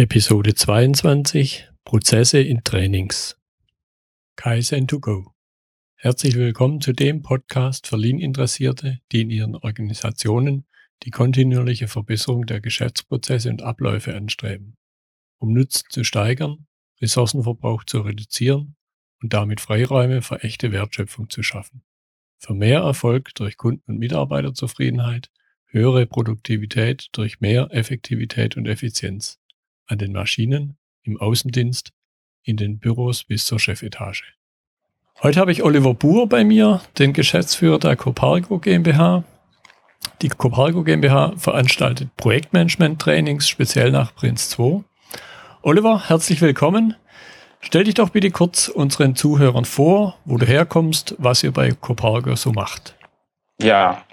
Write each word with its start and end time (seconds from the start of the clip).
Episode 0.00 0.54
22 0.54 1.68
Prozesse 1.84 2.38
in 2.38 2.62
Trainings. 2.62 3.36
Kaizen 4.36 4.86
to 4.86 5.00
go. 5.00 5.32
Herzlich 5.96 6.36
willkommen 6.36 6.80
zu 6.80 6.92
dem 6.92 7.22
Podcast 7.22 7.88
für 7.88 7.96
Lean-Interessierte, 7.96 9.00
die 9.10 9.22
in 9.22 9.30
ihren 9.30 9.56
Organisationen 9.56 10.68
die 11.02 11.10
kontinuierliche 11.10 11.88
Verbesserung 11.88 12.46
der 12.46 12.60
Geschäftsprozesse 12.60 13.50
und 13.50 13.62
Abläufe 13.62 14.14
anstreben, 14.14 14.76
um 15.38 15.52
Nutzen 15.52 15.86
zu 15.90 16.04
steigern, 16.04 16.68
Ressourcenverbrauch 17.02 17.82
zu 17.82 18.02
reduzieren 18.02 18.76
und 19.20 19.32
damit 19.32 19.60
Freiräume 19.60 20.22
für 20.22 20.44
echte 20.44 20.70
Wertschöpfung 20.70 21.28
zu 21.28 21.42
schaffen. 21.42 21.82
Für 22.38 22.54
mehr 22.54 22.82
Erfolg 22.82 23.34
durch 23.34 23.56
Kunden- 23.56 23.90
und 23.90 23.98
Mitarbeiterzufriedenheit, 23.98 25.32
höhere 25.66 26.06
Produktivität 26.06 27.08
durch 27.10 27.40
mehr 27.40 27.70
Effektivität 27.72 28.56
und 28.56 28.68
Effizienz 28.68 29.37
an 29.88 29.98
den 29.98 30.12
Maschinen, 30.12 30.76
im 31.02 31.20
Außendienst, 31.20 31.92
in 32.42 32.56
den 32.56 32.78
Büros 32.78 33.24
bis 33.24 33.44
zur 33.44 33.58
Chefetage. 33.58 34.22
Heute 35.22 35.40
habe 35.40 35.50
ich 35.50 35.64
Oliver 35.64 35.94
Buhr 35.94 36.28
bei 36.28 36.44
mir, 36.44 36.80
den 36.98 37.12
Geschäftsführer 37.12 37.80
der 37.80 37.96
Copargo 37.96 38.58
GmbH. 38.58 39.24
Die 40.22 40.28
Copargo 40.28 40.84
GmbH 40.84 41.34
veranstaltet 41.36 42.08
Projektmanagement-Trainings 42.16 43.48
speziell 43.48 43.90
nach 43.90 44.14
Prinz 44.14 44.50
2. 44.50 44.84
Oliver, 45.62 46.08
herzlich 46.08 46.40
willkommen. 46.40 46.94
Stell 47.60 47.84
dich 47.84 47.94
doch 47.94 48.10
bitte 48.10 48.30
kurz 48.30 48.68
unseren 48.68 49.16
Zuhörern 49.16 49.64
vor, 49.64 50.16
wo 50.24 50.38
du 50.38 50.46
herkommst, 50.46 51.16
was 51.18 51.42
ihr 51.42 51.50
bei 51.50 51.72
Copargo 51.72 52.36
so 52.36 52.52
macht. 52.52 52.97
Ja, 53.60 54.04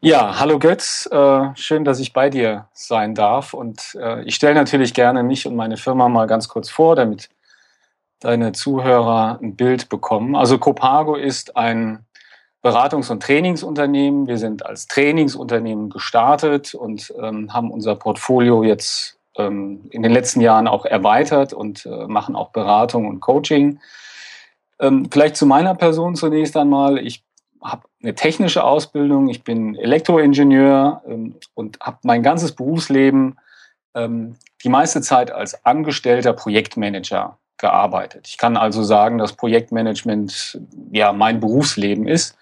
ja, 0.00 0.38
hallo 0.38 0.60
Götz, 0.60 1.08
äh, 1.10 1.48
schön, 1.56 1.84
dass 1.84 1.98
ich 1.98 2.12
bei 2.12 2.30
dir 2.30 2.68
sein 2.72 3.16
darf. 3.16 3.52
Und 3.52 3.96
äh, 4.00 4.22
ich 4.22 4.36
stelle 4.36 4.54
natürlich 4.54 4.94
gerne 4.94 5.24
mich 5.24 5.44
und 5.44 5.56
meine 5.56 5.76
Firma 5.76 6.08
mal 6.08 6.28
ganz 6.28 6.48
kurz 6.48 6.70
vor, 6.70 6.94
damit 6.94 7.28
deine 8.20 8.52
Zuhörer 8.52 9.40
ein 9.42 9.56
Bild 9.56 9.88
bekommen. 9.88 10.36
Also 10.36 10.58
Copago 10.58 11.16
ist 11.16 11.56
ein 11.56 12.06
Beratungs- 12.62 13.10
und 13.10 13.24
Trainingsunternehmen. 13.24 14.28
Wir 14.28 14.38
sind 14.38 14.64
als 14.64 14.86
Trainingsunternehmen 14.86 15.90
gestartet 15.90 16.76
und 16.76 17.12
ähm, 17.20 17.52
haben 17.52 17.72
unser 17.72 17.96
Portfolio 17.96 18.62
jetzt 18.62 19.18
ähm, 19.36 19.88
in 19.90 20.04
den 20.04 20.12
letzten 20.12 20.40
Jahren 20.40 20.68
auch 20.68 20.84
erweitert 20.84 21.52
und 21.52 21.86
äh, 21.86 22.06
machen 22.06 22.36
auch 22.36 22.50
Beratung 22.50 23.08
und 23.08 23.18
Coaching. 23.18 23.80
Ähm, 24.78 25.08
vielleicht 25.10 25.34
zu 25.36 25.44
meiner 25.44 25.74
Person 25.74 26.14
zunächst 26.14 26.56
einmal. 26.56 26.98
Ich 26.98 27.25
habe 27.62 27.82
eine 28.02 28.14
technische 28.14 28.64
Ausbildung, 28.64 29.28
ich 29.28 29.44
bin 29.44 29.74
Elektroingenieur 29.76 31.02
ähm, 31.06 31.34
und 31.54 31.80
habe 31.80 31.98
mein 32.02 32.22
ganzes 32.22 32.52
Berufsleben 32.52 33.38
ähm, 33.94 34.36
die 34.62 34.68
meiste 34.68 35.00
Zeit 35.00 35.30
als 35.30 35.64
angestellter 35.64 36.32
Projektmanager 36.32 37.38
gearbeitet. 37.58 38.28
Ich 38.28 38.38
kann 38.38 38.56
also 38.56 38.82
sagen, 38.82 39.18
dass 39.18 39.32
Projektmanagement 39.32 40.60
ja 40.92 41.12
mein 41.12 41.40
Berufsleben 41.40 42.06
ist. 42.06 42.36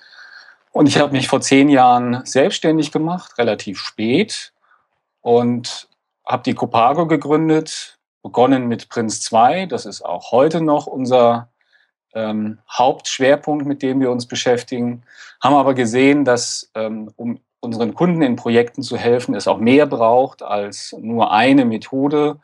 Und 0.73 0.89
ich 0.89 0.99
habe 0.99 1.13
mich 1.13 1.29
vor 1.29 1.41
zehn 1.41 1.69
Jahren 1.69 2.25
selbstständig 2.25 2.91
gemacht, 2.91 3.39
relativ 3.39 3.79
spät, 3.79 4.53
und 5.21 5.89
habe 6.27 6.43
die 6.43 6.55
Copago 6.55 7.07
gegründet, 7.07 7.99
begonnen 8.23 8.67
mit 8.67 8.89
Prinz 8.89 9.23
2. 9.23 9.67
Das 9.67 9.87
ist 9.87 10.03
auch 10.03 10.33
heute 10.33 10.61
noch 10.61 10.87
unser 10.87 11.49
ähm, 12.15 12.59
Hauptschwerpunkt, 12.71 13.67
mit 13.67 13.83
dem 13.83 14.01
wir 14.01 14.11
uns 14.11 14.27
beschäftigen, 14.27 15.03
haben 15.41 15.55
aber 15.55 15.75
gesehen, 15.75 16.25
dass 16.25 16.71
ähm, 16.75 17.11
um 17.17 17.41
unseren 17.61 17.95
Kunden 17.95 18.23
in 18.23 18.37
Projekten 18.37 18.83
zu 18.83 18.97
helfen, 18.97 19.35
es 19.35 19.49
auch 19.49 19.59
mehr 19.59 19.87
braucht 19.87 20.43
als 20.43 20.95
nur 21.01 21.33
eine 21.33 21.65
Methode. 21.65 22.37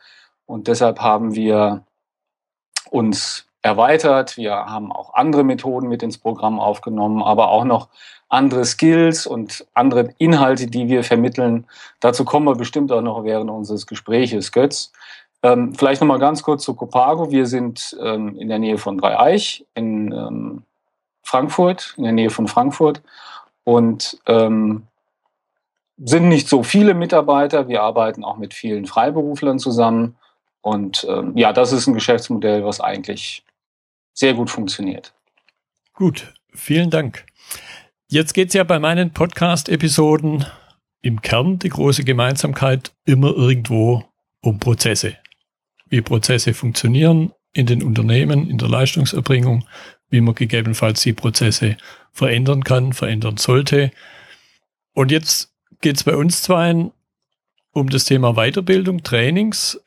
Und 0.47 0.67
deshalb 0.67 1.01
haben 1.01 1.35
wir 1.35 1.85
uns 2.91 3.47
erweitert. 3.63 4.37
Wir 4.37 4.53
haben 4.53 4.91
auch 4.91 5.15
andere 5.15 5.45
Methoden 5.45 5.89
mit 5.89 6.03
ins 6.03 6.19
Programm 6.19 6.59
aufgenommen, 6.59 7.23
aber 7.23 7.51
auch 7.51 7.65
noch 7.65 7.89
andere 8.29 8.65
Skills 8.65 9.27
und 9.27 9.67
andere 9.75 10.15
Inhalte, 10.19 10.67
die 10.67 10.89
wir 10.89 11.05
vermitteln. 11.05 11.67
Dazu 12.01 12.25
kommen 12.25 12.47
wir 12.47 12.55
bestimmt 12.55 12.91
auch 12.93 13.03
noch 13.03 13.25
während 13.25 13.51
unseres 13.51 13.87
Gespräches, 13.87 14.53
Götz. 14.53 14.93
Ähm, 15.43 15.75
vielleicht 15.75 16.01
nochmal 16.01 16.19
ganz 16.19 16.43
kurz 16.43 16.65
zu 16.65 16.75
Copago. 16.75 17.31
Wir 17.31 17.47
sind 17.47 17.97
ähm, 18.03 18.37
in 18.39 18.49
der 18.49 18.59
Nähe 18.59 18.79
von 18.79 18.99
Dreieich 18.99 19.65
in 19.75 20.13
ähm, 20.13 20.63
Frankfurt, 21.23 21.95
in 21.97 22.05
der 22.05 22.13
Nähe 22.13 22.31
von 22.31 22.47
Frankfurt 22.47 23.03
und 23.65 24.19
ähm, 24.27 24.87
sind 26.03 26.29
nicht 26.29 26.49
so 26.49 26.63
viele 26.63 26.95
Mitarbeiter. 26.95 27.69
Wir 27.69 27.83
arbeiten 27.83 28.25
auch 28.25 28.37
mit 28.37 28.55
vielen 28.55 28.87
Freiberuflern 28.87 29.59
zusammen. 29.59 30.17
Und 30.63 31.07
ähm, 31.09 31.37
ja, 31.37 31.53
das 31.53 31.73
ist 31.73 31.87
ein 31.87 31.95
Geschäftsmodell, 31.95 32.65
was 32.65 32.81
eigentlich 32.81 33.45
sehr 34.13 34.35
gut 34.35 34.51
funktioniert. 34.51 35.15
Gut, 35.95 36.35
vielen 36.53 36.91
Dank. 36.91 37.25
Jetzt 38.09 38.35
geht 38.35 38.49
es 38.49 38.55
ja 38.55 38.65
bei 38.65 38.79
meinen 38.79 39.13
Podcast-Episoden 39.13 40.47
im 41.03 41.23
Kern 41.23 41.59
die 41.59 41.69
große 41.69 42.05
Gemeinsamkeit 42.05 42.93
immer 43.05 43.35
irgendwo 43.35 44.05
um 44.43 44.59
Prozesse 44.59 45.17
wie 45.91 46.01
Prozesse 46.01 46.55
funktionieren 46.55 47.33
in 47.53 47.67
den 47.67 47.83
Unternehmen, 47.83 48.49
in 48.49 48.59
der 48.59 48.69
Leistungserbringung, 48.69 49.67
wie 50.09 50.21
man 50.21 50.35
gegebenenfalls 50.35 51.03
die 51.03 51.13
Prozesse 51.13 51.77
verändern 52.13 52.65
kann, 52.65 52.93
verändern 52.93 53.37
sollte. 53.37 53.91
Und 54.95 55.11
jetzt 55.11 55.53
geht 55.81 55.97
es 55.97 56.05
bei 56.05 56.17
uns 56.17 56.43
zwei 56.43 56.91
um 57.73 57.89
das 57.89 58.05
Thema 58.05 58.35
Weiterbildung, 58.35 59.03
Trainings. 59.03 59.81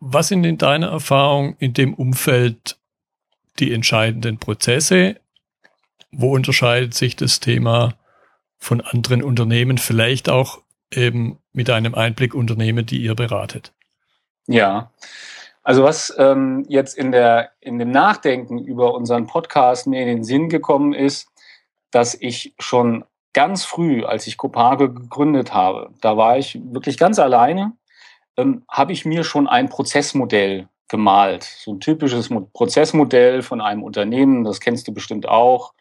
Was 0.00 0.28
sind 0.28 0.44
in 0.44 0.58
deiner 0.58 0.88
Erfahrung 0.88 1.56
in 1.58 1.72
dem 1.72 1.94
Umfeld 1.94 2.78
die 3.58 3.72
entscheidenden 3.72 4.38
Prozesse? 4.38 5.20
Wo 6.10 6.34
unterscheidet 6.34 6.94
sich 6.94 7.16
das 7.16 7.40
Thema 7.40 7.94
von 8.58 8.80
anderen 8.80 9.22
Unternehmen, 9.22 9.78
vielleicht 9.78 10.28
auch 10.28 10.60
eben 10.90 11.38
mit 11.52 11.70
einem 11.70 11.94
Einblick 11.94 12.34
Unternehmen, 12.34 12.84
die 12.84 13.02
ihr 13.02 13.14
beratet? 13.14 13.72
Ja, 14.46 14.90
also 15.62 15.84
was 15.84 16.14
ähm, 16.18 16.64
jetzt 16.68 16.96
in, 16.96 17.12
der, 17.12 17.52
in 17.60 17.78
dem 17.78 17.90
Nachdenken 17.90 18.58
über 18.58 18.94
unseren 18.94 19.26
Podcast 19.26 19.86
mir 19.86 20.02
in 20.02 20.08
den 20.08 20.24
Sinn 20.24 20.48
gekommen 20.48 20.92
ist, 20.92 21.28
dass 21.90 22.14
ich 22.14 22.54
schon 22.58 23.04
ganz 23.32 23.64
früh, 23.64 24.04
als 24.04 24.26
ich 24.26 24.36
Copage 24.36 24.92
gegründet 24.92 25.54
habe, 25.54 25.90
da 26.00 26.16
war 26.16 26.36
ich 26.36 26.60
wirklich 26.64 26.98
ganz 26.98 27.18
alleine, 27.18 27.72
ähm, 28.36 28.64
habe 28.68 28.92
ich 28.92 29.04
mir 29.04 29.24
schon 29.24 29.46
ein 29.46 29.68
Prozessmodell 29.68 30.68
gemalt. 30.88 31.44
So 31.44 31.72
ein 31.72 31.80
typisches 31.80 32.28
Prozessmodell 32.52 33.42
von 33.42 33.60
einem 33.60 33.82
Unternehmen, 33.82 34.44
das 34.44 34.60
kennst 34.60 34.88
du 34.88 34.92
bestimmt 34.92 35.26
auch. 35.28 35.72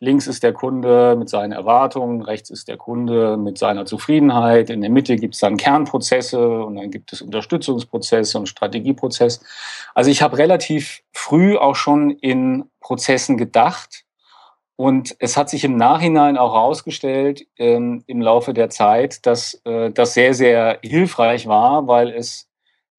Links 0.00 0.28
ist 0.28 0.44
der 0.44 0.52
Kunde 0.52 1.16
mit 1.18 1.28
seinen 1.28 1.50
Erwartungen, 1.50 2.22
rechts 2.22 2.50
ist 2.50 2.68
der 2.68 2.76
Kunde 2.76 3.36
mit 3.36 3.58
seiner 3.58 3.84
Zufriedenheit. 3.84 4.70
In 4.70 4.80
der 4.80 4.90
Mitte 4.90 5.16
gibt 5.16 5.34
es 5.34 5.40
dann 5.40 5.56
Kernprozesse 5.56 6.62
und 6.64 6.76
dann 6.76 6.90
gibt 6.90 7.12
es 7.12 7.20
Unterstützungsprozesse 7.20 8.38
und 8.38 8.48
Strategieprozess. 8.48 9.40
Also 9.94 10.10
ich 10.10 10.22
habe 10.22 10.38
relativ 10.38 11.02
früh 11.12 11.56
auch 11.56 11.74
schon 11.74 12.10
in 12.10 12.70
Prozessen 12.80 13.36
gedacht 13.36 14.04
und 14.76 15.16
es 15.18 15.36
hat 15.36 15.50
sich 15.50 15.64
im 15.64 15.76
Nachhinein 15.76 16.38
auch 16.38 16.54
herausgestellt 16.54 17.44
ähm, 17.56 18.04
im 18.06 18.20
Laufe 18.22 18.54
der 18.54 18.70
Zeit, 18.70 19.26
dass 19.26 19.60
äh, 19.64 19.90
das 19.90 20.14
sehr, 20.14 20.34
sehr 20.34 20.78
hilfreich 20.82 21.48
war, 21.48 21.88
weil 21.88 22.10
es 22.10 22.48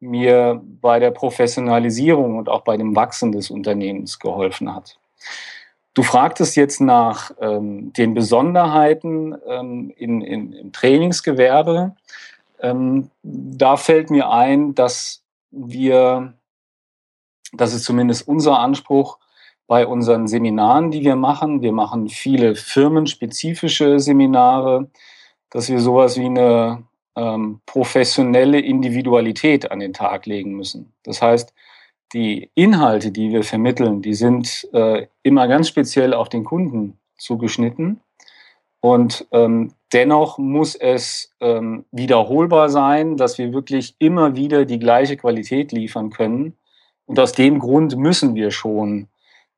mir 0.02 0.62
bei 0.62 1.00
der 1.00 1.12
Professionalisierung 1.12 2.38
und 2.38 2.50
auch 2.50 2.66
bei 2.66 2.76
dem 2.76 2.98
Wachsen 2.98 3.32
des 3.32 3.50
Unternehmens 3.50 4.20
geholfen 4.20 4.76
hat. 4.76 5.00
Du 6.00 6.04
fragtest 6.04 6.56
jetzt 6.56 6.80
nach 6.80 7.32
ähm, 7.42 7.92
den 7.92 8.14
Besonderheiten 8.14 9.36
ähm, 9.46 9.92
in, 9.98 10.22
in, 10.22 10.54
im 10.54 10.72
Trainingsgewerbe. 10.72 11.94
Ähm, 12.62 13.12
da 13.22 13.76
fällt 13.76 14.10
mir 14.10 14.30
ein, 14.30 14.74
dass 14.76 15.26
wir, 15.52 16.36
das 17.52 17.74
ist 17.74 17.84
zumindest 17.84 18.26
unser 18.30 18.60
Anspruch, 18.60 19.18
bei 19.68 19.86
unseren 19.86 20.30
Seminaren, 20.30 20.90
die 20.90 21.02
wir 21.02 21.18
machen, 21.18 21.62
wir 21.62 21.74
machen 21.74 22.08
viele 22.08 22.56
firmenspezifische 22.56 24.00
Seminare, 24.00 24.90
dass 25.50 25.68
wir 25.68 25.82
sowas 25.82 26.18
wie 26.18 26.28
eine 26.28 26.84
ähm, 27.18 27.60
professionelle 27.66 28.62
Individualität 28.62 29.70
an 29.70 29.82
den 29.82 29.92
Tag 29.92 30.28
legen 30.28 30.54
müssen. 30.54 30.94
Das 31.04 31.22
heißt, 31.22 31.54
die 32.14 32.50
Inhalte, 32.56 33.12
die 33.12 33.32
wir 33.32 33.44
vermitteln, 33.44 34.02
die 34.02 34.14
sind 34.14 34.68
äh, 34.74 35.08
immer 35.24 35.48
ganz 35.48 35.68
speziell 35.68 36.14
auf 36.14 36.30
den 36.30 36.44
Kunden 36.44 36.98
zugeschnitten. 37.18 38.02
Und 38.82 39.28
ähm, 39.32 39.74
dennoch 39.94 40.38
muss 40.38 40.76
es 40.76 41.34
ähm, 41.42 41.86
wiederholbar 41.92 42.70
sein, 42.70 43.18
dass 43.18 43.38
wir 43.38 43.54
wirklich 43.54 43.96
immer 44.00 44.36
wieder 44.36 44.66
die 44.66 44.80
gleiche 44.80 45.18
Qualität 45.18 45.72
liefern 45.72 46.10
können. 46.10 46.56
Und 47.06 47.20
aus 47.20 47.34
dem 47.34 47.60
Grund 47.60 47.98
müssen 47.98 48.36
wir 48.36 48.52
schon 48.52 49.08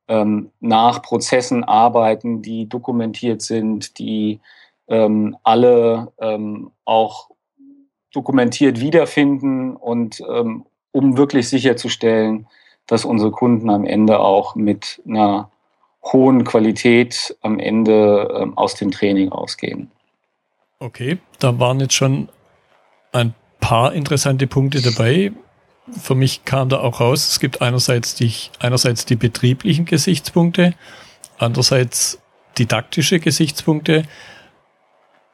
ähm, 0.08 0.50
nach 0.60 1.02
Prozessen 1.02 1.64
arbeiten, 1.64 2.42
die 2.42 2.68
dokumentiert 2.68 3.42
sind, 3.42 3.98
die 3.98 4.40
ähm, 4.88 5.36
alle 5.44 6.12
ähm, 6.18 6.72
auch 6.84 7.30
dokumentiert 8.12 8.80
wiederfinden 8.80 9.76
und 9.76 10.22
ähm, 10.28 10.66
um 10.92 11.16
wirklich 11.16 11.48
sicherzustellen, 11.48 12.46
dass 12.86 13.04
unsere 13.04 13.30
Kunden 13.30 13.70
am 13.70 13.84
Ende 13.84 14.20
auch 14.20 14.54
mit 14.54 15.00
einer 15.06 15.50
hohen 16.04 16.44
Qualität 16.44 17.36
am 17.42 17.58
Ende 17.58 18.28
ähm, 18.40 18.56
aus 18.58 18.74
dem 18.74 18.90
Training 18.90 19.30
ausgehen. 19.30 19.90
Okay, 20.78 21.18
da 21.38 21.58
waren 21.58 21.80
jetzt 21.80 21.94
schon 21.94 22.28
ein 23.12 23.34
paar 23.60 23.92
interessante 23.92 24.46
Punkte 24.46 24.82
dabei. 24.82 25.32
Für 25.90 26.14
mich 26.14 26.44
kam 26.44 26.68
da 26.68 26.80
auch 26.80 27.00
raus, 27.00 27.28
es 27.28 27.40
gibt 27.40 27.62
einerseits 27.62 28.14
die, 28.14 28.32
einerseits 28.58 29.04
die 29.04 29.16
betrieblichen 29.16 29.84
Gesichtspunkte, 29.84 30.74
andererseits 31.38 32.20
didaktische 32.58 33.20
Gesichtspunkte. 33.20 34.04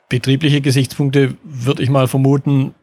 Betriebliche 0.08 0.60
Gesichtspunkte 0.60 1.36
würde 1.42 1.82
ich 1.82 1.90
mal 1.90 2.08
vermuten, 2.08 2.74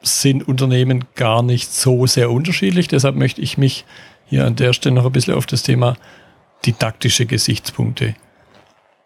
sind 0.00 0.46
Unternehmen 0.46 1.04
gar 1.14 1.42
nicht 1.42 1.72
so 1.72 2.06
sehr 2.06 2.30
unterschiedlich. 2.30 2.88
Deshalb 2.88 3.16
möchte 3.16 3.40
ich 3.40 3.58
mich 3.58 3.84
hier 4.26 4.46
an 4.46 4.56
der 4.56 4.72
Stelle 4.72 4.94
noch 4.94 5.06
ein 5.06 5.12
bisschen 5.12 5.34
auf 5.34 5.46
das 5.46 5.62
Thema 5.62 5.96
didaktische 6.64 7.26
Gesichtspunkte 7.26 8.14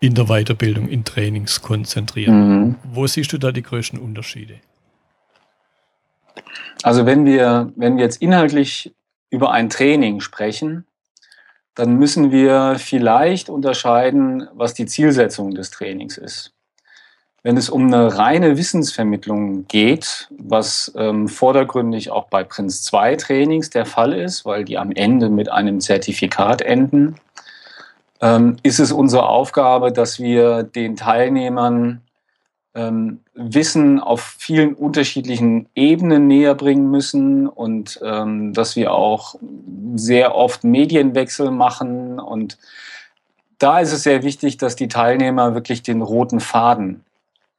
in 0.01 0.15
der 0.15 0.27
Weiterbildung, 0.27 0.89
in 0.89 1.05
Trainings 1.05 1.63
konzentrieren. 1.63 2.49
Mhm. 2.49 2.75
Wo 2.83 3.07
siehst 3.07 3.33
du 3.33 3.39
da 3.39 3.53
die 3.53 3.63
größten 3.63 3.99
Unterschiede? 3.99 4.57
Also 6.83 7.07
wenn 7.07 7.25
wir, 7.25 7.73
wenn 7.77 7.97
wir 7.97 8.05
jetzt 8.05 8.21
inhaltlich 8.21 8.95
über 9.31 9.53
ein 9.53 9.71
Training 9.71 10.21
sprechen, 10.21 10.87
dann 11.75 11.97
müssen 11.97 12.33
wir 12.33 12.77
vielleicht 12.79 13.49
unterscheiden, 13.49 14.49
was 14.53 14.75
die 14.75 14.87
Zielsetzung 14.87 15.55
des 15.55 15.71
Trainings 15.71 16.19
ist. 16.19 16.53
Wenn 17.45 17.57
es 17.57 17.69
um 17.69 17.87
eine 17.87 18.17
reine 18.17 18.57
Wissensvermittlung 18.57 19.67
geht, 19.67 20.29
was 20.31 20.93
ähm, 20.97 21.27
vordergründig 21.27 22.11
auch 22.11 22.29
bei 22.29 22.45
Prinz 22.45 22.83
2 22.83 23.17
Trainings 23.17 23.71
der 23.71 23.85
Fall 23.85 24.13
ist, 24.13 24.45
weil 24.45 24.65
die 24.65 24.79
am 24.79 24.93
Ende 24.93 25.29
mit 25.29 25.51
einem 25.51 25.81
Zertifikat 25.81 26.63
enden, 26.63 27.17
ähm, 28.21 28.57
ist 28.63 28.79
es 28.79 28.93
unsere 28.93 29.29
Aufgabe, 29.29 29.91
dass 29.91 30.21
wir 30.21 30.63
den 30.63 30.95
Teilnehmern 30.95 32.03
ähm, 32.75 33.21
Wissen 33.35 33.99
auf 33.99 34.23
vielen 34.39 34.75
unterschiedlichen 34.75 35.69
Ebenen 35.75 36.29
näher 36.29 36.55
bringen 36.55 36.93
müssen 36.93 37.49
und 37.49 38.01
ähm, 38.05 38.53
dass 38.53 38.77
wir 38.77 38.93
auch 38.93 39.35
sehr 39.97 40.37
oft 40.37 40.63
Medienwechsel 40.63 41.51
machen. 41.51 42.21
Und 42.21 42.57
da 43.59 43.81
ist 43.81 43.93
es 43.93 44.05
sehr 44.05 44.23
wichtig, 44.23 44.59
dass 44.59 44.77
die 44.77 44.89
Teilnehmer 44.89 45.55
wirklich 45.55 45.83
den 45.83 46.03
roten 46.03 46.39
Faden 46.39 47.05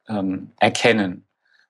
ähm, 0.08 0.50
erkennen. 0.58 1.24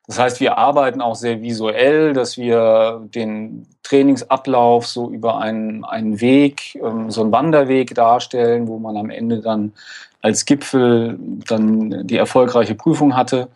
Das 0.06 0.18
heißt, 0.18 0.40
wir 0.40 0.58
arbeiten 0.58 1.00
auch 1.00 1.14
sehr 1.14 1.40
visuell, 1.40 2.12
dass 2.12 2.36
wir 2.36 3.02
den 3.14 3.66
Trainingsablauf 3.82 4.86
so 4.86 5.10
über 5.10 5.38
einen, 5.38 5.84
einen 5.84 6.20
Weg, 6.20 6.74
ähm, 6.74 7.10
so 7.10 7.22
einen 7.22 7.32
Wanderweg 7.32 7.94
darstellen, 7.94 8.68
wo 8.68 8.78
man 8.78 8.96
am 8.96 9.08
Ende 9.08 9.40
dann 9.40 9.72
als 10.20 10.44
Gipfel 10.44 11.18
dann 11.46 12.06
die 12.06 12.16
erfolgreiche 12.16 12.74
Prüfung 12.74 13.16
hatte. 13.16 13.48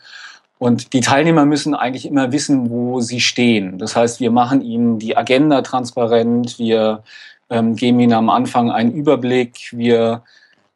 Und 0.59 0.93
die 0.93 1.01
Teilnehmer 1.01 1.45
müssen 1.45 1.75
eigentlich 1.75 2.07
immer 2.07 2.33
wissen, 2.33 2.71
wo 2.71 3.01
sie 3.01 3.21
stehen. 3.21 3.79
Das 3.79 3.95
heißt, 3.95 4.19
wir 4.21 4.31
machen 4.31 4.61
ihnen 4.61 4.99
die 4.99 5.17
Agenda 5.17 5.63
transparent, 5.63 6.59
wir 6.59 7.03
ähm, 7.51 7.77
geben 7.77 8.01
ihnen 8.01 8.13
am 8.13 8.29
Anfang 8.29 8.71
einen 8.71 8.93
Überblick, 8.93 9.71
wir 9.73 10.23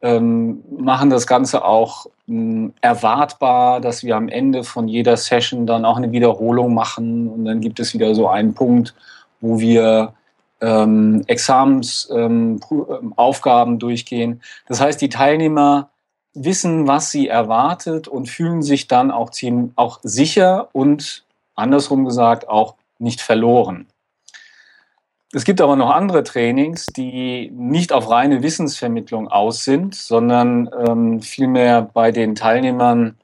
ähm, 0.01 0.63
machen 0.77 1.09
das 1.09 1.27
Ganze 1.27 1.65
auch 1.65 2.07
erwartbar, 2.81 3.81
dass 3.81 4.03
wir 4.03 4.15
am 4.15 4.29
Ende 4.29 4.63
von 4.63 4.87
jeder 4.87 5.17
Session 5.17 5.67
dann 5.67 5.83
auch 5.83 5.97
eine 5.97 6.11
Wiederholung 6.11 6.73
machen 6.73 7.27
und 7.27 7.45
dann 7.45 7.59
gibt 7.59 7.79
es 7.79 7.93
wieder 7.93 8.15
so 8.15 8.29
einen 8.29 8.53
Punkt, 8.53 8.95
wo 9.41 9.59
wir 9.59 10.13
ähm, 10.61 11.23
Examensaufgaben 11.27 13.71
ähm, 13.71 13.73
ähm 13.73 13.79
durchgehen. 13.79 14.41
Das 14.67 14.79
heißt, 14.79 15.01
die 15.01 15.09
Teilnehmer 15.09 15.89
wissen, 16.33 16.87
was 16.87 17.11
sie 17.11 17.27
erwartet 17.27 18.07
und 18.07 18.29
fühlen 18.29 18.63
sich 18.63 18.87
dann 18.87 19.11
auch, 19.11 19.29
ziemlich, 19.29 19.73
auch 19.75 19.99
sicher 20.03 20.69
und 20.71 21.25
andersrum 21.55 22.05
gesagt 22.05 22.47
auch 22.47 22.75
nicht 22.99 23.21
verloren. 23.21 23.87
Es 25.35 25.45
gibt 25.45 25.61
aber 25.61 25.75
noch 25.75 25.89
andere 25.89 26.23
Trainings, 26.23 26.85
die 26.85 27.51
nicht 27.55 27.91
auf 27.91 28.09
reine 28.09 28.43
Wissensvermittlung 28.43 29.27
aus 29.29 29.63
sind, 29.63 29.95
sondern 29.95 30.69
ähm, 30.85 31.21
vielmehr 31.21 31.81
bei 31.81 32.11
den 32.11 32.35
Teilnehmern 32.35 33.17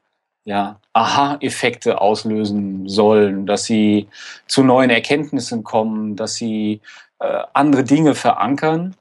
ja, 0.43 0.79
Aha-Effekte 0.93 2.01
auslösen 2.01 2.89
sollen, 2.89 3.45
dass 3.45 3.65
sie 3.65 4.07
zu 4.47 4.63
neuen 4.63 4.89
Erkenntnissen 4.89 5.63
kommen, 5.63 6.15
dass 6.15 6.33
sie 6.33 6.81
äh, 7.19 7.43
andere 7.53 7.83
Dinge 7.83 8.15
verankern. 8.15 8.95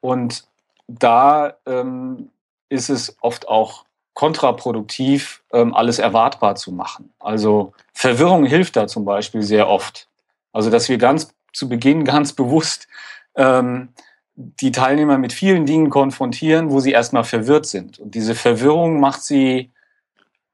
Und 0.00 0.44
da 0.88 1.52
ähm, 1.66 2.30
ist 2.70 2.88
es 2.88 3.14
oft 3.20 3.46
auch 3.46 3.84
kontraproduktiv, 4.14 5.42
ähm, 5.52 5.74
alles 5.74 5.98
erwartbar 5.98 6.54
zu 6.54 6.72
machen. 6.72 7.12
Also 7.18 7.74
Verwirrung 7.92 8.46
hilft 8.46 8.76
da 8.76 8.86
zum 8.86 9.04
Beispiel 9.04 9.42
sehr 9.42 9.68
oft. 9.68 10.08
Also 10.54 10.70
dass 10.70 10.88
wir 10.88 10.96
ganz 10.96 11.34
zu 11.52 11.68
Beginn 11.68 12.04
ganz 12.04 12.32
bewusst 12.32 12.88
ähm, 13.34 13.90
die 14.34 14.72
Teilnehmer 14.72 15.18
mit 15.18 15.32
vielen 15.32 15.66
Dingen 15.66 15.90
konfrontieren, 15.90 16.70
wo 16.70 16.80
sie 16.80 16.92
erstmal 16.92 17.24
verwirrt 17.24 17.66
sind. 17.66 17.98
Und 17.98 18.14
diese 18.14 18.34
Verwirrung 18.34 18.98
macht 18.98 19.22
sie 19.22 19.70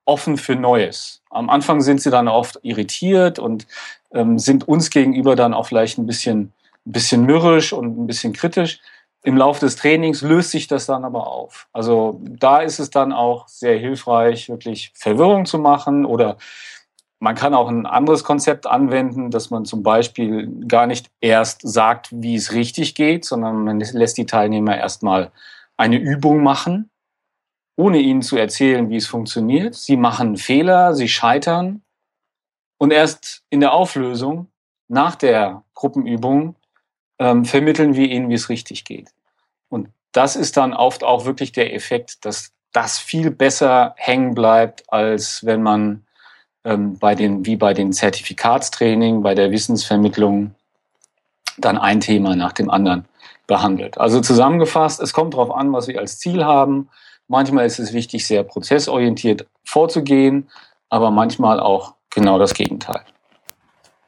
offen 0.05 0.37
für 0.37 0.57
Neues. 0.57 1.23
Am 1.31 1.51
Anfang 1.51 1.81
sind 1.81 2.01
sie 2.01 2.11
dann 2.11 2.29
oft 2.29 2.59
irritiert 2.63 3.39
und 3.39 3.67
ähm, 4.13 4.39
sind 4.39 4.67
uns 4.67 4.91
gegenüber 4.91 5.37
dann 5.37 5.55
auch 5.55 5.67
vielleicht 5.67 5.99
ein 5.99 6.07
bisschen, 6.07 6.53
ein 6.87 6.93
bisschen 6.93 7.25
mürrisch 7.25 7.73
und 7.73 7.99
ein 7.99 8.07
bisschen 8.07 8.33
kritisch. 8.33 8.81
Im 9.23 9.37
Laufe 9.37 9.61
des 9.61 9.77
Trainings 9.77 10.23
löst 10.23 10.51
sich 10.51 10.67
das 10.67 10.87
dann 10.87 11.05
aber 11.05 11.27
auf. 11.27 11.69
Also 11.73 12.21
da 12.23 12.61
ist 12.61 12.79
es 12.79 12.89
dann 12.89 13.13
auch 13.13 13.47
sehr 13.49 13.79
hilfreich, 13.79 14.49
wirklich 14.49 14.93
Verwirrung 14.95 15.45
zu 15.45 15.59
machen 15.59 16.07
oder 16.07 16.39
man 17.21 17.35
kann 17.35 17.55
auch 17.55 17.69
ein 17.69 17.87
anderes 17.87 18.23
Konzept 18.23 18.67
anwenden, 18.67 19.31
dass 19.31 19.51
man 19.51 19.65
zum 19.65 19.83
Beispiel 19.83 20.49
gar 20.69 20.87
nicht 20.87 21.11
erst 21.21 21.63
sagt, 21.63 22.09
wie 22.13 22.37
es 22.37 22.53
richtig 22.53 22.95
geht, 22.95 23.25
sondern 23.25 23.65
man 23.65 23.81
lässt 23.81 24.19
die 24.19 24.27
Teilnehmer 24.27 24.77
erstmal 24.77 25.33
eine 25.77 25.97
Übung 25.97 26.43
machen, 26.43 26.91
ohne 27.77 27.99
ihnen 27.99 28.23
zu 28.23 28.37
erzählen, 28.37 28.89
wie 28.91 28.97
es 28.97 29.07
funktioniert. 29.07 29.75
Sie 29.75 29.97
machen 29.97 30.37
Fehler, 30.37 30.95
sie 30.95 31.09
scheitern 31.09 31.83
und 32.79 32.93
erst 32.93 33.43
in 33.51 33.61
der 33.61 33.73
Auflösung, 33.73 34.49
nach 34.87 35.17
der 35.17 35.65
Gruppenübung, 35.75 36.55
ähm, 37.19 37.45
vermitteln 37.45 37.95
wir 37.95 38.09
ihnen, 38.09 38.31
wie 38.31 38.35
es 38.35 38.49
richtig 38.49 38.85
geht. 38.85 39.13
Und 39.69 39.89
das 40.13 40.37
ist 40.37 40.57
dann 40.57 40.73
oft 40.73 41.05
auch 41.05 41.25
wirklich 41.25 41.53
der 41.53 41.75
Effekt, 41.75 42.25
dass 42.25 42.53
das 42.73 42.99
viel 42.99 43.31
besser 43.31 43.95
hängen 43.97 44.35
bleibt, 44.35 44.91
als 44.93 45.45
wenn 45.45 45.63
man 45.63 46.07
ähm, 46.65 46.99
bei 46.99 47.15
den, 47.15 47.47
wie 47.47 47.57
bei 47.57 47.75
den 47.75 47.93
Zertifikatstraining, 47.93 49.23
bei 49.23 49.35
der 49.35 49.51
Wissensvermittlung 49.51 50.55
dann 51.57 51.79
ein 51.79 52.01
Thema 52.01 52.37
nach 52.37 52.53
dem 52.53 52.71
anderen 52.71 53.07
behandelt. 53.47 53.99
Also 53.99 54.21
zusammengefasst, 54.21 55.01
es 55.01 55.13
kommt 55.13 55.35
darauf 55.35 55.51
an, 55.51 55.73
was 55.73 55.89
wir 55.89 55.99
als 55.99 56.19
Ziel 56.19 56.45
haben. 56.45 56.89
Manchmal 57.27 57.67
ist 57.67 57.79
es 57.79 57.93
wichtig, 57.93 58.27
sehr 58.27 58.43
prozessorientiert 58.43 59.47
vorzugehen, 59.65 60.49
aber 60.89 61.11
manchmal 61.11 61.61
auch 61.61 61.95
genau 62.11 62.39
das 62.39 62.55
Gegenteil. 62.55 63.01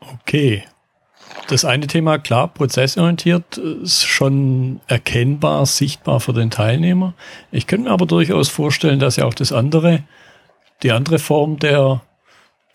Okay. 0.00 0.64
Das 1.48 1.64
eine 1.64 1.86
Thema, 1.86 2.18
klar, 2.18 2.48
prozessorientiert 2.48 3.58
ist 3.58 4.04
schon 4.04 4.80
erkennbar, 4.86 5.66
sichtbar 5.66 6.20
für 6.20 6.32
den 6.32 6.50
Teilnehmer. 6.50 7.14
Ich 7.50 7.66
könnte 7.66 7.88
mir 7.88 7.92
aber 7.92 8.06
durchaus 8.06 8.48
vorstellen, 8.48 9.00
dass 9.00 9.16
ja 9.16 9.24
auch 9.24 9.34
das 9.34 9.52
andere, 9.52 10.04
die 10.82 10.92
andere 10.92 11.18
Form 11.18 11.58
der 11.58 12.02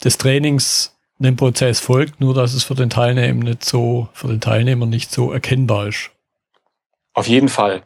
des 0.06 0.18
Trainings 0.18 0.96
einem 1.20 1.36
Prozess 1.36 1.80
folgt, 1.80 2.20
nur 2.20 2.34
dass 2.34 2.54
es 2.54 2.64
für 2.64 2.76
den 2.76 2.90
Teilnehmer 2.90 3.44
nicht 3.44 3.66
so, 3.66 4.10
für 4.14 4.28
den 4.28 4.42
Teilnehmer 4.42 4.86
nicht 4.86 5.12
so 5.12 5.32
erkennbar 5.32 5.88
ist. 5.88 6.12
Auf 7.14 7.28
jeden 7.28 7.50
Fall. 7.50 7.84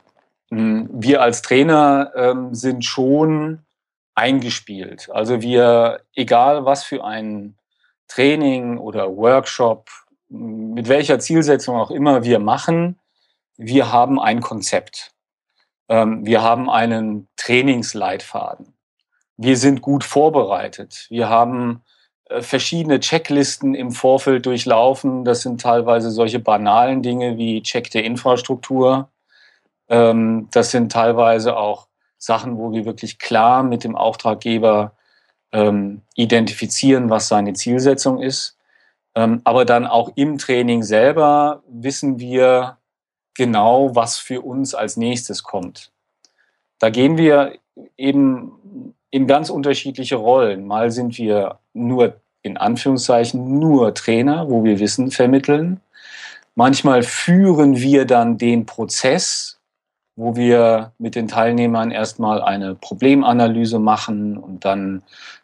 Hm, 0.51 0.89
wir 0.91 1.21
als 1.21 1.41
Trainer 1.41 2.11
ähm, 2.15 2.53
sind 2.53 2.83
schon 2.85 3.59
eingespielt. 4.15 5.09
Also 5.11 5.41
wir, 5.41 6.01
egal 6.13 6.65
was 6.65 6.83
für 6.83 7.03
ein 7.03 7.55
Training 8.07 8.77
oder 8.77 9.15
Workshop, 9.15 9.89
mit 10.27 10.87
welcher 10.87 11.19
Zielsetzung 11.19 11.75
auch 11.75 11.91
immer 11.91 12.23
wir 12.23 12.39
machen, 12.39 12.99
wir 13.57 13.91
haben 13.91 14.19
ein 14.19 14.41
Konzept. 14.41 15.13
Ähm, 15.87 16.25
wir 16.25 16.41
haben 16.41 16.69
einen 16.69 17.27
Trainingsleitfaden. 17.37 18.73
Wir 19.37 19.55
sind 19.55 19.81
gut 19.81 20.03
vorbereitet. 20.03 21.05
Wir 21.09 21.29
haben 21.29 21.83
verschiedene 22.29 22.99
Checklisten 22.99 23.73
im 23.73 23.91
Vorfeld 23.91 24.45
durchlaufen. 24.45 25.25
Das 25.25 25.41
sind 25.41 25.61
teilweise 25.61 26.11
solche 26.11 26.39
banalen 26.39 27.01
Dinge 27.01 27.37
wie 27.37 27.61
Check 27.63 27.89
der 27.91 28.03
Infrastruktur. 28.03 29.09
Ähm, 29.89 30.47
das 30.51 30.71
sind 30.71 30.91
teilweise 30.91 31.57
auch 31.57 31.87
Sachen, 32.17 32.57
wo 32.57 32.71
wir 32.71 32.85
wirklich 32.85 33.17
klar 33.17 33.63
mit 33.63 33.83
dem 33.83 33.95
Auftraggeber 33.95 34.93
ähm, 35.51 36.01
identifizieren, 36.15 37.09
was 37.09 37.27
seine 37.27 37.53
Zielsetzung 37.53 38.21
ist. 38.21 38.57
Ähm, 39.15 39.41
aber 39.43 39.65
dann 39.65 39.87
auch 39.87 40.11
im 40.15 40.37
Training 40.37 40.83
selber 40.83 41.63
wissen 41.67 42.19
wir 42.19 42.77
genau, 43.33 43.95
was 43.95 44.19
für 44.19 44.41
uns 44.41 44.75
als 44.75 44.97
nächstes 44.97 45.43
kommt. 45.43 45.91
Da 46.77 46.89
gehen 46.89 47.17
wir 47.17 47.57
eben 47.97 48.58
in 49.11 49.27
ganz 49.27 49.49
unterschiedliche 49.49 50.15
Rollen. 50.15 50.65
Mal 50.65 50.91
sind 50.91 51.17
wir 51.17 51.59
nur 51.73 52.15
in 52.41 52.57
Anführungszeichen 52.57 53.59
nur 53.59 53.93
Trainer, 53.93 54.49
wo 54.49 54.63
wir 54.63 54.79
Wissen 54.79 55.11
vermitteln. 55.11 55.81
Manchmal 56.55 57.03
führen 57.03 57.77
wir 57.77 58.05
dann 58.05 58.37
den 58.37 58.65
Prozess, 58.65 59.59
wo 60.15 60.35
wir 60.35 60.91
mit 60.97 61.15
den 61.15 61.27
Teilnehmern 61.27 61.91
erstmal 61.91 62.41
eine 62.41 62.75
Problemanalyse 62.75 63.79
machen 63.79 64.37
und 64.37 64.65
dann 64.65 65.01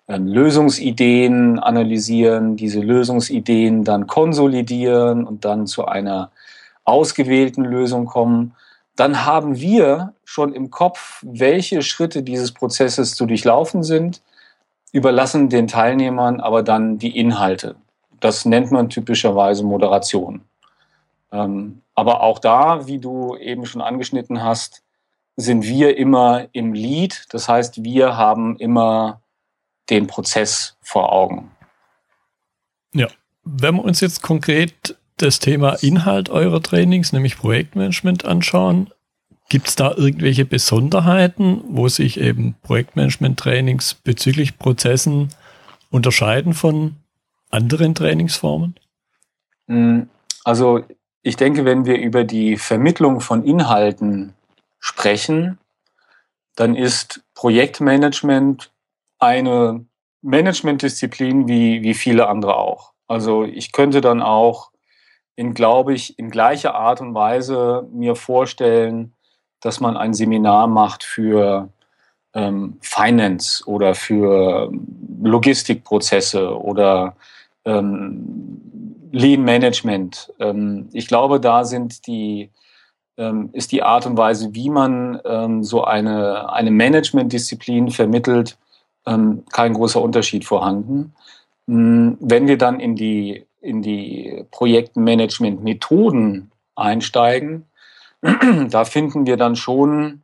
ähm, 0.07 0.27
Lösungsideen 0.27 1.60
analysieren, 1.60 2.57
diese 2.57 2.81
Lösungsideen 2.81 3.84
dann 3.84 4.07
konsolidieren 4.07 5.25
und 5.25 5.45
dann 5.45 5.67
zu 5.67 5.86
einer 5.86 6.31
ausgewählten 6.84 7.63
Lösung 7.63 8.05
kommen. 8.05 8.53
Dann 8.95 9.25
haben 9.25 9.59
wir 9.59 10.13
schon 10.23 10.53
im 10.53 10.69
Kopf, 10.69 11.23
welche 11.25 11.81
Schritte 11.81 12.23
dieses 12.23 12.53
Prozesses 12.53 13.15
zu 13.15 13.25
durchlaufen 13.25 13.83
sind, 13.83 14.21
überlassen 14.91 15.49
den 15.49 15.67
Teilnehmern 15.67 16.39
aber 16.39 16.63
dann 16.63 16.97
die 16.97 17.17
Inhalte. 17.17 17.75
Das 18.21 18.45
nennt 18.45 18.71
man 18.71 18.89
typischerweise 18.89 19.63
Moderation. 19.63 20.45
Ähm, 21.31 21.81
aber 21.95 22.21
auch 22.21 22.39
da, 22.39 22.87
wie 22.87 22.99
du 22.99 23.35
eben 23.35 23.65
schon 23.65 23.81
angeschnitten 23.81 24.41
hast, 24.41 24.83
sind 25.35 25.65
wir 25.65 25.97
immer 25.97 26.47
im 26.53 26.73
Lead. 26.73 27.25
Das 27.29 27.49
heißt, 27.49 27.83
wir 27.83 28.15
haben 28.15 28.57
immer 28.57 29.21
den 29.89 30.07
Prozess 30.07 30.77
vor 30.81 31.11
Augen. 31.11 31.51
Ja, 32.93 33.07
wenn 33.43 33.75
wir 33.75 33.83
uns 33.83 33.99
jetzt 33.99 34.21
konkret 34.21 34.97
das 35.17 35.39
Thema 35.39 35.74
Inhalt 35.81 36.29
eurer 36.29 36.62
Trainings, 36.62 37.13
nämlich 37.13 37.38
Projektmanagement, 37.38 38.25
anschauen, 38.25 38.89
gibt 39.50 39.67
es 39.67 39.75
da 39.75 39.93
irgendwelche 39.95 40.45
Besonderheiten, 40.45 41.62
wo 41.69 41.88
sich 41.88 42.19
eben 42.19 42.55
Projektmanagement-Trainings 42.63 43.95
bezüglich 43.95 44.57
Prozessen 44.57 45.29
unterscheiden 45.91 46.53
von 46.53 46.95
anderen 47.50 47.95
Trainingsformen? 47.95 48.75
Hm, 49.67 50.10
also 50.43 50.84
ich 51.22 51.38
denke, 51.38 51.65
wenn 51.65 51.86
wir 51.86 51.98
über 51.98 52.24
die 52.24 52.57
Vermittlung 52.57 53.22
von 53.22 53.43
Inhalten 53.43 54.34
sprechen, 54.79 55.57
dann 56.55 56.75
ist 56.75 57.24
Projektmanagement 57.34 58.72
eine 59.19 59.86
Managementdisziplin 60.22 61.48
wie, 61.48 61.81
wie 61.81 61.93
viele 61.93 62.27
andere 62.27 62.57
auch. 62.57 62.93
Also 63.07 63.43
ich 63.43 63.72
könnte 63.72 64.01
dann 64.01 64.22
auch 64.22 64.72
in, 65.36 65.54
glaube 65.54 65.94
ich, 65.94 66.18
in 66.18 66.30
gleicher 66.30 66.75
Art 66.75 67.01
und 67.01 67.13
Weise 67.13 67.88
mir 67.92 68.15
vorstellen, 68.15 69.13
dass 69.62 69.80
man 69.80 69.98
ein 69.98 70.13
Seminar 70.13 70.68
macht 70.68 71.04
für 71.04 71.70
ähm, 72.34 72.77
Finance 72.82 73.63
oder 73.65 73.96
für 73.96 74.72
Logistikprozesse 75.22 76.58
oder 76.60 77.15
ähm, 77.65 79.10
Lean 79.12 79.44
Management. 79.44 80.32
Ähm, 80.39 80.89
ich 80.94 81.08
glaube, 81.08 81.39
da 81.39 81.63
sind 81.63 82.06
die, 82.06 82.51
ähm, 83.18 83.50
ist 83.54 83.72
die 83.72 83.82
Art 83.82 84.06
und 84.06 84.18
Weise, 84.18 84.54
wie 84.54 84.70
man 84.70 85.20
ähm, 85.25 85.63
so 85.63 85.84
eine, 85.84 86.51
eine 86.51 86.72
Management-Disziplin 86.72 87.89
vermittelt, 87.89 88.58
ähm, 89.08 89.44
kein 89.51 89.74
großer 89.74 90.01
Unterschied 90.01 90.46
vorhanden. 90.46 91.13
Hm, 91.68 92.18
wenn 92.20 92.48
wir 92.48 92.58
dann 92.58 92.80
in 92.80 92.96
die, 92.96 93.46
in 93.65 93.81
die 93.81 94.45
Projektmanagement-Methoden 94.51 96.51
einsteigen, 96.75 97.65
da 98.69 98.86
finden 98.86 99.25
wir 99.25 99.38
dann 99.38 99.55
schon 99.55 100.22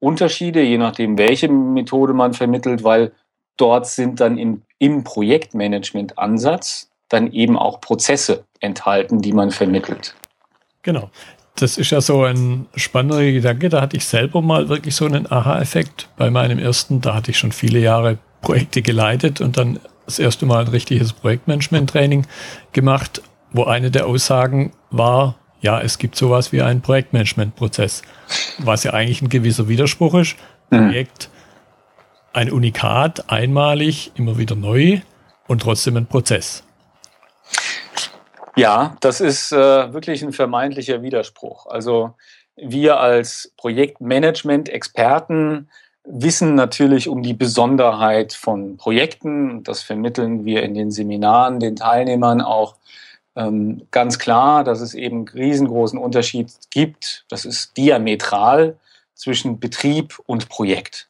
Unterschiede, 0.00 0.62
je 0.62 0.76
nachdem, 0.78 1.18
welche 1.18 1.48
Methode 1.48 2.12
man 2.12 2.34
vermittelt, 2.34 2.84
weil 2.84 3.12
dort 3.56 3.86
sind 3.86 4.20
dann 4.20 4.38
im, 4.38 4.62
im 4.78 5.02
Projektmanagement-Ansatz 5.02 6.90
dann 7.08 7.32
eben 7.32 7.58
auch 7.58 7.80
Prozesse 7.80 8.44
enthalten, 8.60 9.20
die 9.20 9.32
man 9.32 9.50
vermittelt. 9.50 10.14
Genau. 10.82 11.10
Das 11.56 11.76
ist 11.76 11.90
ja 11.90 12.00
so 12.00 12.22
ein 12.22 12.66
spannender 12.76 13.20
Gedanke. 13.32 13.68
Da 13.68 13.80
hatte 13.80 13.96
ich 13.96 14.04
selber 14.04 14.42
mal 14.42 14.68
wirklich 14.68 14.94
so 14.94 15.06
einen 15.06 15.30
Aha-Effekt 15.30 16.08
bei 16.16 16.30
meinem 16.30 16.60
ersten. 16.60 17.00
Da 17.00 17.14
hatte 17.14 17.32
ich 17.32 17.38
schon 17.38 17.50
viele 17.50 17.80
Jahre 17.80 18.18
Projekte 18.42 18.80
geleitet 18.80 19.40
und 19.40 19.56
dann 19.56 19.80
das 20.08 20.18
erste 20.18 20.44
Mal 20.46 20.62
ein 20.62 20.68
richtiges 20.68 21.12
Projektmanagement-Training 21.12 22.26
gemacht, 22.72 23.20
wo 23.52 23.64
eine 23.64 23.90
der 23.90 24.06
Aussagen 24.06 24.72
war, 24.90 25.34
ja, 25.60 25.82
es 25.82 25.98
gibt 25.98 26.16
sowas 26.16 26.50
wie 26.50 26.62
einen 26.62 26.80
Projektmanagement-Prozess, 26.80 28.00
was 28.58 28.84
ja 28.84 28.94
eigentlich 28.94 29.20
ein 29.20 29.28
gewisser 29.28 29.68
Widerspruch 29.68 30.14
ist. 30.14 30.36
Mhm. 30.70 30.86
Projekt, 30.86 31.28
ein 32.32 32.50
Unikat, 32.50 33.30
einmalig, 33.30 34.12
immer 34.14 34.38
wieder 34.38 34.56
neu 34.56 35.02
und 35.46 35.60
trotzdem 35.60 35.98
ein 35.98 36.06
Prozess. 36.06 36.64
Ja, 38.56 38.96
das 39.00 39.20
ist 39.20 39.52
äh, 39.52 39.92
wirklich 39.92 40.22
ein 40.22 40.32
vermeintlicher 40.32 41.02
Widerspruch. 41.02 41.66
Also 41.66 42.14
wir 42.56 42.98
als 42.98 43.52
Projektmanagement-Experten 43.58 45.68
wissen 46.10 46.54
natürlich 46.54 47.08
um 47.08 47.22
die 47.22 47.34
Besonderheit 47.34 48.32
von 48.32 48.76
Projekten. 48.76 49.62
Das 49.62 49.82
vermitteln 49.82 50.44
wir 50.44 50.62
in 50.62 50.74
den 50.74 50.90
Seminaren 50.90 51.60
den 51.60 51.76
Teilnehmern 51.76 52.40
auch 52.40 52.76
ähm, 53.36 53.86
ganz 53.90 54.18
klar, 54.18 54.64
dass 54.64 54.80
es 54.80 54.94
eben 54.94 55.28
riesengroßen 55.28 55.98
Unterschied 55.98 56.52
gibt. 56.70 57.24
Das 57.28 57.44
ist 57.44 57.76
diametral 57.76 58.76
zwischen 59.14 59.60
Betrieb 59.60 60.18
und 60.26 60.48
Projekt. 60.48 61.08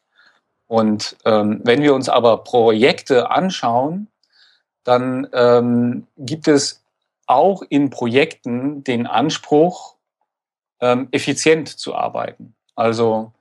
Und 0.66 1.16
ähm, 1.24 1.60
wenn 1.64 1.82
wir 1.82 1.94
uns 1.94 2.08
aber 2.08 2.38
Projekte 2.44 3.30
anschauen, 3.30 4.08
dann 4.84 5.28
ähm, 5.32 6.06
gibt 6.18 6.48
es 6.48 6.82
auch 7.26 7.62
in 7.68 7.90
Projekten 7.90 8.84
den 8.84 9.06
Anspruch, 9.06 9.94
ähm, 10.80 11.08
effizient 11.10 11.68
zu 11.68 11.94
arbeiten. 11.94 12.54
Also 12.74 13.32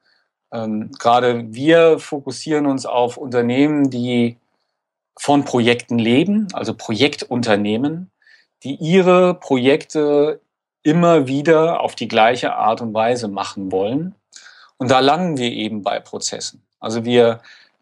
ähm, 0.52 0.92
gerade 0.98 1.54
wir 1.54 2.00
fokussieren 2.00 2.66
uns 2.66 2.86
auf 2.86 3.18
Unternehmen, 3.18 3.90
die 3.90 4.38
von 5.20 5.46
Projekten 5.46 6.00
leben, 6.00 6.48
also 6.54 6.74
Projektunternehmen 6.74 8.12
die 8.64 8.76
ihre 8.76 9.36
Projekte 9.36 10.42
immer 10.84 11.28
wieder 11.28 11.82
auf 11.82 11.96
die 11.96 12.08
gleiche 12.08 12.56
Art 12.56 12.82
und 12.82 12.94
Weise 12.94 13.28
machen 13.28 13.72
wollen. 13.72 14.16
Und 14.78 14.92
da 14.92 15.00
landen 15.00 15.38
wir 15.38 15.52
eben 15.52 15.82
bei 15.84 16.00
Prozessen. 16.00 16.64
Also 16.80 17.04
wir 17.04 17.42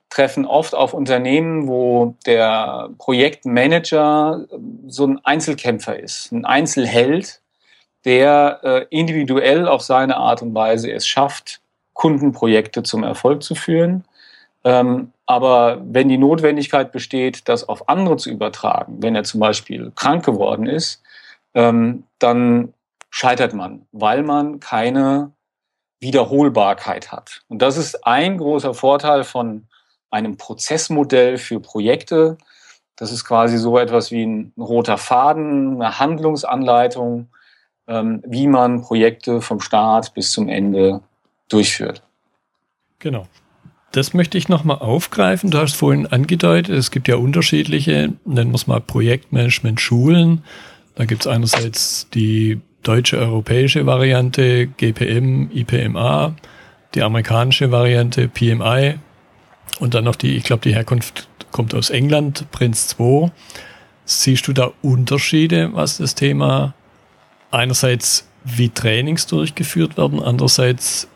treffen 0.10 0.46
oft 0.46 0.74
auf 0.74 0.94
Unternehmen, 0.94 1.68
wo 1.68 2.16
der 2.26 2.90
Projektmanager 2.98 4.46
so 4.88 5.08
ein 5.08 5.24
Einzelkämpfer 5.26 6.00
ist, 6.00 6.32
ein 6.32 6.46
Einzelheld, 6.46 7.42
der 8.06 8.60
äh, 8.64 8.86
individuell 8.90 9.68
auf 9.68 9.82
seine 9.82 10.18
Art 10.18 10.42
und 10.42 10.54
Weise 10.54 10.92
es 10.92 11.08
schafft, 11.08 11.60
Kundenprojekte 11.96 12.84
zum 12.84 13.04
Erfolg 13.04 13.42
zu 13.42 13.56
führen. 13.56 14.04
Ähm, 14.64 15.12
aber 15.26 15.82
wenn 15.84 16.10
die 16.10 16.20
Notwendigkeit 16.20 16.92
besteht, 16.92 17.50
das 17.50 17.68
auf 17.68 17.90
andere 17.90 18.18
zu 18.18 18.30
übertragen, 18.30 18.98
wenn 19.02 19.16
er 19.16 19.24
zum 19.24 19.40
Beispiel 19.40 19.92
krank 19.96 20.24
geworden 20.24 20.68
ist, 20.68 21.02
ähm, 21.56 22.04
dann 22.20 22.74
scheitert 23.10 23.54
man, 23.54 23.88
weil 23.92 24.22
man 24.22 24.60
keine 24.60 25.32
Wiederholbarkeit 26.00 27.12
hat. 27.12 27.42
Und 27.48 27.62
das 27.62 27.78
ist 27.78 28.06
ein 28.06 28.38
großer 28.38 28.74
Vorteil 28.74 29.24
von 29.24 29.68
einem 30.12 30.38
Prozessmodell 30.38 31.38
für 31.38 31.60
Projekte. 31.60 32.38
Das 32.96 33.12
ist 33.12 33.26
quasi 33.26 33.58
so 33.58 33.78
etwas 33.78 34.12
wie 34.12 34.26
ein 34.26 34.54
roter 34.58 34.98
Faden, 34.98 35.82
eine 35.82 36.00
Handlungsanleitung, 36.00 37.30
ähm, 37.88 38.22
wie 38.26 38.48
man 38.48 38.82
Projekte 38.82 39.42
vom 39.42 39.62
Start 39.62 40.14
bis 40.14 40.32
zum 40.32 40.50
Ende 40.50 41.02
durchführt. 41.50 42.02
Genau. 43.00 43.28
Das 43.92 44.14
möchte 44.14 44.38
ich 44.38 44.50
nochmal 44.50 44.80
aufgreifen. 44.80 45.52
Du 45.52 45.58
hast 45.58 45.76
vorhin 45.76 46.06
angedeutet, 46.08 46.76
es 46.76 46.92
gibt 46.92 47.08
ja 47.08 47.16
unterschiedliche, 47.16 48.12
nennen 48.26 48.52
wir 48.52 48.56
es 48.56 48.68
mal 48.68 48.82
Projektmanagement-Schulen. 48.82 50.44
Da 50.96 51.06
gibt 51.06 51.22
es 51.22 51.28
einerseits 51.28 52.10
die 52.14 52.60
deutsche 52.84 53.18
europäische 53.18 53.86
Variante 53.86 54.68
GPM, 54.68 55.50
IPMA, 55.52 56.36
die 56.94 57.04
amerikanische 57.04 57.72
Variante 57.72 58.28
PMI 58.28 58.96
und 59.80 59.94
dann 59.94 60.04
noch 60.04 60.16
die, 60.16 60.36
ich 60.36 60.44
glaube, 60.44 60.64
die 60.64 60.76
Herkunft 60.76 61.28
kommt 61.52 61.74
aus 61.74 61.90
England, 61.90 62.52
Prince 62.52 62.90
2. 62.90 63.32
Siehst 64.06 64.48
du 64.48 64.54
da 64.54 64.72
Unterschiede, 64.82 65.70
was 65.74 65.98
das 65.98 66.16
Thema 66.16 66.74
einerseits 67.50 68.28
wie 68.44 68.70
Trainings 68.70 69.26
durchgeführt 69.26 69.98
werden, 69.98 70.22
andererseits 70.22 71.08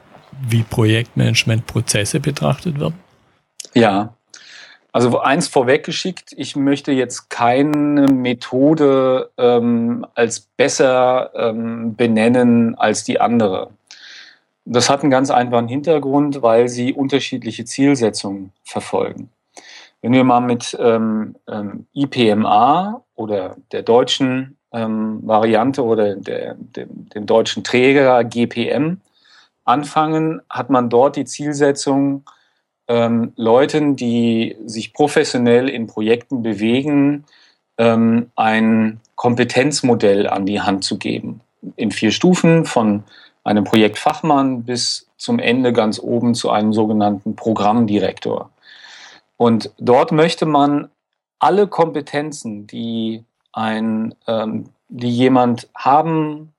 wie 0.48 0.64
Projektmanagement-Prozesse 0.64 2.20
betrachtet 2.20 2.80
werden? 2.80 3.00
Ja, 3.74 4.14
Also 4.92 5.20
eins 5.20 5.48
vorweggeschickt, 5.48 6.34
ich 6.36 6.56
möchte 6.56 6.92
jetzt 6.92 7.30
keine 7.30 8.08
Methode 8.08 9.30
ähm, 9.38 10.06
als 10.16 10.40
besser 10.40 11.32
ähm, 11.36 11.96
benennen 11.96 12.76
als 12.76 13.04
die 13.04 13.22
andere. 13.22 13.70
Das 14.66 14.90
hat 14.90 15.02
einen 15.02 15.12
ganz 15.12 15.30
einfachen 15.30 15.68
Hintergrund, 15.68 16.42
weil 16.42 16.70
sie 16.70 16.94
unterschiedliche 16.94 17.66
Zielsetzungen 17.66 18.52
verfolgen. 18.64 19.30
Wenn 20.02 20.14
wir 20.14 20.24
mal 20.24 20.42
mit 20.42 20.78
ähm, 20.80 21.36
ähm, 21.48 21.86
IPMA 21.94 23.04
oder 23.16 23.58
der 23.72 23.84
deutschen 23.84 24.58
ähm, 24.72 25.22
Variante 25.24 25.84
oder 25.84 26.16
der, 26.16 26.56
dem, 26.56 27.10
dem 27.10 27.26
deutschen 27.26 27.64
Träger 27.64 28.24
GPM 28.24 29.02
anfangen, 29.70 30.42
hat 30.50 30.70
man 30.70 30.90
dort 30.90 31.16
die 31.16 31.26
Zielsetzung, 31.26 32.24
ähm, 32.88 33.34
Leuten, 33.36 33.96
die 33.96 34.58
sich 34.66 34.94
professionell 34.94 35.70
in 35.70 35.88
Projekten 35.88 36.42
bewegen, 36.42 37.26
ähm, 37.78 38.32
ein 38.36 39.00
Kompetenzmodell 39.16 40.28
an 40.28 40.46
die 40.46 40.62
Hand 40.62 40.84
zu 40.84 40.98
geben. 40.98 41.42
In 41.76 41.92
vier 41.92 42.12
Stufen 42.12 42.66
von 42.66 43.04
einem 43.44 43.64
Projektfachmann 43.64 44.64
bis 44.64 45.08
zum 45.18 45.40
Ende 45.40 45.72
ganz 45.72 46.00
oben 46.00 46.34
zu 46.34 46.50
einem 46.50 46.74
sogenannten 46.74 47.36
Programmdirektor. 47.36 48.50
Und 49.38 49.72
dort 49.78 50.12
möchte 50.12 50.46
man 50.46 50.90
alle 51.38 51.68
Kompetenzen, 51.68 52.68
die 52.68 53.24
ein, 53.54 54.16
ähm, 54.28 54.66
die 54.90 55.10
jemand 55.10 55.70
haben, 55.76 56.54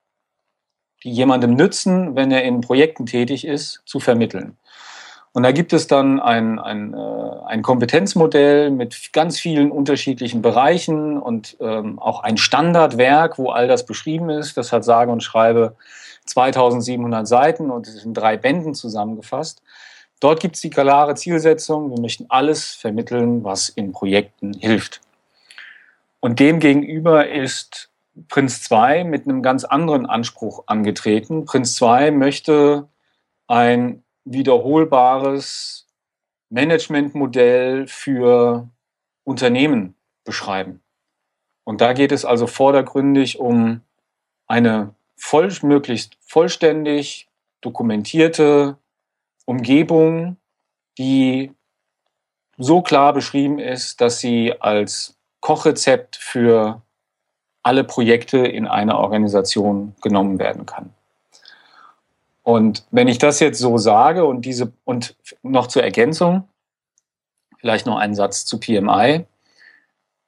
die 1.04 1.10
jemandem 1.10 1.54
nützen, 1.54 2.16
wenn 2.16 2.30
er 2.30 2.42
in 2.42 2.60
Projekten 2.60 3.06
tätig 3.06 3.46
ist, 3.46 3.82
zu 3.86 4.00
vermitteln. 4.00 4.56
Und 5.32 5.44
da 5.44 5.52
gibt 5.52 5.72
es 5.72 5.86
dann 5.86 6.18
ein, 6.18 6.58
ein, 6.58 6.92
äh, 6.92 7.46
ein 7.46 7.62
Kompetenzmodell 7.62 8.70
mit 8.70 9.12
ganz 9.12 9.38
vielen 9.38 9.70
unterschiedlichen 9.70 10.42
Bereichen 10.42 11.18
und 11.18 11.56
ähm, 11.60 12.00
auch 12.00 12.22
ein 12.22 12.36
Standardwerk, 12.36 13.38
wo 13.38 13.50
all 13.50 13.68
das 13.68 13.86
beschrieben 13.86 14.28
ist. 14.28 14.56
Das 14.56 14.72
hat 14.72 14.84
sage 14.84 15.12
und 15.12 15.22
schreibe 15.22 15.76
2700 16.26 17.28
Seiten 17.28 17.70
und 17.70 17.86
ist 17.86 18.04
in 18.04 18.12
drei 18.12 18.36
Bänden 18.36 18.74
zusammengefasst. 18.74 19.62
Dort 20.18 20.40
gibt 20.40 20.56
es 20.56 20.62
die 20.62 20.70
klare 20.70 21.14
Zielsetzung, 21.14 21.90
wir 21.90 22.00
möchten 22.00 22.26
alles 22.28 22.74
vermitteln, 22.74 23.42
was 23.44 23.68
in 23.68 23.92
Projekten 23.92 24.52
hilft. 24.52 25.00
Und 26.18 26.40
demgegenüber 26.40 27.28
ist 27.28 27.89
Prinz 28.28 28.62
2 28.62 29.04
mit 29.04 29.24
einem 29.24 29.42
ganz 29.42 29.64
anderen 29.64 30.06
Anspruch 30.06 30.64
angetreten. 30.66 31.44
Prinz 31.44 31.74
2 31.76 32.10
möchte 32.10 32.88
ein 33.46 34.02
wiederholbares 34.24 35.86
Managementmodell 36.50 37.86
für 37.86 38.68
Unternehmen 39.24 39.94
beschreiben. 40.24 40.82
Und 41.64 41.80
da 41.80 41.92
geht 41.92 42.12
es 42.12 42.24
also 42.24 42.46
vordergründig 42.46 43.38
um 43.38 43.82
eine 44.46 44.94
voll, 45.16 45.52
möglichst 45.62 46.16
vollständig 46.20 47.28
dokumentierte 47.60 48.78
Umgebung, 49.44 50.36
die 50.98 51.52
so 52.56 52.82
klar 52.82 53.12
beschrieben 53.12 53.58
ist, 53.58 54.00
dass 54.00 54.18
sie 54.18 54.60
als 54.60 55.16
Kochrezept 55.40 56.16
für 56.16 56.82
alle 57.62 57.84
Projekte 57.84 58.38
in 58.38 58.66
einer 58.66 58.98
Organisation 58.98 59.94
genommen 60.02 60.38
werden 60.38 60.66
kann. 60.66 60.90
Und 62.42 62.86
wenn 62.90 63.08
ich 63.08 63.18
das 63.18 63.40
jetzt 63.40 63.58
so 63.58 63.78
sage 63.78 64.24
und 64.24 64.44
diese 64.44 64.72
und 64.84 65.14
noch 65.42 65.66
zur 65.66 65.84
Ergänzung, 65.84 66.48
vielleicht 67.58 67.86
noch 67.86 67.98
einen 67.98 68.14
Satz 68.14 68.44
zu 68.44 68.58
PMI. 68.58 69.26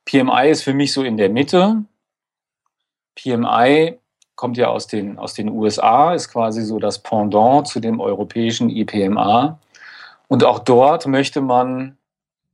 PMI 0.04 0.50
ist 0.50 0.62
für 0.62 0.74
mich 0.74 0.92
so 0.92 1.02
in 1.02 1.16
der 1.16 1.30
Mitte. 1.30 1.84
PMI 3.14 3.98
kommt 4.36 4.56
ja 4.56 4.68
aus 4.68 4.86
den, 4.86 5.18
aus 5.18 5.34
den 5.34 5.48
USA, 5.48 6.14
ist 6.14 6.30
quasi 6.30 6.62
so 6.62 6.78
das 6.78 6.98
Pendant 6.98 7.66
zu 7.68 7.80
dem 7.80 8.00
europäischen 8.00 8.68
IPMA. 8.68 9.58
Und 10.28 10.44
auch 10.44 10.58
dort 10.58 11.06
möchte 11.06 11.40
man 11.40 11.96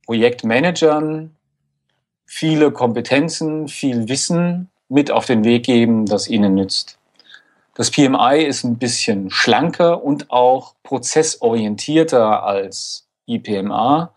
Projektmanagern 0.05 1.35
viele 2.29 2.71
Kompetenzen, 2.71 3.67
viel 3.67 4.07
Wissen 4.07 4.69
mit 4.87 5.09
auf 5.09 5.25
den 5.25 5.43
Weg 5.43 5.65
geben, 5.65 6.05
das 6.05 6.27
ihnen 6.27 6.53
nützt. 6.53 6.99
Das 7.73 7.89
PMI 7.89 8.43
ist 8.43 8.63
ein 8.63 8.77
bisschen 8.77 9.31
schlanker 9.31 10.03
und 10.03 10.29
auch 10.29 10.75
prozessorientierter 10.83 12.43
als 12.43 13.07
IPMA. 13.25 14.13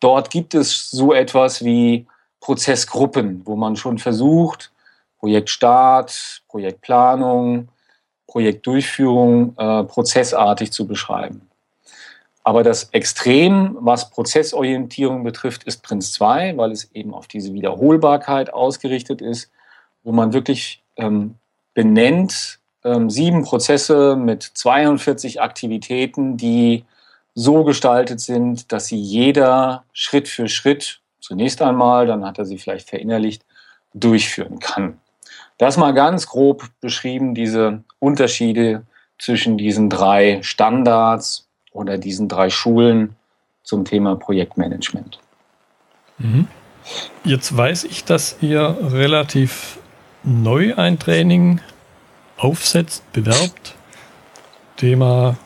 Dort 0.00 0.30
gibt 0.30 0.54
es 0.54 0.90
so 0.90 1.12
etwas 1.12 1.64
wie 1.64 2.06
Prozessgruppen, 2.40 3.42
wo 3.44 3.54
man 3.54 3.76
schon 3.76 3.98
versucht, 3.98 4.72
Projektstart, 5.20 6.42
Projektplanung, 6.48 7.68
Projektdurchführung 8.26 9.56
äh, 9.56 9.84
prozessartig 9.84 10.72
zu 10.72 10.88
beschreiben. 10.88 11.48
Aber 12.44 12.62
das 12.62 12.84
Extrem, 12.90 13.76
was 13.80 14.10
Prozessorientierung 14.10 15.22
betrifft, 15.22 15.64
ist 15.64 15.82
Prinz 15.82 16.12
2, 16.12 16.56
weil 16.56 16.72
es 16.72 16.90
eben 16.92 17.14
auf 17.14 17.28
diese 17.28 17.52
Wiederholbarkeit 17.52 18.52
ausgerichtet 18.52 19.22
ist, 19.22 19.50
wo 20.02 20.12
man 20.12 20.32
wirklich 20.32 20.82
ähm, 20.96 21.36
benennt, 21.74 22.58
ähm, 22.84 23.10
sieben 23.10 23.44
Prozesse 23.44 24.16
mit 24.16 24.42
42 24.42 25.40
Aktivitäten, 25.40 26.36
die 26.36 26.84
so 27.34 27.64
gestaltet 27.64 28.20
sind, 28.20 28.72
dass 28.72 28.86
sie 28.86 28.98
jeder 28.98 29.84
Schritt 29.92 30.28
für 30.28 30.48
Schritt 30.48 31.00
zunächst 31.20 31.62
einmal, 31.62 32.06
dann 32.06 32.26
hat 32.26 32.38
er 32.38 32.44
sie 32.44 32.58
vielleicht 32.58 32.88
verinnerlicht, 32.88 33.44
durchführen 33.94 34.58
kann. 34.58 34.98
Das 35.58 35.76
mal 35.76 35.92
ganz 35.92 36.26
grob 36.26 36.64
beschrieben, 36.80 37.34
diese 37.34 37.84
Unterschiede 38.00 38.84
zwischen 39.18 39.56
diesen 39.56 39.88
drei 39.88 40.40
Standards 40.42 41.48
oder 41.72 41.98
diesen 41.98 42.28
drei 42.28 42.50
Schulen 42.50 43.16
zum 43.62 43.84
Thema 43.84 44.16
Projektmanagement. 44.16 45.18
Mhm. 46.18 46.48
Jetzt 47.24 47.56
weiß 47.56 47.84
ich, 47.84 48.04
dass 48.04 48.36
ihr 48.40 48.76
relativ 48.80 49.78
neu 50.24 50.74
ein 50.76 50.98
Training 50.98 51.60
aufsetzt, 52.36 53.10
bewerbt. 53.12 53.74
Thema 54.76 55.36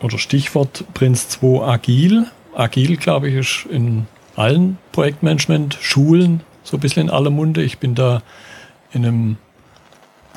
oder 0.00 0.18
Stichwort 0.18 0.84
Prinz 0.94 1.28
2 1.28 1.66
Agil. 1.66 2.26
Agil, 2.54 2.96
glaube 2.96 3.28
ich, 3.28 3.34
ist 3.36 3.66
in 3.70 4.06
allen 4.36 4.78
Projektmanagement-Schulen 4.92 6.42
so 6.62 6.76
ein 6.76 6.80
bisschen 6.80 7.08
in 7.08 7.10
aller 7.10 7.30
Munde. 7.30 7.62
Ich 7.62 7.78
bin 7.78 7.94
da 7.94 8.22
in 8.92 9.04
einem 9.04 9.36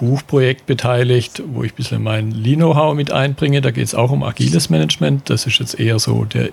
Buchprojekt 0.03 0.65
beteiligt, 0.65 1.41
wo 1.45 1.63
ich 1.63 1.71
ein 1.71 1.75
bisschen 1.75 2.03
mein 2.03 2.31
Lean-Know-how 2.31 2.93
mit 2.93 3.11
einbringe. 3.11 3.61
Da 3.61 3.71
geht 3.71 3.85
es 3.85 3.95
auch 3.95 4.11
um 4.11 4.21
agiles 4.21 4.69
Management. 4.69 5.29
Das 5.29 5.45
ist 5.45 5.59
jetzt 5.59 5.79
eher 5.79 5.97
so 5.97 6.25
der, 6.25 6.49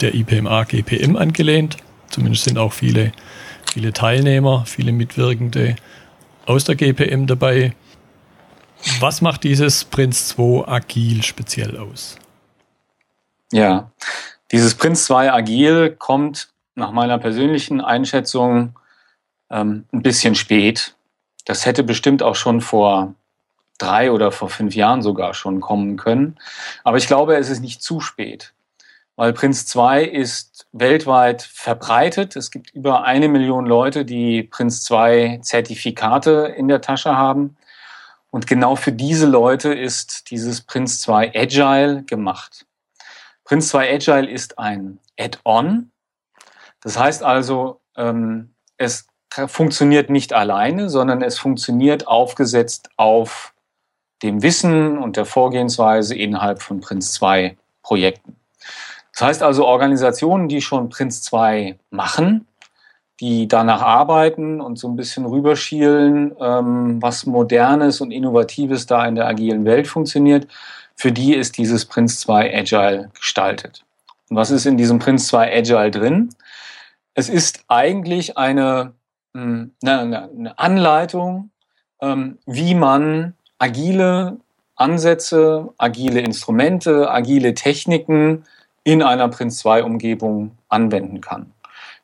der 0.00 0.14
IPMA, 0.14 0.62
GPM 0.62 1.16
angelehnt. 1.16 1.78
Zumindest 2.10 2.44
sind 2.44 2.56
auch 2.56 2.72
viele, 2.72 3.10
viele 3.72 3.92
Teilnehmer, 3.92 4.64
viele 4.66 4.92
Mitwirkende 4.92 5.74
aus 6.46 6.62
der 6.62 6.76
GPM 6.76 7.26
dabei. 7.26 7.74
Was 9.00 9.20
macht 9.20 9.42
dieses 9.42 9.84
Prinz 9.84 10.28
2 10.28 10.68
Agil 10.68 11.24
speziell 11.24 11.76
aus? 11.76 12.16
Ja, 13.50 13.90
dieses 14.52 14.76
Prinz 14.76 15.06
2 15.06 15.32
Agil 15.32 15.96
kommt 15.98 16.50
nach 16.76 16.92
meiner 16.92 17.18
persönlichen 17.18 17.80
Einschätzung 17.80 18.78
ähm, 19.50 19.86
ein 19.92 20.02
bisschen 20.02 20.36
spät. 20.36 20.94
Das 21.48 21.64
hätte 21.64 21.82
bestimmt 21.82 22.22
auch 22.22 22.34
schon 22.34 22.60
vor 22.60 23.14
drei 23.78 24.12
oder 24.12 24.32
vor 24.32 24.50
fünf 24.50 24.74
Jahren 24.74 25.00
sogar 25.00 25.32
schon 25.32 25.62
kommen 25.62 25.96
können. 25.96 26.36
Aber 26.84 26.98
ich 26.98 27.06
glaube, 27.06 27.36
es 27.36 27.48
ist 27.48 27.60
nicht 27.60 27.82
zu 27.82 28.00
spät, 28.00 28.52
weil 29.16 29.32
Prinz 29.32 29.64
2 29.64 30.04
ist 30.04 30.66
weltweit 30.72 31.40
verbreitet. 31.40 32.36
Es 32.36 32.50
gibt 32.50 32.74
über 32.74 33.04
eine 33.04 33.28
Million 33.28 33.64
Leute, 33.64 34.04
die 34.04 34.42
Prinz 34.42 34.82
2 34.82 35.38
Zertifikate 35.40 36.54
in 36.54 36.68
der 36.68 36.82
Tasche 36.82 37.16
haben. 37.16 37.56
Und 38.30 38.46
genau 38.46 38.76
für 38.76 38.92
diese 38.92 39.26
Leute 39.26 39.72
ist 39.72 40.30
dieses 40.30 40.60
Prince 40.60 40.98
2 40.98 41.32
Agile 41.34 42.02
gemacht. 42.02 42.66
Prince 43.44 43.70
2 43.70 43.94
Agile 43.94 44.28
ist 44.28 44.58
ein 44.58 44.98
Add-on. 45.18 45.92
Das 46.82 46.98
heißt 46.98 47.22
also, 47.22 47.80
ähm, 47.96 48.52
es 48.76 49.06
funktioniert 49.30 50.10
nicht 50.10 50.32
alleine, 50.32 50.88
sondern 50.88 51.22
es 51.22 51.38
funktioniert 51.38 52.06
aufgesetzt 52.06 52.90
auf 52.96 53.52
dem 54.22 54.42
Wissen 54.42 54.98
und 54.98 55.16
der 55.16 55.26
Vorgehensweise 55.26 56.14
innerhalb 56.14 56.62
von 56.62 56.80
Prince 56.80 57.12
2 57.12 57.56
Projekten. 57.82 58.36
Das 59.12 59.22
heißt 59.22 59.42
also, 59.42 59.66
Organisationen, 59.66 60.48
die 60.48 60.60
schon 60.60 60.88
Prince 60.88 61.22
2 61.22 61.78
machen, 61.90 62.46
die 63.20 63.48
danach 63.48 63.82
arbeiten 63.82 64.60
und 64.60 64.78
so 64.78 64.88
ein 64.88 64.96
bisschen 64.96 65.24
rüberschielen, 65.24 66.34
ähm, 66.40 67.02
was 67.02 67.26
Modernes 67.26 68.00
und 68.00 68.10
Innovatives 68.10 68.86
da 68.86 69.06
in 69.06 69.14
der 69.14 69.26
agilen 69.26 69.64
Welt 69.64 69.88
funktioniert, 69.88 70.46
für 70.94 71.12
die 71.12 71.34
ist 71.34 71.58
dieses 71.58 71.84
Prince 71.84 72.18
2 72.20 72.56
Agile 72.56 73.10
gestaltet. 73.14 73.84
Und 74.30 74.36
was 74.36 74.50
ist 74.50 74.66
in 74.66 74.76
diesem 74.76 74.98
Prince 74.98 75.26
2 75.28 75.56
Agile 75.56 75.90
drin? 75.90 76.30
es 77.18 77.28
ist 77.28 77.64
eigentlich 77.66 78.38
eine, 78.38 78.92
eine, 79.34 79.70
eine 79.82 80.58
Anleitung, 80.58 81.50
ähm, 82.00 82.38
wie 82.46 82.74
man 82.74 83.34
agile 83.58 84.38
Ansätze, 84.76 85.70
agile 85.78 86.20
Instrumente, 86.20 87.10
agile 87.10 87.54
Techniken 87.54 88.44
in 88.84 89.02
einer 89.02 89.28
Prince 89.28 89.58
2 89.58 89.84
Umgebung 89.84 90.52
anwenden 90.68 91.20
kann. 91.20 91.52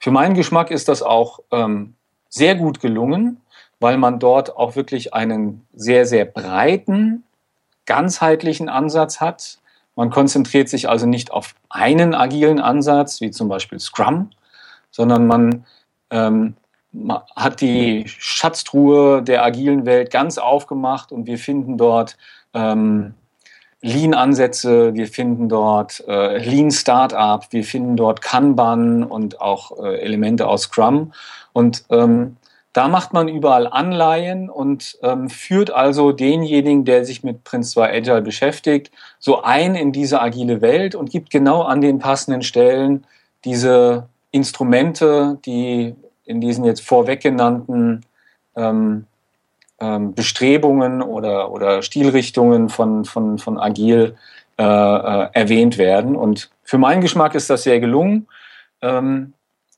Für 0.00 0.10
meinen 0.10 0.34
Geschmack 0.34 0.70
ist 0.70 0.88
das 0.88 1.02
auch 1.02 1.40
ähm, 1.50 1.94
sehr 2.28 2.56
gut 2.56 2.80
gelungen, 2.80 3.40
weil 3.80 3.96
man 3.96 4.18
dort 4.18 4.56
auch 4.56 4.76
wirklich 4.76 5.14
einen 5.14 5.66
sehr, 5.72 6.04
sehr 6.04 6.24
breiten, 6.24 7.22
ganzheitlichen 7.86 8.68
Ansatz 8.68 9.20
hat. 9.20 9.58
Man 9.94 10.10
konzentriert 10.10 10.68
sich 10.68 10.88
also 10.88 11.06
nicht 11.06 11.30
auf 11.30 11.54
einen 11.70 12.14
agilen 12.14 12.60
Ansatz, 12.60 13.20
wie 13.20 13.30
zum 13.30 13.48
Beispiel 13.48 13.78
Scrum, 13.78 14.30
sondern 14.90 15.26
man, 15.26 15.64
ähm, 16.10 16.54
man 16.54 16.54
hat 17.34 17.60
die 17.60 18.04
Schatztruhe 18.06 19.22
der 19.22 19.44
agilen 19.44 19.84
Welt 19.86 20.10
ganz 20.10 20.38
aufgemacht 20.38 21.12
und 21.12 21.26
wir 21.26 21.38
finden 21.38 21.76
dort 21.76 22.16
ähm, 22.54 23.14
Lean-Ansätze, 23.84 24.94
wir 24.94 25.06
finden 25.08 25.48
dort 25.48 26.02
äh, 26.08 26.38
Lean 26.38 26.70
Startup, 26.70 27.44
wir 27.50 27.64
finden 27.64 27.96
dort 27.96 28.22
Kanban 28.22 29.04
und 29.04 29.40
auch 29.42 29.84
äh, 29.84 30.00
Elemente 30.00 30.46
aus 30.46 30.62
Scrum. 30.62 31.12
Und 31.52 31.84
ähm, 31.90 32.36
da 32.72 32.88
macht 32.88 33.12
man 33.12 33.28
überall 33.28 33.66
Anleihen 33.66 34.48
und 34.48 34.98
ähm, 35.02 35.28
führt 35.28 35.70
also 35.70 36.12
denjenigen, 36.12 36.86
der 36.86 37.04
sich 37.04 37.22
mit 37.22 37.44
Prince 37.44 37.72
2 37.72 37.92
Agile 37.92 38.22
beschäftigt, 38.22 38.90
so 39.18 39.42
ein 39.42 39.74
in 39.74 39.92
diese 39.92 40.20
agile 40.20 40.62
Welt 40.62 40.94
und 40.94 41.10
gibt 41.10 41.30
genau 41.30 41.62
an 41.62 41.82
den 41.82 41.98
passenden 41.98 42.42
Stellen 42.42 43.06
diese 43.44 44.08
Instrumente, 44.30 45.38
die 45.44 45.94
in 46.24 46.40
diesen 46.40 46.64
jetzt 46.64 46.82
vorweg 46.82 47.20
genannten 47.20 48.02
ähm, 48.56 49.06
ähm, 49.80 50.14
Bestrebungen 50.14 51.02
oder, 51.02 51.50
oder 51.50 51.82
Stilrichtungen 51.82 52.68
von, 52.68 53.04
von, 53.04 53.38
von 53.38 53.58
Agil 53.58 54.16
äh, 54.58 54.62
äh, 54.62 55.28
erwähnt 55.32 55.78
werden. 55.78 56.16
Und 56.16 56.50
für 56.62 56.78
meinen 56.78 57.00
Geschmack 57.00 57.34
ist 57.34 57.50
das 57.50 57.64
sehr 57.64 57.80
gelungen. 57.80 58.28
Ähm, 58.82 59.32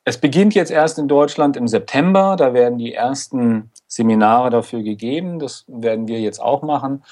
es 0.05 0.19
beginnt 0.19 0.55
jetzt 0.55 0.71
erst 0.71 0.99
in 0.99 1.09
Deutschland 1.09 1.57
im 1.57 1.67
September. 1.67 2.37
Da 2.37 2.55
werden 2.55 2.79
die 2.79 2.95
ersten 2.95 3.71
Seminare 3.89 4.51
dafür 4.51 4.83
gegeben. 4.83 5.39
Das 5.39 5.65
werden 5.67 6.07
wir 6.07 6.21
jetzt 6.21 6.41
auch 6.41 6.63
machen. 6.63 7.03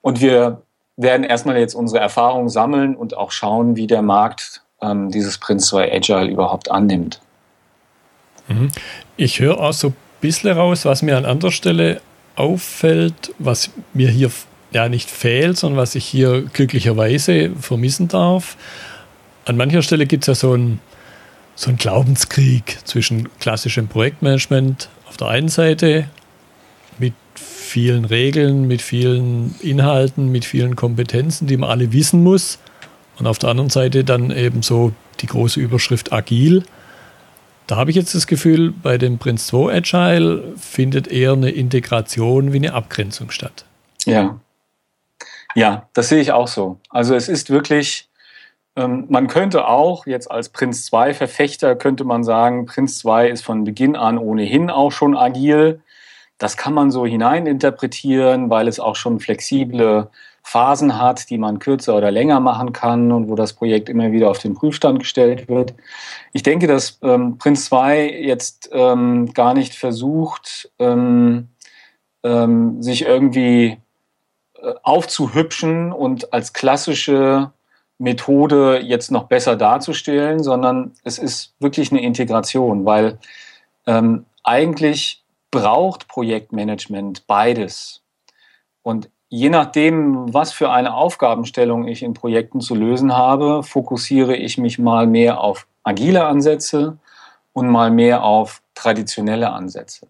Und 0.00 0.20
wir 0.20 0.62
werden 0.96 1.24
erstmal 1.24 1.58
jetzt 1.58 1.74
unsere 1.74 2.00
Erfahrungen 2.00 2.48
sammeln 2.48 2.96
und 2.96 3.16
auch 3.16 3.30
schauen, 3.30 3.76
wie 3.76 3.86
der 3.86 4.02
Markt 4.02 4.62
ähm, 4.80 5.10
dieses 5.10 5.38
Prince 5.38 5.68
2 5.68 5.92
Agile 5.92 6.26
überhaupt 6.26 6.70
annimmt. 6.70 7.20
Ich 9.16 9.40
höre 9.40 9.58
auch 9.58 9.72
so 9.72 9.88
ein 9.88 9.96
bisschen 10.20 10.50
raus, 10.56 10.84
was 10.84 11.02
mir 11.02 11.16
an 11.16 11.24
anderer 11.24 11.52
Stelle 11.52 12.00
auffällt, 12.36 13.34
was 13.38 13.70
mir 13.92 14.10
hier 14.10 14.30
ja 14.72 14.88
nicht 14.88 15.10
fehlt, 15.10 15.56
sondern 15.56 15.78
was 15.78 15.94
ich 15.94 16.04
hier 16.04 16.42
glücklicherweise 16.52 17.50
vermissen 17.60 18.08
darf. 18.08 18.56
An 19.44 19.56
mancher 19.56 19.82
Stelle 19.82 20.06
gibt 20.06 20.24
es 20.24 20.26
ja 20.28 20.34
so 20.34 20.52
einen 20.52 20.80
so 21.56 21.70
ein 21.70 21.76
Glaubenskrieg 21.76 22.78
zwischen 22.84 23.28
klassischem 23.38 23.86
Projektmanagement 23.86 24.88
auf 25.08 25.16
der 25.16 25.28
einen 25.28 25.48
Seite 25.48 26.08
mit 26.98 27.14
vielen 27.34 28.04
Regeln, 28.04 28.66
mit 28.66 28.82
vielen 28.82 29.54
Inhalten, 29.60 30.32
mit 30.32 30.44
vielen 30.44 30.76
Kompetenzen, 30.76 31.46
die 31.46 31.56
man 31.56 31.70
alle 31.70 31.92
wissen 31.92 32.22
muss. 32.22 32.58
Und 33.18 33.26
auf 33.28 33.38
der 33.38 33.50
anderen 33.50 33.70
Seite 33.70 34.02
dann 34.02 34.30
eben 34.30 34.62
so 34.62 34.92
die 35.20 35.26
große 35.26 35.60
Überschrift 35.60 36.12
agil. 36.12 36.64
Da 37.66 37.76
habe 37.76 37.90
ich 37.90 37.96
jetzt 37.96 38.14
das 38.14 38.26
Gefühl, 38.26 38.72
bei 38.72 38.98
dem 38.98 39.18
Prince 39.18 39.46
2 39.46 39.74
Agile 39.74 40.52
findet 40.56 41.08
eher 41.08 41.32
eine 41.32 41.50
Integration 41.50 42.52
wie 42.52 42.58
eine 42.58 42.74
Abgrenzung 42.74 43.30
statt. 43.30 43.64
Ja. 44.04 44.38
Ja, 45.54 45.88
das 45.94 46.08
sehe 46.08 46.20
ich 46.20 46.32
auch 46.32 46.48
so. 46.48 46.78
Also 46.90 47.14
es 47.14 47.28
ist 47.28 47.48
wirklich, 47.48 48.08
ähm, 48.76 49.06
man 49.08 49.28
könnte 49.28 49.66
auch 49.66 50.06
jetzt 50.06 50.30
als 50.30 50.48
Prince 50.48 50.84
2 50.86 51.14
Verfechter 51.14 51.76
könnte 51.76 52.04
man 52.04 52.24
sagen, 52.24 52.66
Prince 52.66 52.98
2 53.00 53.28
ist 53.28 53.44
von 53.44 53.64
Beginn 53.64 53.96
an 53.96 54.18
ohnehin 54.18 54.68
auch 54.68 54.90
schon 54.90 55.16
agil. 55.16 55.80
Das 56.38 56.56
kann 56.56 56.74
man 56.74 56.90
so 56.90 57.06
hineininterpretieren, 57.06 58.50
weil 58.50 58.68
es 58.68 58.80
auch 58.80 58.96
schon 58.96 59.20
flexible 59.20 60.10
Phasen 60.46 61.00
hat, 61.00 61.30
die 61.30 61.38
man 61.38 61.58
kürzer 61.58 61.96
oder 61.96 62.10
länger 62.10 62.38
machen 62.38 62.72
kann 62.72 63.10
und 63.10 63.28
wo 63.28 63.34
das 63.34 63.54
Projekt 63.54 63.88
immer 63.88 64.12
wieder 64.12 64.30
auf 64.30 64.38
den 64.38 64.54
Prüfstand 64.54 64.98
gestellt 64.98 65.48
wird. 65.48 65.74
Ich 66.32 66.42
denke, 66.42 66.66
dass 66.66 66.98
ähm, 67.02 67.38
Prince 67.38 67.64
2 67.64 68.10
jetzt 68.10 68.68
ähm, 68.72 69.32
gar 69.32 69.54
nicht 69.54 69.74
versucht, 69.74 70.70
ähm, 70.78 71.48
ähm, 72.22 72.82
sich 72.82 73.06
irgendwie 73.06 73.78
äh, 74.62 74.74
aufzuhübschen 74.82 75.92
und 75.92 76.32
als 76.34 76.52
klassische 76.52 77.50
Methode 77.96 78.80
jetzt 78.80 79.10
noch 79.10 79.24
besser 79.24 79.56
darzustellen, 79.56 80.42
sondern 80.42 80.92
es 81.04 81.18
ist 81.18 81.54
wirklich 81.58 81.90
eine 81.90 82.02
Integration, 82.02 82.84
weil 82.84 83.18
ähm, 83.86 84.26
eigentlich 84.42 85.24
braucht 85.50 86.06
Projektmanagement 86.06 87.26
beides. 87.26 88.02
Und 88.82 89.08
je 89.34 89.50
nachdem, 89.50 90.32
was 90.32 90.52
für 90.52 90.70
eine 90.70 90.94
Aufgabenstellung 90.94 91.88
ich 91.88 92.04
in 92.04 92.14
Projekten 92.14 92.60
zu 92.60 92.76
lösen 92.76 93.16
habe, 93.16 93.64
fokussiere 93.64 94.36
ich 94.36 94.58
mich 94.58 94.78
mal 94.78 95.08
mehr 95.08 95.40
auf 95.40 95.66
agile 95.82 96.24
Ansätze 96.24 96.98
und 97.52 97.68
mal 97.68 97.90
mehr 97.90 98.22
auf 98.22 98.62
traditionelle 98.76 99.50
Ansätze. 99.50 100.06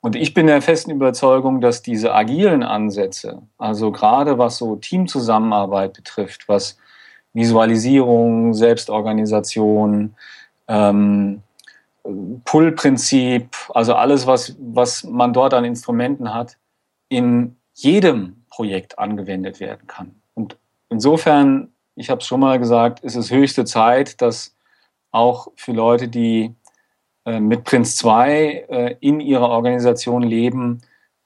Und 0.00 0.16
ich 0.16 0.32
bin 0.32 0.46
der 0.46 0.62
festen 0.62 0.90
Überzeugung, 0.90 1.60
dass 1.60 1.82
diese 1.82 2.14
agilen 2.14 2.62
Ansätze, 2.62 3.42
also 3.58 3.92
gerade 3.92 4.38
was 4.38 4.56
so 4.56 4.76
Teamzusammenarbeit 4.76 5.92
betrifft, 5.92 6.48
was 6.48 6.78
Visualisierung, 7.34 8.54
Selbstorganisation, 8.54 10.14
ähm, 10.66 11.42
Pull-Prinzip, 12.46 13.54
also 13.74 13.94
alles, 13.94 14.26
was, 14.26 14.56
was 14.58 15.04
man 15.04 15.34
dort 15.34 15.52
an 15.52 15.66
Instrumenten 15.66 16.32
hat, 16.32 16.56
in 17.10 17.56
jedem 17.74 18.45
Projekt 18.56 18.98
angewendet 18.98 19.60
werden 19.60 19.86
kann. 19.86 20.14
Und 20.32 20.56
insofern, 20.88 21.68
ich 21.94 22.08
habe 22.08 22.22
es 22.22 22.26
schon 22.26 22.40
mal 22.40 22.58
gesagt, 22.58 23.00
ist 23.00 23.14
es 23.14 23.30
höchste 23.30 23.66
Zeit, 23.66 24.22
dass 24.22 24.56
auch 25.10 25.48
für 25.56 25.72
Leute, 25.72 26.08
die 26.08 26.54
äh, 27.26 27.38
mit 27.38 27.64
Prince 27.64 27.96
2 27.96 28.66
äh, 28.68 28.96
in 29.00 29.20
ihrer 29.20 29.50
Organisation 29.50 30.22
leben, 30.22 30.80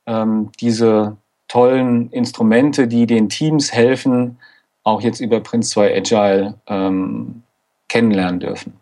ähm, 0.07 0.51
diese 0.59 1.19
tollen 1.47 2.11
Instrumente, 2.11 2.88
die 2.88 3.07
den 3.07 3.29
Teams 3.29 3.73
helfen, 3.73 4.38
auch 4.83 5.01
jetzt 5.01 5.21
über 5.21 5.38
Prince 5.38 5.71
2 5.71 5.97
Agile 5.99 6.55
ähm, 6.66 7.45
kennenlernen 7.88 8.40
dürfen. 8.40 8.73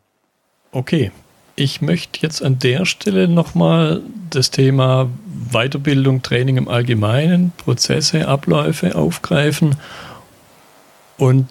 Okay, 0.72 1.12
ich 1.58 1.80
möchte 1.80 2.20
jetzt 2.22 2.40
an 2.40 2.60
der 2.60 2.84
Stelle 2.86 3.26
nochmal 3.26 4.00
das 4.30 4.52
Thema 4.52 5.10
Weiterbildung, 5.50 6.22
Training 6.22 6.56
im 6.56 6.68
Allgemeinen, 6.68 7.52
Prozesse, 7.56 8.28
Abläufe 8.28 8.94
aufgreifen 8.94 9.74
und 11.16 11.48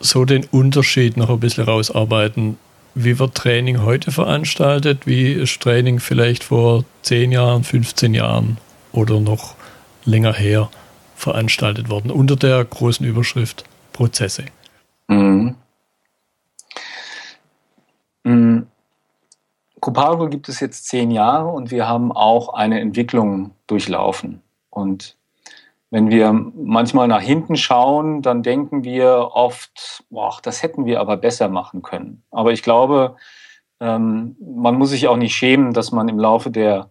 so 0.00 0.24
den 0.24 0.44
Unterschied 0.46 1.18
noch 1.18 1.28
ein 1.28 1.40
bisschen 1.40 1.64
rausarbeiten. 1.64 2.56
Wie 2.94 3.18
wird 3.18 3.34
Training 3.34 3.82
heute 3.82 4.10
veranstaltet? 4.10 5.06
Wie 5.06 5.32
ist 5.32 5.60
Training 5.60 6.00
vielleicht 6.00 6.44
vor 6.44 6.84
10 7.02 7.30
Jahren, 7.30 7.62
15 7.62 8.14
Jahren 8.14 8.56
oder 8.92 9.20
noch 9.20 9.54
länger 10.06 10.32
her 10.32 10.70
veranstaltet 11.14 11.90
worden 11.90 12.10
unter 12.10 12.36
der 12.36 12.64
großen 12.64 13.04
Überschrift 13.04 13.64
Prozesse? 13.92 14.44
Mhm. 15.08 15.56
Mhm. 18.24 18.66
Copago 19.86 20.28
gibt 20.28 20.48
es 20.48 20.58
jetzt 20.58 20.88
zehn 20.88 21.12
Jahre 21.12 21.46
und 21.46 21.70
wir 21.70 21.86
haben 21.86 22.10
auch 22.10 22.54
eine 22.54 22.80
Entwicklung 22.80 23.52
durchlaufen. 23.68 24.42
Und 24.68 25.16
wenn 25.90 26.10
wir 26.10 26.32
manchmal 26.32 27.06
nach 27.06 27.20
hinten 27.20 27.54
schauen, 27.54 28.20
dann 28.20 28.42
denken 28.42 28.82
wir 28.82 29.30
oft, 29.32 30.02
boah, 30.10 30.38
das 30.42 30.64
hätten 30.64 30.86
wir 30.86 30.98
aber 30.98 31.16
besser 31.16 31.48
machen 31.48 31.82
können. 31.82 32.24
Aber 32.32 32.50
ich 32.50 32.64
glaube, 32.64 33.14
ähm, 33.78 34.34
man 34.40 34.74
muss 34.74 34.90
sich 34.90 35.06
auch 35.06 35.16
nicht 35.16 35.36
schämen, 35.36 35.72
dass 35.72 35.92
man 35.92 36.08
im 36.08 36.18
Laufe 36.18 36.50
der, 36.50 36.90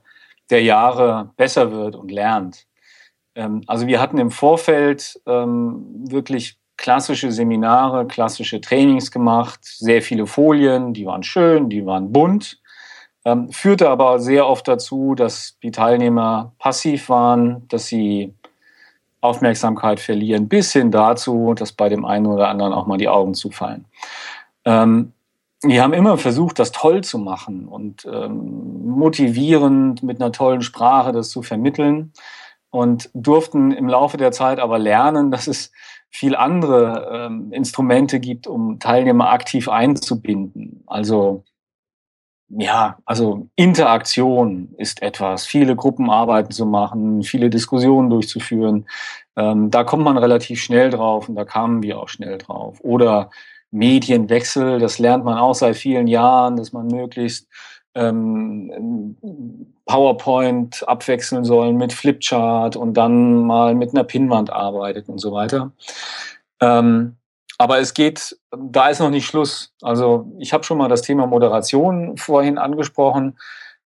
der 0.49 0.63
Jahre 0.63 1.31
besser 1.35 1.73
wird 1.73 1.97
und 1.97 2.11
lernt. 2.11 2.65
Ähm, 3.35 3.61
also 3.67 3.87
wir 3.87 3.99
hatten 3.99 4.19
im 4.19 4.31
Vorfeld 4.31 5.19
ähm, 5.25 5.83
wirklich 6.09 6.57
klassische 6.77 7.29
Seminare, 7.33 8.07
klassische 8.07 8.61
Trainings 8.61 9.11
gemacht, 9.11 9.59
sehr 9.65 10.01
viele 10.01 10.27
Folien, 10.27 10.93
die 10.93 11.05
waren 11.05 11.23
schön, 11.23 11.67
die 11.67 11.85
waren 11.85 12.13
bunt. 12.13 12.61
Ähm, 13.25 13.51
führte 13.51 13.89
aber 13.89 14.19
sehr 14.19 14.47
oft 14.47 14.67
dazu, 14.67 15.15
dass 15.15 15.57
die 15.63 15.71
Teilnehmer 15.71 16.53
passiv 16.59 17.09
waren, 17.09 17.67
dass 17.69 17.87
sie 17.87 18.33
Aufmerksamkeit 19.19 19.99
verlieren, 19.99 20.47
bis 20.47 20.71
hin 20.71 20.91
dazu, 20.91 21.55
dass 21.55 21.71
bei 21.71 21.89
dem 21.89 22.05
einen 22.05 22.27
oder 22.27 22.47
anderen 22.47 22.71
auch 22.71 22.85
mal 22.85 22.97
die 22.97 23.09
Augen 23.09 23.33
zufallen. 23.33 23.85
Ähm, 24.63 25.13
die 25.63 25.81
haben 25.81 25.93
immer 25.93 26.17
versucht, 26.17 26.59
das 26.59 26.71
toll 26.71 27.03
zu 27.03 27.17
machen 27.17 27.67
und 27.67 28.05
ähm, 28.05 28.85
motivierend 28.87 30.03
mit 30.03 30.21
einer 30.21 30.31
tollen 30.31 30.61
Sprache 30.61 31.11
das 31.11 31.29
zu 31.29 31.41
vermitteln 31.41 32.13
und 32.69 33.09
durften 33.13 33.71
im 33.71 33.89
Laufe 33.89 34.17
der 34.17 34.31
Zeit 34.31 34.59
aber 34.59 34.77
lernen, 34.77 35.31
dass 35.31 35.47
es 35.47 35.71
viel 36.09 36.35
andere 36.35 37.09
ähm, 37.11 37.51
Instrumente 37.51 38.19
gibt, 38.19 38.47
um 38.47 38.79
Teilnehmer 38.79 39.31
aktiv 39.31 39.67
einzubinden. 39.67 40.83
Also 40.85 41.43
ja, 42.49 42.97
also 43.05 43.47
Interaktion 43.55 44.75
ist 44.77 45.01
etwas, 45.01 45.45
viele 45.45 45.75
Gruppenarbeiten 45.75 46.51
zu 46.51 46.65
machen, 46.65 47.23
viele 47.23 47.49
Diskussionen 47.49 48.09
durchzuführen. 48.09 48.85
Ähm, 49.35 49.71
da 49.71 49.83
kommt 49.83 50.03
man 50.03 50.17
relativ 50.17 50.61
schnell 50.61 50.89
drauf 50.89 51.27
und 51.27 51.35
da 51.35 51.45
kamen 51.45 51.81
wir 51.83 51.99
auch 51.99 52.09
schnell 52.09 52.37
drauf. 52.37 52.79
Oder 52.81 53.31
Medienwechsel, 53.71 54.79
das 54.79 54.99
lernt 54.99 55.25
man 55.25 55.37
auch 55.37 55.55
seit 55.55 55.75
vielen 55.75 56.07
Jahren, 56.07 56.55
dass 56.55 56.71
man 56.71 56.87
möglichst 56.87 57.47
ähm, 57.95 59.17
PowerPoint 59.85 60.87
abwechseln 60.87 61.43
soll 61.43 61.73
mit 61.73 61.93
Flipchart 61.93 62.75
und 62.75 62.95
dann 62.95 63.45
mal 63.45 63.75
mit 63.75 63.93
einer 63.93 64.03
Pinnwand 64.03 64.51
arbeitet 64.51 65.09
und 65.09 65.19
so 65.19 65.31
weiter. 65.31 65.71
Ähm, 66.61 67.17
aber 67.57 67.79
es 67.79 67.93
geht, 67.93 68.37
da 68.51 68.89
ist 68.89 68.99
noch 68.99 69.09
nicht 69.09 69.25
Schluss. 69.25 69.73
Also 69.81 70.31
ich 70.39 70.53
habe 70.53 70.63
schon 70.63 70.77
mal 70.77 70.89
das 70.89 71.01
Thema 71.01 71.25
Moderation 71.25 72.17
vorhin 72.17 72.57
angesprochen. 72.57 73.37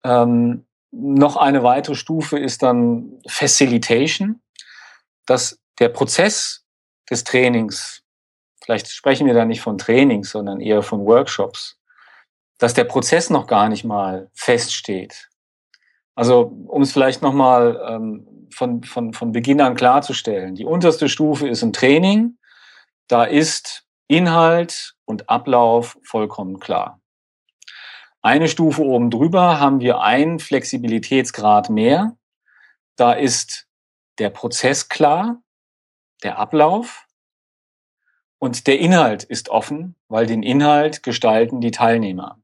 Ähm, 0.04 0.64
noch 0.90 1.36
eine 1.36 1.62
weitere 1.62 1.94
Stufe 1.94 2.38
ist 2.38 2.62
dann 2.62 3.20
Facilitation, 3.26 4.40
dass 5.26 5.60
der 5.78 5.88
Prozess 5.88 6.64
des 7.10 7.24
Trainings, 7.24 8.02
vielleicht 8.62 8.88
sprechen 8.88 9.26
wir 9.26 9.34
da 9.34 9.44
nicht 9.44 9.60
von 9.60 9.76
Trainings, 9.76 10.30
sondern 10.30 10.60
eher 10.60 10.82
von 10.82 11.04
Workshops, 11.04 11.78
dass 12.58 12.74
der 12.74 12.84
Prozess 12.84 13.30
noch 13.30 13.46
gar 13.46 13.68
nicht 13.68 13.84
mal 13.84 14.30
feststeht. 14.34 15.28
Also 16.14 16.52
um 16.66 16.82
es 16.82 16.92
vielleicht 16.92 17.22
nochmal 17.22 17.80
ähm, 17.88 18.48
von, 18.52 18.82
von, 18.82 19.12
von 19.12 19.32
Beginn 19.32 19.60
an 19.60 19.76
klarzustellen, 19.76 20.54
die 20.54 20.64
unterste 20.64 21.08
Stufe 21.08 21.48
ist 21.48 21.62
ein 21.62 21.72
Training, 21.72 22.38
da 23.08 23.24
ist 23.24 23.86
Inhalt 24.06 24.94
und 25.04 25.28
Ablauf 25.28 25.98
vollkommen 26.02 26.60
klar. 26.60 27.00
Eine 28.22 28.48
Stufe 28.48 28.82
oben 28.82 29.10
drüber 29.10 29.60
haben 29.60 29.80
wir 29.80 30.00
einen 30.00 30.38
Flexibilitätsgrad 30.38 31.70
mehr. 31.70 32.16
Da 32.96 33.12
ist 33.12 33.68
der 34.18 34.30
Prozess 34.30 34.88
klar, 34.88 35.42
der 36.22 36.38
Ablauf 36.38 37.06
und 38.38 38.66
der 38.66 38.78
Inhalt 38.78 39.24
ist 39.24 39.48
offen, 39.48 39.94
weil 40.08 40.26
den 40.26 40.42
Inhalt 40.42 41.02
gestalten 41.02 41.60
die 41.60 41.70
Teilnehmer. 41.70 42.40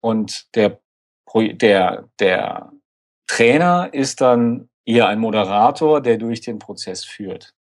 Und 0.00 0.54
der, 0.54 0.80
der, 1.34 2.08
der 2.18 2.72
Trainer 3.26 3.92
ist 3.92 4.20
dann 4.20 4.70
eher 4.84 5.08
ein 5.08 5.18
Moderator, 5.18 6.00
der 6.00 6.16
durch 6.16 6.40
den 6.40 6.58
Prozess 6.58 7.04
führt. 7.04 7.54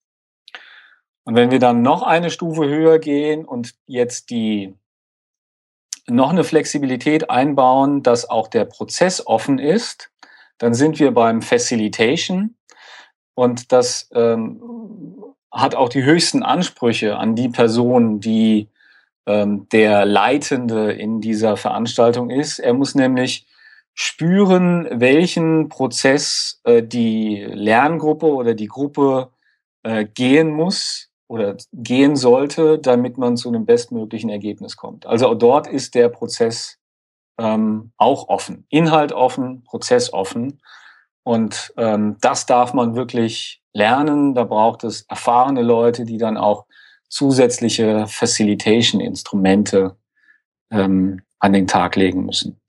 Und 1.27 1.35
wenn 1.35 1.51
wir 1.51 1.59
dann 1.59 1.81
noch 1.81 2.03
eine 2.03 2.29
Stufe 2.29 2.69
höher 2.69 2.99
gehen 2.99 3.43
und 3.43 3.75
jetzt 3.85 4.29
die 4.29 4.73
noch 6.07 6.29
eine 6.29 6.45
Flexibilität 6.45 7.29
einbauen, 7.29 8.01
dass 8.01 8.29
auch 8.29 8.47
der 8.47 8.63
Prozess 8.63 9.27
offen 9.27 9.59
ist, 9.59 10.09
dann 10.57 10.73
sind 10.73 11.01
wir 11.01 11.11
beim 11.11 11.41
Facilitation 11.41 12.55
und 13.33 13.73
das 13.73 14.09
ähm, 14.13 14.63
hat 15.51 15.75
auch 15.75 15.89
die 15.89 16.05
höchsten 16.05 16.43
Ansprüche 16.43 17.17
an 17.17 17.35
die 17.35 17.49
Person, 17.49 18.21
die 18.21 18.69
ähm, 19.25 19.67
der 19.73 20.05
Leitende 20.05 20.93
in 20.93 21.19
dieser 21.19 21.57
Veranstaltung 21.57 22.29
ist. 22.29 22.59
Er 22.59 22.71
muss 22.71 22.95
nämlich 22.95 23.45
spüren, 23.93 24.87
welchen 24.93 25.67
Prozess 25.67 26.61
äh, 26.63 26.81
die 26.81 27.43
Lerngruppe 27.43 28.27
oder 28.27 28.53
die 28.53 28.67
Gruppe 28.67 29.31
äh, 29.83 30.05
gehen 30.05 30.51
muss, 30.51 31.07
oder 31.27 31.57
gehen 31.73 32.15
sollte, 32.15 32.79
damit 32.79 33.17
man 33.17 33.37
zu 33.37 33.49
einem 33.49 33.65
bestmöglichen 33.65 34.29
Ergebnis 34.29 34.77
kommt. 34.77 35.05
Also 35.05 35.33
dort 35.33 35.67
ist 35.67 35.95
der 35.95 36.09
Prozess 36.09 36.77
ähm, 37.37 37.91
auch 37.97 38.29
offen, 38.29 38.65
Inhalt 38.69 39.11
offen, 39.11 39.63
Prozess 39.63 40.13
offen. 40.13 40.61
Und 41.23 41.73
ähm, 41.77 42.17
das 42.21 42.45
darf 42.45 42.73
man 42.73 42.95
wirklich 42.95 43.61
lernen. 43.73 44.33
Da 44.33 44.45
braucht 44.45 44.83
es 44.83 45.01
erfahrene 45.03 45.61
Leute, 45.61 46.05
die 46.05 46.17
dann 46.17 46.37
auch 46.37 46.65
zusätzliche 47.09 48.07
Facilitation-Instrumente 48.07 49.97
ähm, 50.71 51.21
an 51.39 51.53
den 51.53 51.67
Tag 51.67 51.95
legen 51.95 52.25
müssen. 52.25 52.59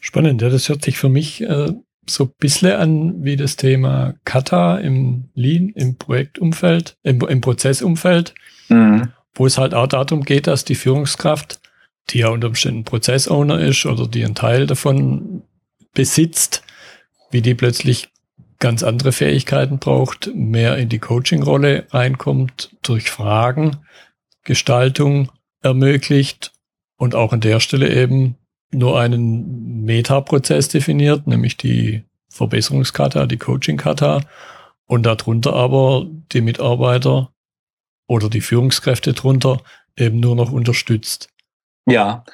Spannend, 0.00 0.42
ja, 0.42 0.48
das 0.48 0.68
hört 0.68 0.84
sich 0.84 0.98
für 0.98 1.08
mich 1.08 1.40
äh, 1.42 1.72
so 2.06 2.24
ein 2.24 2.32
bisschen 2.38 2.72
an 2.72 3.24
wie 3.24 3.36
das 3.36 3.56
Thema 3.56 4.14
Kata 4.24 4.78
im 4.78 5.30
Lean, 5.34 5.70
im 5.70 5.96
Projektumfeld, 5.96 6.96
im, 7.02 7.20
im 7.20 7.40
Prozessumfeld, 7.40 8.34
mhm. 8.68 9.12
wo 9.34 9.46
es 9.46 9.58
halt 9.58 9.74
auch 9.74 9.86
darum 9.86 10.22
geht, 10.22 10.46
dass 10.46 10.64
die 10.64 10.74
Führungskraft, 10.74 11.60
die 12.10 12.18
ja 12.18 12.28
unter 12.28 12.48
Umständen 12.48 12.84
Prozessowner 12.84 13.60
ist 13.60 13.86
oder 13.86 14.06
die 14.06 14.24
einen 14.24 14.34
Teil 14.34 14.66
davon 14.66 15.42
besitzt, 15.94 16.62
wie 17.30 17.42
die 17.42 17.54
plötzlich 17.54 18.08
ganz 18.58 18.82
andere 18.82 19.12
Fähigkeiten 19.12 19.78
braucht, 19.78 20.30
mehr 20.34 20.76
in 20.78 20.88
die 20.88 20.98
Coaching-Rolle 20.98 21.86
reinkommt, 21.90 22.76
durch 22.82 23.10
Fragen, 23.10 23.78
Gestaltung 24.44 25.30
ermöglicht 25.62 26.52
und 26.96 27.14
auch 27.14 27.32
an 27.32 27.40
der 27.40 27.60
Stelle 27.60 27.92
eben 27.94 28.36
nur 28.72 28.98
einen 28.98 29.84
Metaprozess 29.84 30.68
definiert, 30.68 31.26
nämlich 31.26 31.56
die 31.56 32.04
Verbesserungskata, 32.28 33.26
die 33.26 33.38
Coaching-Kata 33.38 34.22
und 34.86 35.06
darunter 35.06 35.54
aber 35.54 36.06
die 36.32 36.40
Mitarbeiter 36.40 37.30
oder 38.06 38.28
die 38.28 38.40
Führungskräfte 38.40 39.12
drunter 39.12 39.60
eben 39.96 40.20
nur 40.20 40.36
noch 40.36 40.52
unterstützt. 40.52 41.28
Ja, 41.86 42.24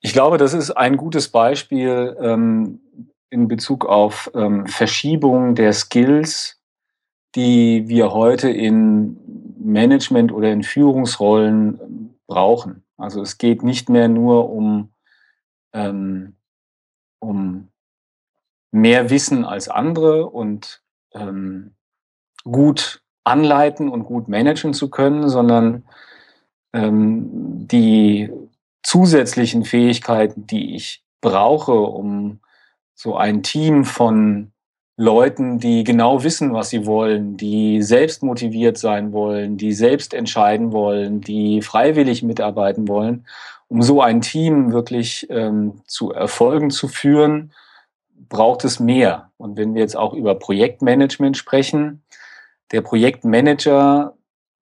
ich 0.00 0.12
glaube, 0.12 0.38
das 0.38 0.54
ist 0.54 0.70
ein 0.70 0.96
gutes 0.96 1.28
Beispiel 1.28 2.16
ähm, 2.20 2.80
in 3.30 3.48
Bezug 3.48 3.84
auf 3.84 4.30
ähm, 4.34 4.66
Verschiebung 4.66 5.54
der 5.54 5.72
Skills, 5.72 6.60
die 7.34 7.88
wir 7.88 8.12
heute 8.12 8.48
in 8.48 9.18
Management 9.58 10.32
oder 10.32 10.52
in 10.52 10.62
Führungsrollen 10.62 12.14
brauchen. 12.26 12.84
Also 12.96 13.22
es 13.22 13.38
geht 13.38 13.62
nicht 13.62 13.88
mehr 13.88 14.08
nur 14.08 14.50
um 14.50 14.90
ähm, 15.72 16.36
um 17.20 17.68
mehr 18.70 19.10
Wissen 19.10 19.44
als 19.44 19.68
andere 19.68 20.26
und 20.26 20.82
ähm, 21.14 21.74
gut 22.44 23.02
anleiten 23.24 23.88
und 23.88 24.04
gut 24.04 24.28
managen 24.28 24.74
zu 24.74 24.90
können, 24.90 25.28
sondern 25.28 25.84
ähm, 26.72 27.28
die 27.66 28.30
zusätzlichen 28.82 29.64
Fähigkeiten, 29.64 30.46
die 30.46 30.74
ich 30.74 31.04
brauche, 31.20 31.72
um 31.72 32.40
so 32.94 33.16
ein 33.16 33.42
Team 33.42 33.84
von 33.84 34.52
Leuten, 34.96 35.58
die 35.60 35.84
genau 35.84 36.24
wissen, 36.24 36.52
was 36.52 36.70
sie 36.70 36.84
wollen, 36.84 37.36
die 37.36 37.82
selbst 37.82 38.22
motiviert 38.22 38.78
sein 38.78 39.12
wollen, 39.12 39.56
die 39.56 39.72
selbst 39.72 40.12
entscheiden 40.12 40.72
wollen, 40.72 41.20
die 41.20 41.62
freiwillig 41.62 42.22
mitarbeiten 42.24 42.88
wollen 42.88 43.24
um 43.68 43.82
so 43.82 44.00
ein 44.00 44.20
Team 44.20 44.72
wirklich 44.72 45.26
ähm, 45.30 45.82
zu 45.86 46.12
Erfolgen 46.12 46.70
zu 46.70 46.88
führen, 46.88 47.52
braucht 48.28 48.64
es 48.64 48.80
mehr. 48.80 49.30
Und 49.36 49.56
wenn 49.56 49.74
wir 49.74 49.82
jetzt 49.82 49.96
auch 49.96 50.14
über 50.14 50.34
Projektmanagement 50.34 51.36
sprechen, 51.36 52.02
der 52.72 52.80
Projektmanager, 52.80 54.14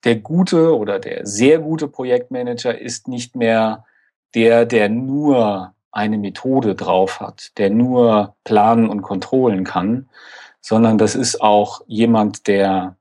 der 0.03 0.15
gute 0.17 0.77
oder 0.77 0.99
der 0.99 1.25
sehr 1.25 1.59
gute 1.59 1.87
Projektmanager 1.87 2.79
ist 2.79 3.07
nicht 3.07 3.35
mehr 3.35 3.85
der, 4.35 4.65
der 4.65 4.89
nur 4.89 5.73
eine 5.91 6.17
Methode 6.17 6.75
drauf 6.75 7.21
hat, 7.21 7.57
der 7.57 7.69
nur 7.69 8.35
planen 8.43 8.89
und 8.89 9.01
kontrollen 9.01 9.63
kann, 9.63 10.09
sondern 10.61 10.97
das 10.97 11.15
ist 11.15 11.41
auch 11.41 11.81
jemand, 11.87 12.47
der 12.47 12.97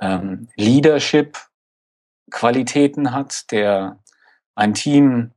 ähm, 0.00 0.48
Leadership-Qualitäten 0.56 3.12
hat, 3.12 3.52
der 3.52 4.00
ein 4.56 4.74
Team 4.74 5.30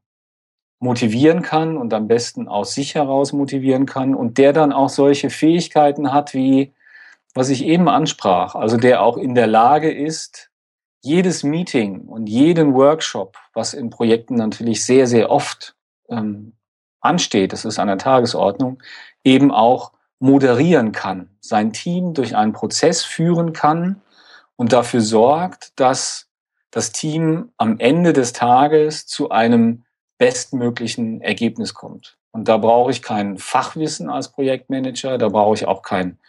motivieren 0.80 1.42
kann 1.42 1.78
und 1.78 1.94
am 1.94 2.08
besten 2.08 2.48
aus 2.48 2.74
sich 2.74 2.96
heraus 2.96 3.34
motivieren 3.34 3.86
kann 3.86 4.16
und 4.16 4.38
der 4.38 4.54
dann 4.54 4.72
auch 4.72 4.90
solche 4.90 5.30
Fähigkeiten 5.30 6.12
hat, 6.14 6.34
wie 6.34 6.74
was 7.36 7.50
ich 7.50 7.64
eben 7.64 7.88
ansprach, 7.88 8.56
also 8.56 8.78
der 8.78 9.04
auch 9.04 9.18
in 9.18 9.36
der 9.36 9.46
Lage 9.46 9.92
ist, 9.92 10.50
jedes 11.02 11.44
Meeting 11.44 12.02
und 12.02 12.28
jeden 12.28 12.74
Workshop, 12.74 13.38
was 13.54 13.74
in 13.74 13.90
Projekten 13.90 14.36
natürlich 14.36 14.84
sehr, 14.84 15.06
sehr 15.06 15.30
oft 15.30 15.76
ähm, 16.10 16.54
ansteht, 17.02 17.54
das 17.54 17.66
ist 17.66 17.80
an 17.80 17.88
der 17.88 17.98
Tagesordnung, 17.98 18.82
eben 19.24 19.52
auch 19.52 19.92
moderieren 20.20 20.92
kann, 20.92 21.30
sein 21.40 21.72
Team 21.72 22.14
durch 22.14 22.36
einen 22.36 22.52
Prozess 22.52 23.04
führen 23.04 23.54
kann 23.54 24.02
und 24.56 24.74
dafür 24.74 25.02
sorgt, 25.02 25.80
dass 25.80 26.29
das 26.72 26.92
Team 26.92 27.52
am 27.58 27.80
Ende 27.80 28.14
des 28.14 28.34
Tages 28.34 29.08
zu 29.08 29.30
einem 29.30 29.86
bestmöglichen 30.18 31.22
Ergebnis 31.22 31.74
kommt. 31.74 32.18
Und 32.32 32.48
da 32.48 32.58
brauche 32.58 32.92
ich 32.92 33.02
kein 33.02 33.40
Fachwissen 33.40 34.08
als 34.10 34.30
Projektmanager, 34.30 35.18
da 35.18 35.30
brauche 35.30 35.56
ich 35.56 35.66
auch 35.68 35.82
kein 35.82 36.20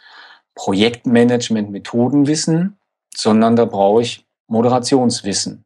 Projektmanagement-Methodenwissen, 0.55 2.77
sondern 3.15 3.55
da 3.55 3.65
brauche 3.65 4.01
ich 4.01 4.25
Moderationswissen. 4.47 5.63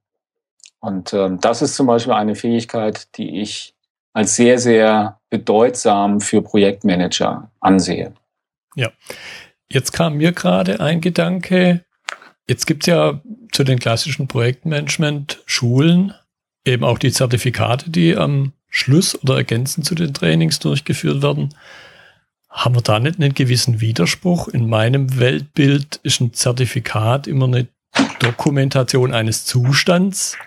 Und 0.80 1.14
ähm, 1.14 1.40
das 1.40 1.62
ist 1.62 1.76
zum 1.76 1.88
Beispiel 1.88 2.12
eine 2.14 2.36
Fähigkeit, 2.36 3.08
die 3.18 3.42
ich 3.42 3.74
als 4.14 4.36
sehr, 4.36 4.60
sehr 4.60 5.20
bedeutsam 5.30 6.20
für 6.22 6.42
Projektmanager 6.42 7.50
ansehe. 7.60 8.14
Ja, 8.76 8.92
jetzt 9.68 9.92
kam 9.94 10.18
mir 10.18 10.32
gerade 10.32 10.80
ein 10.80 11.02
Gedanke. 11.02 11.85
Jetzt 12.47 12.67
gibt 12.67 12.84
es 12.84 12.88
ja 12.88 13.21
zu 13.51 13.63
den 13.63 13.79
klassischen 13.79 14.27
Projektmanagement-Schulen 14.27 16.13
eben 16.65 16.84
auch 16.84 16.99
die 16.99 17.12
Zertifikate, 17.12 17.89
die 17.89 18.15
am 18.15 18.53
Schluss 18.69 19.21
oder 19.21 19.36
ergänzend 19.38 19.86
zu 19.86 19.95
den 19.95 20.13
Trainings 20.13 20.60
durchgeführt 20.60 21.21
werden. 21.21 21.55
Haben 22.49 22.75
wir 22.75 22.81
da 22.81 22.99
nicht 22.99 23.19
einen 23.19 23.34
gewissen 23.34 23.81
Widerspruch? 23.81 24.47
In 24.47 24.69
meinem 24.69 25.19
Weltbild 25.19 25.99
ist 26.03 26.21
ein 26.21 26.34
Zertifikat 26.34 27.27
immer 27.27 27.45
eine 27.45 27.67
Dokumentation 28.19 29.13
eines 29.13 29.45
Zustands, 29.45 30.38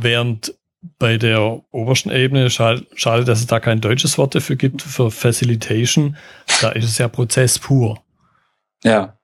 während 0.00 0.54
bei 0.98 1.18
der 1.18 1.62
obersten 1.70 2.10
Ebene, 2.10 2.48
schade, 2.50 2.86
schade, 2.94 3.24
dass 3.24 3.40
es 3.40 3.46
da 3.46 3.60
kein 3.60 3.80
deutsches 3.80 4.16
Wort 4.18 4.34
dafür 4.34 4.56
gibt, 4.56 4.82
für 4.82 5.10
Facilitation, 5.10 6.16
da 6.60 6.70
ist 6.70 6.84
es 6.84 6.98
ja 6.98 7.08
Prozess 7.08 7.58
pur. 7.58 8.02
Ja. 8.82 9.18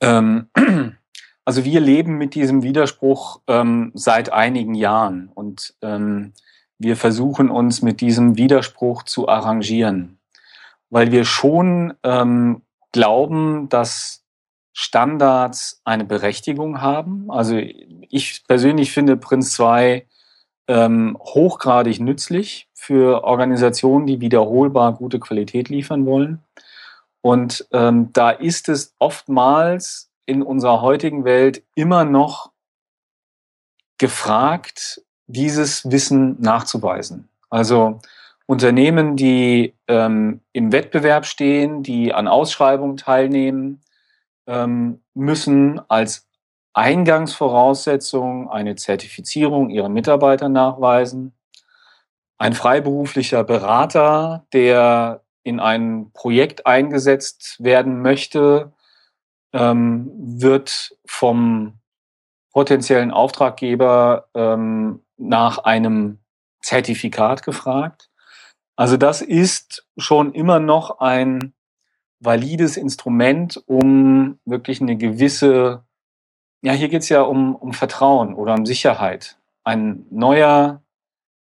Ähm, 0.00 0.48
also 1.44 1.64
wir 1.64 1.80
leben 1.80 2.18
mit 2.18 2.34
diesem 2.34 2.62
Widerspruch 2.62 3.40
ähm, 3.46 3.92
seit 3.94 4.32
einigen 4.32 4.74
Jahren 4.74 5.30
und 5.34 5.74
ähm, 5.82 6.32
wir 6.78 6.96
versuchen 6.96 7.50
uns 7.50 7.82
mit 7.82 8.00
diesem 8.00 8.36
Widerspruch 8.36 9.02
zu 9.02 9.28
arrangieren, 9.28 10.18
weil 10.90 11.10
wir 11.10 11.24
schon 11.24 11.94
ähm, 12.04 12.62
glauben, 12.92 13.68
dass 13.68 14.24
Standards 14.72 15.80
eine 15.84 16.04
Berechtigung 16.04 16.80
haben. 16.80 17.30
Also 17.32 17.56
ich 17.56 18.44
persönlich 18.46 18.92
finde 18.92 19.16
Prinz 19.16 19.52
2 19.54 20.06
ähm, 20.68 21.16
hochgradig 21.18 21.98
nützlich 21.98 22.68
für 22.74 23.24
Organisationen, 23.24 24.06
die 24.06 24.20
wiederholbar 24.20 24.94
gute 24.94 25.18
Qualität 25.18 25.68
liefern 25.68 26.06
wollen. 26.06 26.44
Und 27.28 27.68
ähm, 27.72 28.10
da 28.14 28.30
ist 28.30 28.70
es 28.70 28.94
oftmals 28.98 30.10
in 30.24 30.42
unserer 30.42 30.80
heutigen 30.80 31.26
Welt 31.26 31.62
immer 31.74 32.06
noch 32.06 32.52
gefragt, 33.98 35.02
dieses 35.26 35.90
Wissen 35.90 36.40
nachzuweisen. 36.40 37.28
Also 37.50 37.98
Unternehmen, 38.46 39.16
die 39.16 39.74
ähm, 39.88 40.40
im 40.54 40.72
Wettbewerb 40.72 41.26
stehen, 41.26 41.82
die 41.82 42.14
an 42.14 42.28
Ausschreibungen 42.28 42.96
teilnehmen, 42.96 43.82
ähm, 44.46 45.02
müssen 45.12 45.82
als 45.90 46.26
Eingangsvoraussetzung 46.72 48.48
eine 48.48 48.76
Zertifizierung 48.76 49.68
ihrer 49.68 49.90
Mitarbeiter 49.90 50.48
nachweisen. 50.48 51.34
Ein 52.38 52.54
freiberuflicher 52.54 53.44
Berater, 53.44 54.46
der 54.54 55.20
in 55.42 55.60
ein 55.60 56.10
Projekt 56.12 56.66
eingesetzt 56.66 57.56
werden 57.58 58.02
möchte, 58.02 58.72
ähm, 59.52 60.10
wird 60.14 60.96
vom 61.06 61.78
potenziellen 62.52 63.10
Auftraggeber 63.10 64.28
ähm, 64.34 65.04
nach 65.16 65.58
einem 65.58 66.18
Zertifikat 66.60 67.42
gefragt. 67.42 68.10
Also 68.76 68.96
das 68.96 69.22
ist 69.22 69.86
schon 69.96 70.32
immer 70.32 70.60
noch 70.60 71.00
ein 71.00 71.54
valides 72.20 72.76
Instrument, 72.76 73.62
um 73.66 74.38
wirklich 74.44 74.80
eine 74.80 74.96
gewisse, 74.96 75.84
ja, 76.62 76.72
hier 76.72 76.88
geht 76.88 77.02
es 77.02 77.08
ja 77.08 77.22
um, 77.22 77.54
um 77.54 77.72
Vertrauen 77.72 78.34
oder 78.34 78.54
um 78.54 78.66
Sicherheit. 78.66 79.38
Ein 79.64 80.06
neuer, 80.10 80.82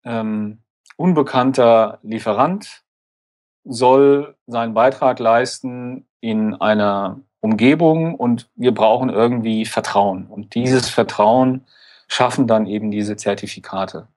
ähm, 0.03 0.59
unbekannter 0.97 1.99
Lieferant 2.01 2.83
soll 3.67 4.35
seinen 4.47 4.73
Beitrag 4.73 5.19
leisten 5.19 6.07
in 6.21 6.55
einer 6.55 7.19
Umgebung 7.39 8.15
und 8.15 8.49
wir 8.55 8.73
brauchen 8.73 9.09
irgendwie 9.09 9.65
Vertrauen. 9.65 10.27
Und 10.27 10.55
dieses 10.55 10.89
Vertrauen 10.89 11.65
schaffen 12.07 12.47
dann 12.47 12.65
eben 12.65 12.91
diese 12.91 13.15
Zertifikate. 13.15 14.07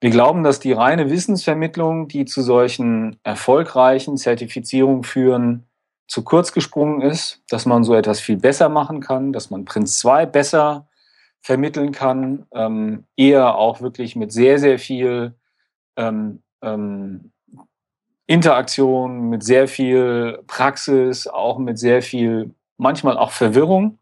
Wir 0.00 0.10
glauben, 0.10 0.42
dass 0.42 0.58
die 0.58 0.72
reine 0.72 1.10
Wissensvermittlung, 1.10 2.08
die 2.08 2.24
zu 2.24 2.42
solchen 2.42 3.18
erfolgreichen 3.22 4.16
Zertifizierungen 4.16 5.04
führen, 5.04 5.66
zu 6.08 6.24
kurz 6.24 6.52
gesprungen 6.52 7.00
ist, 7.00 7.42
dass 7.48 7.66
man 7.66 7.84
so 7.84 7.94
etwas 7.94 8.20
viel 8.20 8.36
besser 8.36 8.68
machen 8.68 9.00
kann, 9.00 9.32
dass 9.32 9.50
man 9.50 9.64
Prinz 9.64 9.98
2 10.00 10.26
besser 10.26 10.88
vermitteln 11.40 11.92
kann, 11.92 12.46
ähm, 12.52 13.04
eher 13.16 13.54
auch 13.54 13.80
wirklich 13.80 14.16
mit 14.16 14.32
sehr, 14.32 14.58
sehr 14.58 14.78
viel 14.78 15.34
ähm, 15.96 16.42
ähm, 16.62 17.31
Interaktion, 18.26 19.28
mit 19.28 19.42
sehr 19.42 19.68
viel 19.68 20.42
Praxis, 20.46 21.26
auch 21.26 21.58
mit 21.58 21.78
sehr 21.78 22.02
viel, 22.02 22.54
manchmal 22.76 23.18
auch 23.18 23.32
Verwirrung, 23.32 23.98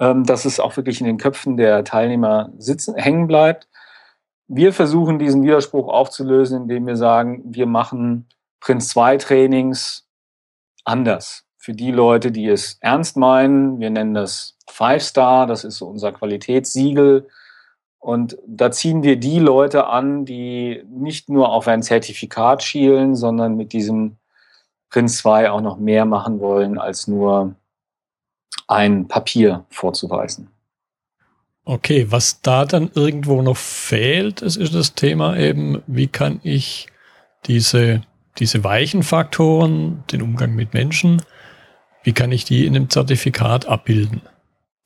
ähm, 0.00 0.24
dass 0.24 0.44
es 0.44 0.60
auch 0.60 0.76
wirklich 0.76 1.00
in 1.00 1.06
den 1.06 1.18
Köpfen 1.18 1.56
der 1.56 1.84
Teilnehmer 1.84 2.52
sitzen, 2.58 2.94
hängen 2.94 3.26
bleibt. 3.26 3.68
Wir 4.46 4.72
versuchen 4.72 5.18
diesen 5.18 5.42
Widerspruch 5.42 5.88
aufzulösen, 5.88 6.62
indem 6.62 6.86
wir 6.86 6.96
sagen, 6.96 7.42
wir 7.44 7.66
machen 7.66 8.28
Prinz 8.60 8.88
2 8.88 9.18
Trainings 9.18 10.06
anders. 10.84 11.44
Für 11.56 11.72
die 11.72 11.90
Leute, 11.90 12.30
die 12.30 12.48
es 12.48 12.78
ernst 12.80 13.16
meinen, 13.16 13.78
wir 13.80 13.90
nennen 13.90 14.14
das 14.14 14.56
Five 14.70 15.02
Star, 15.02 15.46
das 15.46 15.64
ist 15.64 15.78
so 15.78 15.86
unser 15.86 16.12
Qualitätssiegel 16.12 17.28
und 17.98 18.38
da 18.46 18.70
ziehen 18.70 19.02
wir 19.02 19.16
die 19.16 19.38
Leute 19.38 19.86
an, 19.86 20.24
die 20.24 20.84
nicht 20.88 21.28
nur 21.28 21.50
auf 21.50 21.66
ein 21.68 21.82
Zertifikat 21.82 22.62
schielen, 22.62 23.16
sondern 23.16 23.56
mit 23.56 23.72
diesem 23.72 24.16
Prinz 24.88 25.18
2 25.18 25.50
auch 25.50 25.60
noch 25.60 25.78
mehr 25.78 26.04
machen 26.04 26.40
wollen, 26.40 26.78
als 26.78 27.08
nur 27.08 27.54
ein 28.68 29.08
Papier 29.08 29.64
vorzuweisen. 29.70 30.50
Okay, 31.64 32.06
was 32.08 32.40
da 32.40 32.64
dann 32.64 32.90
irgendwo 32.94 33.42
noch 33.42 33.56
fehlt, 33.56 34.40
das 34.40 34.56
ist 34.56 34.74
das 34.74 34.94
Thema 34.94 35.36
eben, 35.36 35.82
wie 35.86 36.06
kann 36.06 36.40
ich 36.42 36.86
diese, 37.44 38.00
diese 38.38 38.64
weichen 38.64 39.02
Faktoren, 39.02 40.02
den 40.10 40.22
Umgang 40.22 40.54
mit 40.54 40.72
Menschen, 40.72 41.20
wie 42.04 42.12
kann 42.14 42.32
ich 42.32 42.46
die 42.46 42.64
in 42.64 42.74
einem 42.74 42.88
Zertifikat 42.88 43.66
abbilden? 43.66 44.22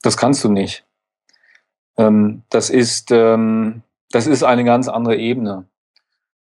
Das 0.02 0.16
kannst 0.16 0.42
du 0.42 0.48
nicht. 0.48 0.84
Ähm, 1.96 2.42
das, 2.50 2.70
ist, 2.70 3.10
ähm, 3.10 3.82
das 4.10 4.26
ist 4.26 4.42
eine 4.42 4.64
ganz 4.64 4.88
andere 4.88 5.16
Ebene. 5.16 5.66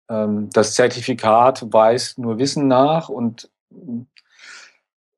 Ähm, 0.09 0.49
das 0.53 0.73
Zertifikat 0.75 1.71
weist 1.73 2.19
nur 2.19 2.37
Wissen 2.37 2.67
nach 2.67 3.09
und 3.09 3.49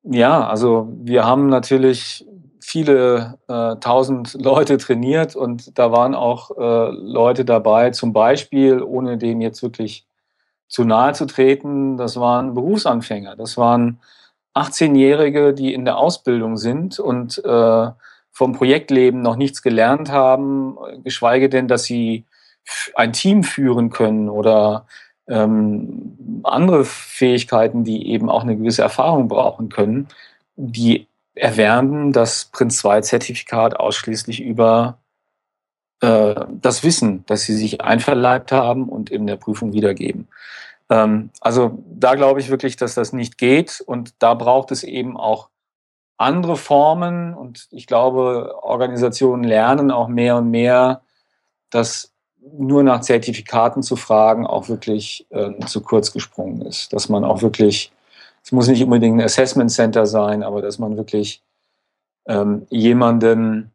ja, 0.02 0.46
also 0.46 0.88
wir 1.02 1.24
haben 1.24 1.48
natürlich 1.48 2.24
viele 2.60 3.38
äh, 3.48 3.76
tausend 3.76 4.34
Leute 4.42 4.78
trainiert 4.78 5.36
und 5.36 5.78
da 5.78 5.92
waren 5.92 6.14
auch 6.14 6.50
äh, 6.56 6.90
Leute 6.90 7.44
dabei, 7.44 7.90
zum 7.90 8.12
Beispiel, 8.12 8.82
ohne 8.82 9.18
denen 9.18 9.40
jetzt 9.40 9.62
wirklich 9.62 10.06
zu 10.68 10.84
nahe 10.84 11.12
zu 11.12 11.26
treten, 11.26 11.96
das 11.96 12.18
waren 12.18 12.54
Berufsanfänger, 12.54 13.36
das 13.36 13.56
waren 13.56 14.00
18-Jährige, 14.54 15.54
die 15.54 15.74
in 15.74 15.84
der 15.84 15.98
Ausbildung 15.98 16.56
sind 16.56 16.98
und 16.98 17.44
äh, 17.44 17.90
vom 18.36 18.52
Projektleben 18.52 19.22
noch 19.22 19.36
nichts 19.36 19.62
gelernt 19.62 20.10
haben, 20.10 20.76
geschweige 21.02 21.48
denn, 21.48 21.68
dass 21.68 21.84
sie 21.84 22.26
ein 22.94 23.14
Team 23.14 23.42
führen 23.42 23.88
können 23.88 24.28
oder 24.28 24.86
ähm, 25.26 26.42
andere 26.42 26.84
Fähigkeiten, 26.84 27.82
die 27.82 28.08
eben 28.10 28.28
auch 28.28 28.42
eine 28.42 28.54
gewisse 28.54 28.82
Erfahrung 28.82 29.28
brauchen 29.28 29.70
können, 29.70 30.08
die 30.54 31.06
erwerben 31.34 32.12
das 32.12 32.50
Prinz 32.52 32.76
2 32.76 33.00
Zertifikat 33.00 33.80
ausschließlich 33.80 34.42
über 34.42 34.98
äh, 36.02 36.34
das 36.60 36.84
Wissen, 36.84 37.24
das 37.28 37.44
sie 37.44 37.54
sich 37.54 37.80
einverleibt 37.80 38.52
haben 38.52 38.90
und 38.90 39.08
in 39.08 39.26
der 39.26 39.36
Prüfung 39.36 39.72
wiedergeben. 39.72 40.28
Ähm, 40.90 41.30
also 41.40 41.82
da 41.88 42.16
glaube 42.16 42.40
ich 42.40 42.50
wirklich, 42.50 42.76
dass 42.76 42.94
das 42.94 43.14
nicht 43.14 43.38
geht 43.38 43.80
und 43.80 44.12
da 44.18 44.34
braucht 44.34 44.72
es 44.72 44.84
eben 44.84 45.16
auch 45.16 45.48
andere 46.18 46.56
Formen 46.56 47.34
und 47.34 47.68
ich 47.70 47.86
glaube, 47.86 48.54
Organisationen 48.62 49.44
lernen 49.44 49.90
auch 49.90 50.08
mehr 50.08 50.36
und 50.36 50.50
mehr, 50.50 51.02
dass 51.70 52.12
nur 52.52 52.82
nach 52.82 53.00
Zertifikaten 53.00 53.82
zu 53.82 53.96
fragen 53.96 54.46
auch 54.46 54.68
wirklich 54.68 55.26
äh, 55.30 55.58
zu 55.66 55.82
kurz 55.82 56.12
gesprungen 56.12 56.62
ist. 56.62 56.92
Dass 56.92 57.08
man 57.08 57.24
auch 57.24 57.42
wirklich, 57.42 57.92
es 58.42 58.52
muss 58.52 58.68
nicht 58.68 58.82
unbedingt 58.82 59.18
ein 59.18 59.24
Assessment 59.24 59.70
Center 59.70 60.06
sein, 60.06 60.42
aber 60.42 60.62
dass 60.62 60.78
man 60.78 60.96
wirklich 60.96 61.42
ähm, 62.26 62.66
jemanden 62.70 63.72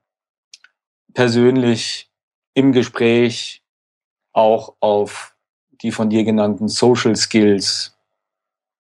persönlich 1.14 2.10
im 2.54 2.72
Gespräch 2.72 3.62
auch 4.34 4.74
auf 4.80 5.36
die 5.82 5.92
von 5.92 6.10
dir 6.10 6.24
genannten 6.24 6.68
Social 6.68 7.16
Skills 7.16 7.98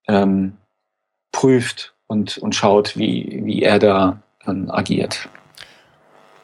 ähm, 0.07 0.57
prüft 1.31 1.90
und, 2.11 2.37
und 2.39 2.53
schaut, 2.53 2.97
wie, 2.97 3.41
wie 3.45 3.63
er 3.63 3.79
da 3.79 4.21
ähm, 4.45 4.69
agiert. 4.69 5.29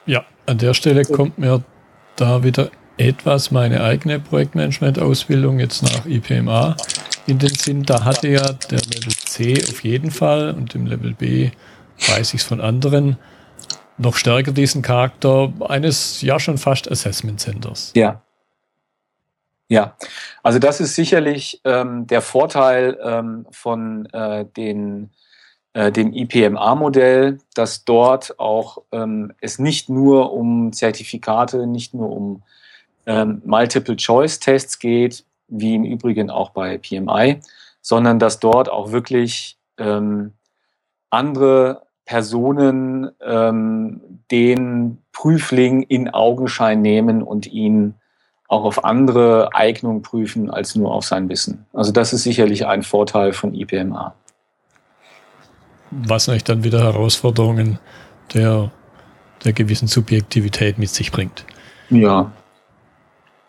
Ja, 0.05 0.23
an 0.45 0.57
der 0.57 0.73
Stelle 0.73 1.03
kommt 1.03 1.37
mir 1.37 1.61
da 2.15 2.41
wieder 2.41 2.71
etwas 2.95 3.51
meine 3.51 3.83
eigene 3.83 4.21
Projektmanagement-Ausbildung 4.21 5.59
jetzt 5.59 5.83
nach 5.83 6.05
IPMA 6.05 6.77
in 7.27 7.37
den 7.37 7.49
Sinn. 7.49 7.83
Da 7.83 8.05
hatte 8.05 8.29
ja 8.29 8.53
der 8.53 8.79
Level 8.79 9.11
C 9.25 9.61
auf 9.69 9.83
jeden 9.83 10.09
Fall 10.09 10.51
und 10.51 10.73
im 10.73 10.85
Level 10.85 11.13
B 11.13 11.51
weiß 12.07 12.33
ich 12.33 12.39
es 12.39 12.47
von 12.47 12.61
anderen 12.61 13.17
noch 13.97 14.15
stärker 14.15 14.53
diesen 14.53 14.81
Charakter 14.81 15.51
eines 15.67 16.21
ja 16.21 16.39
schon 16.39 16.57
fast 16.57 16.89
Assessment 16.89 17.41
Centers. 17.41 17.91
Ja. 17.93 18.21
Ja, 19.69 19.97
also 20.43 20.59
das 20.59 20.79
ist 20.79 20.95
sicherlich 20.95 21.59
ähm, 21.65 22.07
der 22.07 22.21
Vorteil 22.21 22.97
ähm, 23.03 23.45
von 23.51 24.05
äh, 24.13 24.45
den 24.45 25.03
äh, 25.03 25.26
dem 25.77 26.11
IPMA-Modell, 26.11 27.37
dass 27.53 27.85
dort 27.85 28.39
auch 28.39 28.79
ähm, 28.91 29.33
es 29.41 29.59
nicht 29.59 29.89
nur 29.89 30.33
um 30.33 30.73
Zertifikate, 30.73 31.67
nicht 31.67 31.93
nur 31.93 32.09
um 32.09 32.41
ähm, 33.05 33.41
Multiple-Choice-Tests 33.45 34.79
geht, 34.79 35.23
wie 35.47 35.75
im 35.75 35.83
Übrigen 35.83 36.29
auch 36.29 36.49
bei 36.49 36.77
PMI, 36.77 37.41
sondern 37.81 38.19
dass 38.19 38.39
dort 38.39 38.69
auch 38.69 38.91
wirklich 38.91 39.57
ähm, 39.77 40.33
andere 41.09 41.83
Personen 42.05 43.11
ähm, 43.21 44.01
den 44.31 44.97
Prüfling 45.11 45.83
in 45.83 46.09
Augenschein 46.09 46.81
nehmen 46.81 47.21
und 47.21 47.47
ihn 47.47 47.95
auch 48.47 48.63
auf 48.63 48.85
andere 48.85 49.49
Eignungen 49.53 50.01
prüfen 50.01 50.49
als 50.49 50.75
nur 50.75 50.93
auf 50.93 51.05
sein 51.05 51.29
Wissen. 51.29 51.65
Also 51.73 51.91
das 51.91 52.13
ist 52.13 52.23
sicherlich 52.23 52.65
ein 52.65 52.83
Vorteil 52.83 53.33
von 53.33 53.53
IPMA. 53.53 54.15
Was 55.91 56.27
natürlich 56.27 56.43
dann 56.43 56.63
wieder 56.63 56.83
Herausforderungen 56.83 57.79
der, 58.33 58.71
der 59.43 59.53
gewissen 59.53 59.87
Subjektivität 59.87 60.77
mit 60.77 60.89
sich 60.89 61.11
bringt. 61.11 61.45
Ja. 61.89 62.31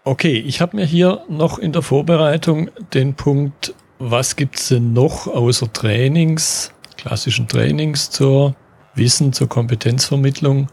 Okay, 0.04 0.38
ich 0.38 0.60
habe 0.60 0.76
mir 0.76 0.86
hier 0.86 1.22
noch 1.28 1.58
in 1.58 1.72
der 1.72 1.82
Vorbereitung 1.82 2.70
den 2.94 3.14
Punkt, 3.14 3.74
was 3.98 4.36
gibt 4.36 4.58
es 4.58 4.68
denn 4.68 4.92
noch 4.92 5.26
außer 5.26 5.72
Trainings, 5.72 6.72
klassischen 6.96 7.48
Trainings 7.48 8.10
zur 8.10 8.54
Wissen, 8.94 9.32
zur 9.32 9.48
Kompetenzvermittlung 9.48 10.68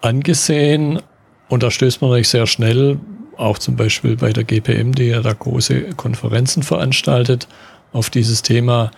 angesehen. 0.00 1.02
Und 1.48 1.62
da 1.62 1.70
stößt 1.70 2.00
man 2.00 2.10
natürlich 2.10 2.28
sehr 2.28 2.46
schnell, 2.46 2.98
auch 3.36 3.58
zum 3.58 3.76
Beispiel 3.76 4.16
bei 4.16 4.32
der 4.32 4.44
GPM, 4.44 4.92
die 4.92 5.08
ja 5.08 5.20
da 5.20 5.32
große 5.32 5.94
Konferenzen 5.96 6.62
veranstaltet, 6.62 7.48
auf 7.92 8.10
dieses 8.10 8.42
Thema. 8.42 8.90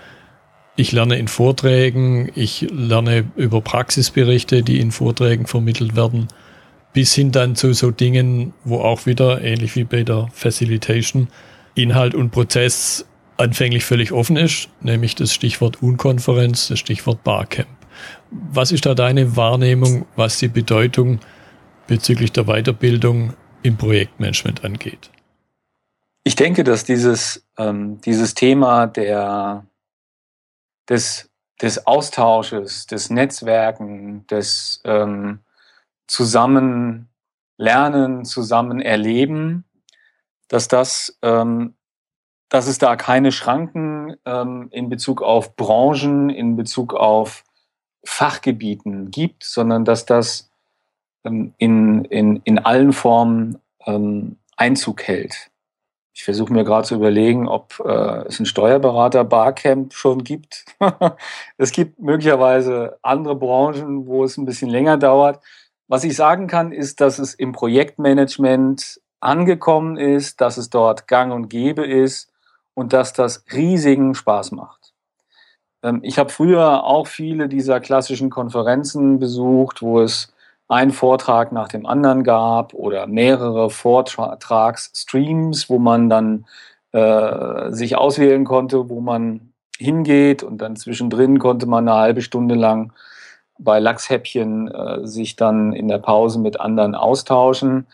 Ich 0.75 0.93
lerne 0.93 1.19
in 1.19 1.29
Vorträgen, 1.29 2.31
ich 2.35 2.67
lerne 2.71 3.31
über 3.37 3.61
Praxisberichte, 3.61 4.63
die 4.63 4.81
in 4.81 4.91
Vorträgen 4.91 5.47
vermittelt 5.47 5.97
werden, 5.97 6.29
bis 6.95 7.15
hin 7.15 7.31
dann 7.31 7.57
zu 7.57 7.75
so 7.75 7.91
Dingen, 7.91 8.55
wo 8.65 8.81
auch 8.81 9.05
wieder, 9.05 9.43
ähnlich 9.43 9.77
wie 9.77 9.85
bei 9.85 10.03
der 10.03 10.29
Facilitation, 10.33 11.29
Inhalt 11.75 12.15
und 12.15 12.31
Prozess 12.31 13.07
anfänglich 13.37 13.85
völlig 13.85 14.13
offen 14.13 14.37
ist, 14.37 14.69
nämlich 14.81 15.15
das 15.15 15.33
Stichwort 15.33 15.83
Unkonferenz, 15.83 16.69
das 16.69 16.79
Stichwort 16.79 17.23
Barcamp. 17.23 17.69
Was 18.31 18.73
ist 18.73 18.87
da 18.87 18.95
deine 18.95 19.37
Wahrnehmung, 19.37 20.07
was 20.17 20.39
die 20.39 20.49
Bedeutung 20.49 21.21
bezüglich 21.87 22.33
der 22.33 22.45
Weiterbildung 22.45 23.35
im 23.63 23.77
Projektmanagement 23.77 24.65
angeht? 24.65 25.11
Ich 26.25 26.37
denke, 26.37 26.65
dass 26.65 26.85
dieses, 26.85 27.45
ähm, 27.59 28.01
dieses 28.03 28.35
Thema 28.35 28.87
der, 28.87 29.65
des, 30.93 31.31
des 31.61 31.87
Austausches, 31.87 32.87
des 32.87 33.11
Netzwerken, 33.11 34.27
des 34.27 34.81
ähm, 34.85 35.41
Zusammen 36.07 37.09
lernen, 37.57 38.25
dass 40.49 40.69
das 40.69 41.19
ähm, 41.23 41.75
dass 42.53 42.67
es 42.67 42.77
da 42.77 42.97
keine 42.97 43.33
Schranken 43.33 44.17
ähm, 44.27 44.69
in 44.73 44.91
Bezug 44.91 45.23
auf 45.23 45.57
Branchen, 45.57 46.29
in 46.29 46.55
Bezug 46.55 46.93
auf 46.93 47.45
Fachgebieten 48.05 49.11
gibt, 49.11 49.43
sondern 49.43 49.87
dass 49.87 50.05
das 50.05 50.51
ähm, 51.25 51.55
in, 51.57 52.05
in, 52.05 52.43
in 52.45 52.59
allen 52.59 52.93
Formen 52.93 53.59
ähm, 53.87 54.37
Einzug 54.57 55.05
hält. 55.05 55.51
Ich 56.15 56.25
versuche 56.25 56.53
mir 56.53 56.65
gerade 56.65 56.87
zu 56.87 56.95
überlegen, 56.95 57.49
ob 57.49 57.81
äh, 57.85 58.27
es 58.27 58.39
ein 58.39 58.47
Steuerberater 58.47 59.25
Barcamp 59.25 59.95
schon 59.95 60.25
gibt. 60.25 60.65
es 61.57 61.73
gibt 61.73 62.01
möglicherweise 62.01 62.99
andere 63.03 63.35
Branchen, 63.35 64.07
wo 64.07 64.25
es 64.25 64.37
ein 64.37 64.45
bisschen 64.45 64.69
länger 64.69 64.99
dauert. 64.99 65.43
Was 65.89 66.05
ich 66.05 66.15
sagen 66.15 66.47
kann, 66.47 66.73
ist, 66.73 67.01
dass 67.01 67.19
es 67.19 67.35
im 67.35 67.53
Projektmanagement 67.53 69.01
angekommen 69.21 69.97
ist, 69.97 70.41
dass 70.41 70.59
es 70.59 70.69
dort 70.69 71.09
gang 71.09 71.33
und 71.33 71.49
gäbe 71.49 71.87
ist, 71.87 72.33
und 72.75 72.93
dass 72.93 73.13
das 73.13 73.45
riesigen 73.53 74.15
Spaß 74.15 74.53
macht. 74.53 74.93
Ähm, 75.83 76.01
ich 76.03 76.19
habe 76.19 76.31
früher 76.31 76.85
auch 76.85 77.07
viele 77.07 77.49
dieser 77.49 77.81
klassischen 77.81 78.31
Konferenzen 78.31 79.19
besucht, 79.19 79.83
wo 79.83 80.01
es 80.01 80.33
einen 80.69 80.91
Vortrag 80.91 81.53
nach 81.53 81.69
dem 81.69 81.87
anderen 81.87 82.25
gab 82.25 82.75
oder 82.75 83.07
mehrere 83.07 83.71
Vortragsstreams, 83.71 85.69
wo 85.69 85.79
man 85.79 86.09
dann 86.09 86.47
äh, 86.93 87.71
sich 87.71 87.97
auswählen 87.97 88.45
konnte, 88.45 88.89
wo 88.89 89.01
man 89.01 89.53
hingeht 89.79 90.43
und 90.43 90.59
dann 90.59 90.77
zwischendrin 90.77 91.39
konnte 91.39 91.67
man 91.67 91.89
eine 91.89 91.99
halbe 91.99 92.23
Stunde 92.23 92.55
lang 92.55 92.93
bei 93.59 93.79
Lachshäppchen 93.79 94.69
äh, 94.69 95.07
sich 95.07 95.37
dann 95.37 95.73
in 95.73 95.89
der 95.89 95.99
Pause 95.99 96.39
mit 96.39 96.61
anderen 96.61 96.95
austauschen 96.95 97.87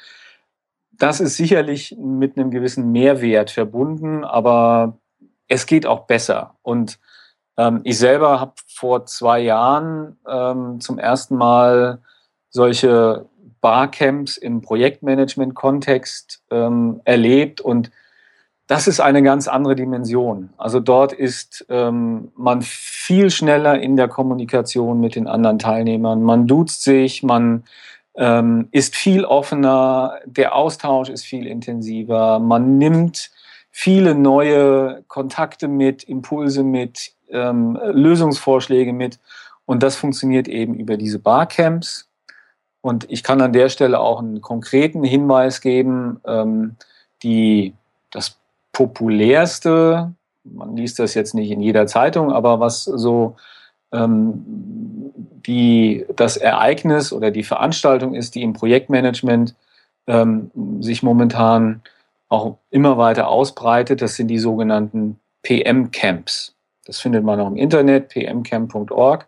das 0.98 1.20
ist 1.20 1.36
sicherlich 1.36 1.96
mit 1.98 2.36
einem 2.36 2.50
gewissen 2.50 2.90
Mehrwert 2.92 3.50
verbunden, 3.50 4.24
aber 4.24 4.98
es 5.46 5.66
geht 5.66 5.86
auch 5.86 6.06
besser. 6.06 6.56
Und 6.62 6.98
ähm, 7.56 7.80
ich 7.84 7.98
selber 7.98 8.40
habe 8.40 8.52
vor 8.66 9.06
zwei 9.06 9.40
Jahren 9.40 10.18
ähm, 10.28 10.80
zum 10.80 10.98
ersten 10.98 11.36
Mal 11.36 12.02
solche 12.50 13.26
Barcamps 13.60 14.36
im 14.36 14.62
Projektmanagement-Kontext 14.62 16.42
ähm, 16.50 17.00
erlebt 17.04 17.60
und 17.60 17.90
das 18.68 18.86
ist 18.86 19.00
eine 19.00 19.22
ganz 19.22 19.48
andere 19.48 19.74
Dimension. 19.74 20.50
Also 20.58 20.78
dort 20.78 21.14
ist 21.14 21.64
ähm, 21.70 22.30
man 22.36 22.60
viel 22.60 23.30
schneller 23.30 23.80
in 23.80 23.96
der 23.96 24.08
Kommunikation 24.08 25.00
mit 25.00 25.16
den 25.16 25.26
anderen 25.26 25.58
Teilnehmern. 25.58 26.22
Man 26.22 26.46
duzt 26.46 26.84
sich, 26.84 27.22
man 27.22 27.64
ähm, 28.14 28.68
ist 28.70 28.94
viel 28.94 29.24
offener, 29.24 30.18
der 30.26 30.54
Austausch 30.54 31.08
ist 31.08 31.24
viel 31.24 31.46
intensiver, 31.46 32.38
man 32.40 32.76
nimmt 32.76 33.30
viele 33.70 34.14
neue 34.14 35.02
Kontakte 35.08 35.66
mit, 35.66 36.04
Impulse 36.04 36.62
mit, 36.62 37.12
ähm, 37.30 37.78
Lösungsvorschläge 37.82 38.92
mit 38.92 39.18
und 39.64 39.82
das 39.82 39.96
funktioniert 39.96 40.46
eben 40.46 40.74
über 40.74 40.96
diese 40.96 41.18
Barcamps. 41.18 42.07
Und 42.80 43.10
ich 43.10 43.22
kann 43.22 43.40
an 43.40 43.52
der 43.52 43.68
Stelle 43.68 44.00
auch 44.00 44.20
einen 44.20 44.40
konkreten 44.40 45.02
Hinweis 45.04 45.60
geben, 45.60 46.20
ähm, 46.26 46.76
die 47.22 47.74
das 48.10 48.38
populärste, 48.72 50.12
man 50.44 50.76
liest 50.76 50.98
das 50.98 51.14
jetzt 51.14 51.34
nicht 51.34 51.50
in 51.50 51.60
jeder 51.60 51.86
Zeitung, 51.86 52.32
aber 52.32 52.60
was 52.60 52.84
so 52.84 53.36
ähm, 53.92 54.44
die, 55.46 56.06
das 56.14 56.36
Ereignis 56.36 57.12
oder 57.12 57.30
die 57.30 57.42
Veranstaltung 57.42 58.14
ist, 58.14 58.34
die 58.34 58.42
im 58.42 58.52
Projektmanagement 58.52 59.54
ähm, 60.06 60.50
sich 60.80 61.02
momentan 61.02 61.82
auch 62.28 62.58
immer 62.70 62.98
weiter 62.98 63.28
ausbreitet. 63.28 64.02
Das 64.02 64.16
sind 64.16 64.28
die 64.28 64.38
sogenannten 64.38 65.18
PM-Camps. 65.42 66.54
Das 66.84 67.00
findet 67.00 67.24
man 67.24 67.40
auch 67.40 67.48
im 67.48 67.56
Internet, 67.56 68.08
pmcamp.org. 68.08 69.26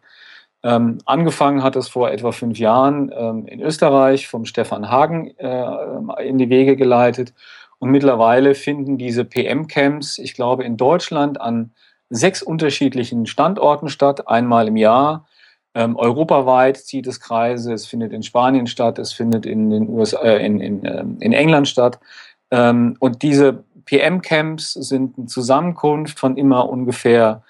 Ähm, 0.62 0.98
angefangen 1.06 1.62
hat 1.62 1.76
es 1.76 1.88
vor 1.88 2.10
etwa 2.10 2.32
fünf 2.32 2.58
Jahren 2.58 3.10
ähm, 3.16 3.46
in 3.46 3.60
Österreich 3.60 4.28
vom 4.28 4.44
Stefan 4.44 4.90
Hagen 4.90 5.36
äh, 5.38 6.26
in 6.26 6.38
die 6.38 6.50
Wege 6.50 6.76
geleitet. 6.76 7.32
Und 7.78 7.90
mittlerweile 7.90 8.54
finden 8.54 8.98
diese 8.98 9.24
PM-Camps, 9.24 10.18
ich 10.18 10.34
glaube, 10.34 10.64
in 10.64 10.76
Deutschland 10.76 11.40
an 11.40 11.72
sechs 12.10 12.42
unterschiedlichen 12.42 13.24
Standorten 13.26 13.88
statt, 13.88 14.28
einmal 14.28 14.68
im 14.68 14.76
Jahr. 14.76 15.26
Ähm, 15.74 15.96
europaweit 15.96 16.76
zieht 16.76 17.06
es 17.06 17.20
Kreise, 17.20 17.72
es 17.72 17.86
findet 17.86 18.12
in 18.12 18.22
Spanien 18.22 18.66
statt, 18.66 18.98
es 18.98 19.12
findet 19.12 19.46
in, 19.46 19.70
den 19.70 19.88
USA, 19.88 20.20
äh, 20.20 20.44
in, 20.44 20.60
in, 20.60 20.84
äh, 20.84 21.04
in 21.20 21.32
England 21.32 21.68
statt. 21.68 22.00
Ähm, 22.50 22.96
und 22.98 23.22
diese 23.22 23.64
PM-Camps 23.86 24.74
sind 24.74 25.16
eine 25.16 25.26
Zusammenkunft 25.26 26.18
von 26.18 26.36
immer 26.36 26.68
ungefähr 26.68 27.44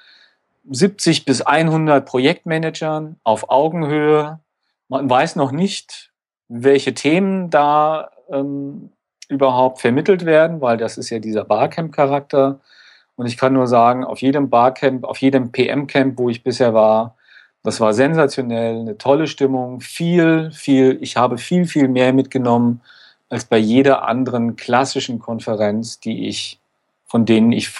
70 0.71 1.25
bis 1.25 1.43
100 1.43 2.07
Projektmanagern 2.07 3.17
auf 3.25 3.51
Augenhöhe. 3.51 4.39
Man 4.89 5.11
weiß 5.11 5.37
noch 5.37 5.53
nicht, 5.53 6.13
welche 6.49 6.95
Themen 6.95 7.51
da 7.51 8.11
ähm, 8.31 8.91
überhaupt 9.29 9.81
vermittelt 9.81 10.25
werden, 10.25 10.61
weil 10.61 10.77
das 10.77 10.97
ist 10.97 11.11
ja 11.11 11.19
dieser 11.19 11.45
Barcamp-Charakter. 11.45 12.61
Und 13.17 13.27
ich 13.27 13.37
kann 13.37 13.53
nur 13.53 13.67
sagen, 13.67 14.05
auf 14.05 14.21
jedem 14.21 14.49
Barcamp, 14.49 15.05
auf 15.05 15.19
jedem 15.19 15.53
PM-Camp, 15.53 16.19
wo 16.19 16.29
ich 16.29 16.43
bisher 16.43 16.73
war, 16.73 17.17
das 17.63 17.81
war 17.81 17.93
sensationell, 17.93 18.81
eine 18.81 18.97
tolle 18.97 19.27
Stimmung, 19.27 19.81
viel, 19.81 20.51
viel, 20.53 20.99
ich 21.03 21.17
habe 21.17 21.37
viel, 21.37 21.67
viel 21.67 21.89
mehr 21.89 22.13
mitgenommen 22.13 22.81
als 23.29 23.45
bei 23.45 23.59
jeder 23.59 24.09
anderen 24.09 24.57
klassischen 24.57 25.19
Konferenz, 25.19 26.01
die 26.01 26.27
ich, 26.27 26.59
von 27.05 27.27
denen 27.27 27.53
ich 27.53 27.71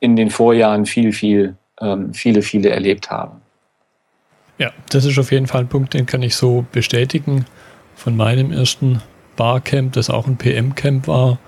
in 0.00 0.16
den 0.16 0.30
Vorjahren 0.30 0.86
viel, 0.86 1.12
viel, 1.12 1.56
ähm, 1.82 2.14
viele, 2.14 2.42
viele 2.42 2.70
erlebt 2.70 3.10
habe. 3.10 3.40
Ja, 4.58 4.70
das 4.90 5.04
ist 5.04 5.18
auf 5.18 5.32
jeden 5.32 5.46
Fall 5.46 5.62
ein 5.62 5.68
Punkt, 5.68 5.92
den 5.92 6.06
kann 6.06 6.22
ich 6.22 6.36
so 6.36 6.64
bestätigen. 6.72 7.44
Von 7.96 8.16
meinem 8.16 8.52
ersten 8.52 9.02
Barcamp, 9.36 9.92
das 9.94 10.08
auch 10.08 10.26
ein 10.26 10.36
PM-Camp 10.36 11.08
war, 11.08 11.38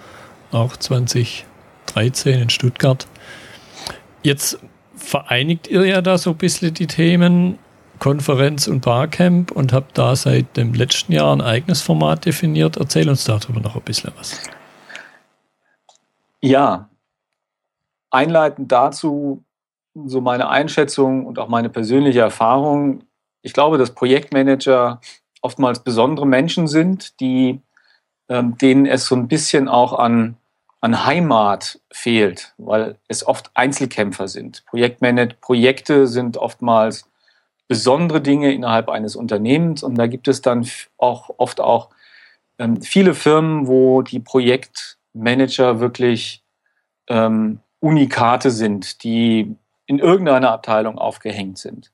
auch 0.51 0.77
2013 0.77 2.41
in 2.41 2.51
Stuttgart. 2.51 3.07
Jetzt 4.23 4.59
vereinigt 4.97 5.69
ihr 5.69 5.85
ja 5.85 6.01
da 6.01 6.19
so 6.19 6.31
ein 6.31 6.37
bisschen 6.37 6.75
die 6.75 6.87
Themen 6.87 7.59
Konferenz 7.99 8.67
und 8.67 8.81
Barcamp 8.81 9.53
und 9.53 9.73
habt 9.73 9.97
da 9.97 10.17
seit 10.17 10.57
dem 10.57 10.75
letzten 10.75 11.13
Jahr 11.13 11.35
ein 11.35 11.41
eigenes 11.41 11.83
Format 11.83 12.25
definiert. 12.25 12.77
Erzähl 12.77 13.09
uns 13.09 13.25
darüber 13.25 13.61
noch 13.61 13.77
ein 13.77 13.83
bisschen 13.83 14.13
was. 14.17 14.41
Ja, 16.41 16.89
einleitend 18.11 18.71
dazu 18.73 19.44
so 19.95 20.21
meine 20.21 20.49
Einschätzung 20.49 21.27
und 21.27 21.39
auch 21.39 21.49
meine 21.49 21.69
persönliche 21.69 22.21
Erfahrung. 22.21 23.05
Ich 23.43 23.53
glaube, 23.53 23.79
dass 23.79 23.95
Projektmanager 23.95 25.01
oftmals 25.41 25.85
besondere 25.85 26.27
Menschen 26.27 26.67
sind, 26.67 27.21
die, 27.21 27.61
ähm, 28.29 28.57
denen 28.59 28.87
es 28.87 29.07
so 29.07 29.15
ein 29.15 29.29
bisschen 29.29 29.69
auch 29.69 29.93
an 29.93 30.37
an 30.85 31.07
Heimat 31.07 31.81
fehlt, 31.91 32.53
weil 32.59 32.99
es 33.09 33.27
oft 33.27 33.51
Einzelkämpfer 33.55 34.29
sind. 34.29 34.67
Projektmanagement, 34.67 35.41
Projekte 35.41 36.07
sind 36.07 36.37
oftmals 36.37 37.09
besondere 37.69 38.21
Dinge 38.21 38.53
innerhalb 38.53 38.91
eines 38.91 39.17
Unternehmens 39.17 39.83
und 39.83 39.95
da 39.95 40.07
gibt 40.07 40.29
es 40.29 40.43
dann 40.43 40.69
auch 40.99 41.31
oft 41.39 41.59
auch 41.63 41.89
ähm, 42.59 42.83
viele 42.83 43.15
Firmen, 43.15 43.67
wo 43.67 44.03
die 44.03 44.21
Projektmanager 44.21 45.81
wirklich 45.81 46.45
ähm, 47.09 47.61
Unikate 47.81 48.51
sind, 48.51 49.05
die 49.05 49.57
in 49.87 49.99
irgendeiner 49.99 50.51
Abteilung 50.51 50.99
aufgehängt 50.99 51.59
sind. 51.59 51.93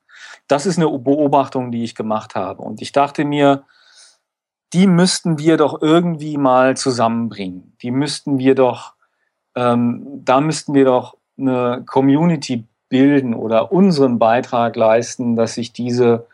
Das 0.49 0.67
ist 0.67 0.79
eine 0.79 0.87
Beobachtung, 0.99 1.73
die 1.73 1.85
ich 1.85 1.95
gemacht 1.95 2.35
habe. 2.35 2.63
Und 2.63 2.83
ich 2.83 2.93
dachte 2.93 3.25
mir, 3.25 3.65
die 4.73 4.87
müssten 4.87 5.39
wir 5.39 5.57
doch 5.57 5.83
irgendwie 5.83 6.37
mal 6.37 6.77
zusammenbringen. 6.77 7.77
Die 7.83 7.91
müssten 7.91 8.39
wir 8.39 8.55
doch, 8.55 8.95
ähm, 9.57 10.23
da 10.25 10.41
müssten 10.41 10.75
wir 10.75 10.85
doch 10.85 11.17
eine 11.39 11.85
Community 11.87 12.65
bilden 12.89 13.35
oder 13.35 13.73
unseren 13.73 14.19
Beitrag 14.19 14.77
leisten, 14.77 15.37
dass 15.37 15.55
sich 15.55 15.73
diese 15.73 16.27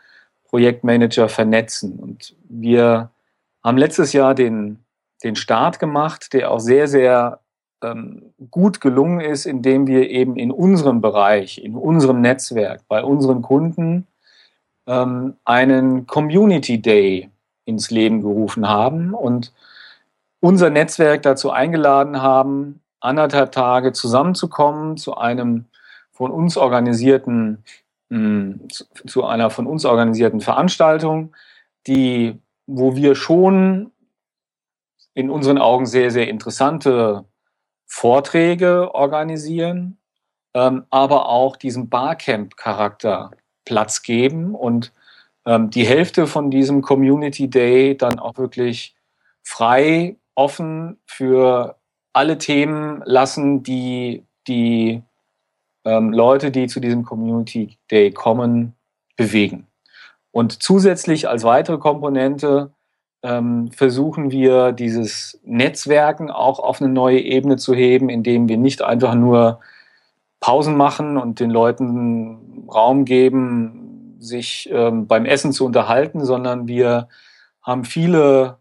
Projektmanager 0.49 1.29
vernetzen. 1.29 1.99
Und 1.99 2.35
wir 2.47 3.11
haben 3.63 3.77
letztes 3.77 4.13
Jahr 4.13 4.35
den, 4.35 4.83
den 5.23 5.35
Start 5.35 5.79
gemacht, 5.79 6.33
der 6.33 6.51
auch 6.51 6.59
sehr, 6.59 6.87
sehr 6.87 7.39
gut 8.51 8.81
gelungen 8.81 9.19
ist, 9.19 9.45
indem 9.45 9.87
wir 9.87 10.09
eben 10.09 10.35
in 10.35 10.51
unserem 10.51 11.01
Bereich, 11.01 11.63
in 11.63 11.75
unserem 11.75 12.21
Netzwerk, 12.21 12.81
bei 12.87 13.03
unseren 13.03 13.41
Kunden 13.41 14.07
ähm, 14.87 15.35
einen 15.45 16.07
Community 16.07 16.81
Day 16.81 17.29
ins 17.65 17.91
Leben 17.91 18.21
gerufen 18.21 18.67
haben 18.67 19.13
und 19.13 19.53
unser 20.39 20.69
Netzwerk 20.69 21.21
dazu 21.23 21.51
eingeladen 21.51 22.21
haben, 22.21 22.81
anderthalb 22.99 23.51
Tage 23.51 23.91
zusammenzukommen 23.91 24.97
zu 24.97 25.17
einem 25.17 25.65
von 26.11 26.31
uns 26.31 26.57
organisierten, 26.57 27.63
hm, 28.09 28.67
zu 29.05 29.25
einer 29.25 29.49
von 29.49 29.67
uns 29.67 29.85
organisierten 29.85 30.41
Veranstaltung, 30.41 31.35
die, 31.85 32.39
wo 32.65 32.95
wir 32.95 33.15
schon 33.15 33.91
in 35.13 35.29
unseren 35.29 35.57
Augen 35.57 35.85
sehr, 35.85 36.11
sehr 36.11 36.27
interessante 36.27 37.25
Vorträge 37.87 38.93
organisieren, 38.93 39.97
ähm, 40.53 40.85
aber 40.89 41.29
auch 41.29 41.55
diesem 41.55 41.89
Barcamp-Charakter 41.89 43.31
Platz 43.65 44.01
geben 44.03 44.53
und 44.53 44.93
ähm, 45.45 45.69
die 45.69 45.85
Hälfte 45.85 46.27
von 46.27 46.51
diesem 46.51 46.81
Community 46.81 47.49
Day 47.49 47.97
dann 47.97 48.19
auch 48.19 48.37
wirklich 48.37 48.95
frei, 49.43 50.17
offen 50.35 50.99
für 51.05 51.77
alle 52.13 52.37
Themen 52.37 53.01
lassen, 53.05 53.63
die 53.63 54.23
die 54.47 55.03
ähm, 55.85 56.11
Leute, 56.11 56.51
die 56.51 56.67
zu 56.67 56.79
diesem 56.79 57.03
Community 57.03 57.77
Day 57.89 58.11
kommen, 58.11 58.75
bewegen. 59.15 59.67
Und 60.31 60.61
zusätzlich 60.61 61.27
als 61.27 61.43
weitere 61.43 61.77
Komponente 61.77 62.71
ähm, 63.23 63.71
versuchen 63.71 64.31
wir 64.31 64.71
dieses 64.71 65.39
Netzwerken 65.43 66.31
auch 66.31 66.59
auf 66.59 66.81
eine 66.81 66.91
neue 66.91 67.19
Ebene 67.19 67.57
zu 67.57 67.73
heben, 67.73 68.09
indem 68.09 68.47
wir 68.47 68.57
nicht 68.57 68.81
einfach 68.81 69.15
nur 69.15 69.59
Pausen 70.39 70.77
machen 70.77 71.17
und 71.17 71.39
den 71.39 71.49
Leuten 71.49 72.67
Raum 72.71 73.05
geben, 73.05 74.15
sich 74.19 74.69
ähm, 74.71 75.07
beim 75.07 75.25
Essen 75.25 75.51
zu 75.51 75.65
unterhalten, 75.65 76.25
sondern 76.25 76.67
wir 76.67 77.07
haben 77.61 77.83
viele 77.83 78.57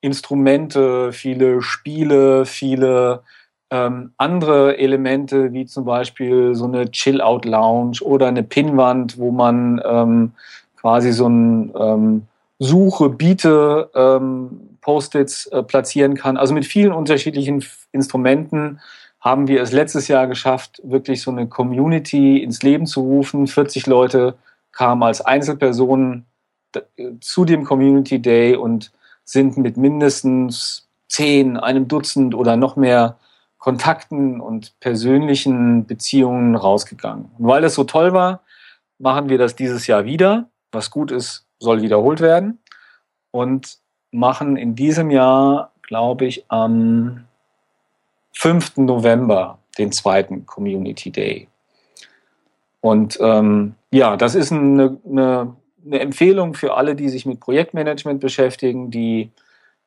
Instrumente, 0.00 1.12
viele 1.12 1.62
Spiele, 1.62 2.44
viele 2.44 3.22
ähm, 3.70 4.12
andere 4.16 4.78
Elemente, 4.78 5.52
wie 5.52 5.64
zum 5.64 5.84
Beispiel 5.84 6.54
so 6.54 6.64
eine 6.64 6.90
Chill-Out-Lounge 6.90 8.00
oder 8.02 8.26
eine 8.26 8.42
Pinnwand, 8.42 9.16
wo 9.16 9.30
man 9.30 9.80
ähm, 9.84 10.32
quasi 10.76 11.12
so 11.12 11.28
ein 11.28 11.72
ähm, 11.78 12.26
Suche, 12.62 13.08
Biete, 13.08 13.90
ähm, 13.92 14.78
Post-its 14.80 15.46
äh, 15.46 15.64
platzieren 15.64 16.14
kann. 16.14 16.36
Also 16.36 16.54
mit 16.54 16.64
vielen 16.64 16.92
unterschiedlichen 16.92 17.64
Instrumenten 17.90 18.80
haben 19.20 19.48
wir 19.48 19.60
es 19.62 19.72
letztes 19.72 20.06
Jahr 20.06 20.28
geschafft, 20.28 20.80
wirklich 20.84 21.22
so 21.22 21.32
eine 21.32 21.48
Community 21.48 22.40
ins 22.40 22.62
Leben 22.62 22.86
zu 22.86 23.00
rufen. 23.00 23.48
40 23.48 23.86
Leute 23.86 24.36
kamen 24.70 25.02
als 25.02 25.20
Einzelpersonen 25.20 26.24
zu 27.20 27.44
dem 27.44 27.64
Community 27.64 28.22
Day 28.22 28.54
und 28.54 28.92
sind 29.24 29.56
mit 29.56 29.76
mindestens 29.76 30.88
zehn, 31.08 31.56
einem 31.56 31.88
Dutzend 31.88 32.34
oder 32.34 32.56
noch 32.56 32.76
mehr 32.76 33.18
Kontakten 33.58 34.40
und 34.40 34.78
persönlichen 34.78 35.86
Beziehungen 35.86 36.54
rausgegangen. 36.54 37.30
Und 37.38 37.46
weil 37.46 37.62
das 37.62 37.74
so 37.74 37.84
toll 37.84 38.12
war, 38.12 38.42
machen 38.98 39.28
wir 39.28 39.38
das 39.38 39.56
dieses 39.56 39.88
Jahr 39.88 40.04
wieder. 40.04 40.48
Was 40.70 40.90
gut 40.90 41.10
ist, 41.10 41.46
soll 41.62 41.82
wiederholt 41.82 42.20
werden. 42.20 42.58
Und 43.30 43.78
machen 44.12 44.56
in 44.56 44.74
diesem 44.74 45.10
Jahr, 45.10 45.72
glaube 45.82 46.26
ich, 46.26 46.44
am 46.48 47.24
5. 48.34 48.76
November 48.76 49.58
den 49.78 49.90
zweiten 49.90 50.46
Community 50.46 51.10
Day. 51.10 51.48
Und 52.80 53.18
ähm, 53.20 53.74
ja, 53.90 54.16
das 54.16 54.34
ist 54.34 54.52
eine, 54.52 54.98
eine, 55.08 55.56
eine 55.84 56.00
Empfehlung 56.00 56.54
für 56.54 56.74
alle, 56.74 56.94
die 56.94 57.08
sich 57.08 57.26
mit 57.26 57.40
Projektmanagement 57.40 58.20
beschäftigen, 58.20 58.90
die 58.90 59.30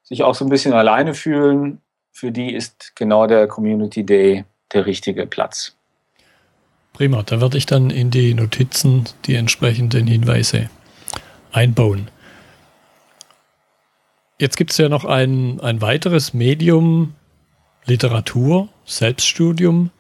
sich 0.04 0.24
auch 0.24 0.36
so 0.36 0.46
ein 0.46 0.50
bisschen 0.50 0.74
alleine 0.74 1.14
fühlen. 1.14 1.82
Für 2.12 2.32
die 2.32 2.54
ist 2.54 2.96
genau 2.96 3.28
der 3.28 3.48
Community 3.48 4.06
Day 4.06 4.46
der 4.74 4.86
richtige 4.86 5.26
Platz. 5.26 5.76
Prima, 6.94 7.24
da 7.24 7.42
werde 7.42 7.58
ich 7.58 7.66
dann 7.66 7.90
in 7.90 8.10
die 8.10 8.34
Notizen 8.34 9.04
die 9.26 9.36
entsprechenden 9.36 10.08
Hinweise 10.08 10.70
einbauen. 11.56 12.10
Jetzt 14.38 14.58
gibt 14.58 14.72
es 14.72 14.78
ja 14.78 14.90
noch 14.90 15.06
ein, 15.06 15.62
ein 15.62 15.82
weiteres 15.82 16.34
Medium, 16.34 17.16
Literatur, 17.86 18.68
Selbststudium. 18.86 19.92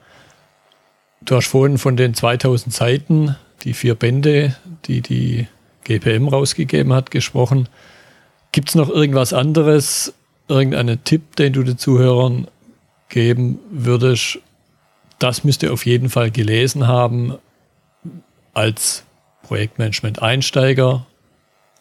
Du 1.22 1.36
hast 1.36 1.48
vorhin 1.48 1.78
von 1.78 1.96
den 1.96 2.14
2000 2.14 2.74
Seiten, 2.74 3.36
die 3.64 3.74
vier 3.74 3.96
Bände, 3.96 4.56
die 4.86 5.02
die 5.02 5.48
GPM 5.86 6.28
rausgegeben 6.28 6.92
hat, 6.94 7.12
gesprochen. 7.12 7.70
Gibt 8.52 8.70
es 8.70 8.76
noch 8.76 8.90
irgendwas 8.90 9.32
anderes, 9.32 10.14
irgendeinen 10.48 11.04
Tipp, 11.04 11.36
den 11.38 11.54
du 11.54 11.64
den 11.64 11.78
Zuhörern 11.78 12.48
geben 13.08 13.60
würdest? 13.70 14.40
Das 15.18 15.46
müsst 15.46 15.64
ihr 15.64 15.72
auf 15.72 15.86
jeden 15.86 16.10
Fall 16.10 16.30
gelesen 16.30 16.88
haben 16.88 17.38
als 18.54 19.06
Projektmanagement-Einsteiger 19.44 21.06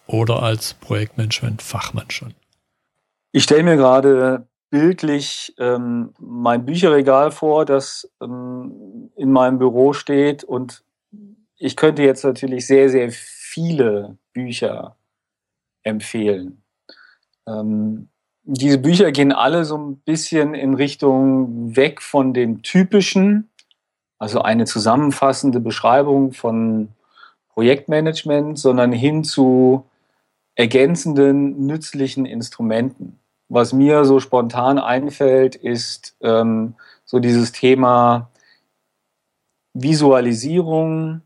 oder 0.07 0.43
als 0.43 0.75
Projektmanagement-Fachmann 0.75 2.11
schon. 2.11 2.35
Ich 3.33 3.45
stelle 3.45 3.63
mir 3.63 3.77
gerade 3.77 4.47
bildlich 4.71 5.55
ähm, 5.59 6.15
mein 6.19 6.65
Bücherregal 6.65 7.31
vor, 7.31 7.65
das 7.65 8.11
ähm, 8.21 9.11
in 9.17 9.31
meinem 9.31 9.59
Büro 9.59 9.93
steht. 9.93 10.45
Und 10.45 10.83
ich 11.57 11.77
könnte 11.77 12.03
jetzt 12.03 12.25
natürlich 12.25 12.67
sehr, 12.67 12.89
sehr 12.91 13.11
viele 13.13 14.19
Bücher 14.33 14.97
empfehlen. 15.85 16.63
Ähm, 17.47 18.09
diese 18.43 18.79
Bücher 18.79 19.13
gehen 19.13 19.33
alle 19.33 19.65
so 19.65 19.79
ein 19.79 19.97
bisschen 19.99 20.55
in 20.55 20.75
Richtung 20.75 21.77
weg 21.77 22.03
von 22.03 22.35
dem 22.35 22.63
typischen, 22.63 23.49
also 24.19 24.43
eine 24.43 24.65
zusammenfassende 24.65 25.61
Beschreibung 25.61 26.33
von 26.33 26.89
Projektmanagement, 27.49 28.59
sondern 28.59 28.93
hin 28.93 29.25
zu 29.25 29.87
ergänzenden, 30.55 31.67
nützlichen 31.67 32.27
Instrumenten. 32.27 33.19
Was 33.49 33.73
mir 33.73 34.05
so 34.05 34.21
spontan 34.21 34.79
einfällt, 34.79 35.55
ist 35.57 36.17
ähm, 36.21 36.75
so 37.05 37.19
dieses 37.19 37.53
Thema 37.53 38.31
Visualisierung, 39.75 41.23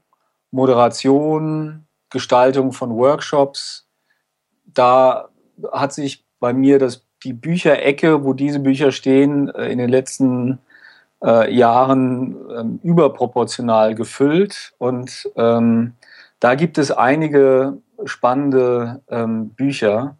Moderation, 0.51 1.87
Gestaltung 2.11 2.73
von 2.73 2.91
Workshops. 2.97 3.87
Da 4.65 5.29
hat 5.71 5.93
sich 5.93 6.25
bei 6.41 6.53
mir 6.53 6.79
das, 6.79 7.07
die 7.25 7.33
Bücherecke, 7.33 8.25
wo 8.25 8.33
diese 8.33 8.61
Bücher 8.61 8.93
stehen, 8.93 9.49
äh, 9.55 9.71
in 9.71 9.79
den 9.79 9.91
letzten 9.91 10.59
äh, 11.23 11.53
Jahren 11.55 12.37
ähm, 12.57 12.81
überproportional 12.83 13.95
gefüllt. 13.95 14.75
Und 14.79 15.31
ähm, 15.37 15.95
da 16.41 16.55
gibt 16.55 16.79
es 16.79 16.91
einige 16.91 17.79
spannende 18.05 19.01
ähm, 19.09 19.51
Bücher. 19.51 20.17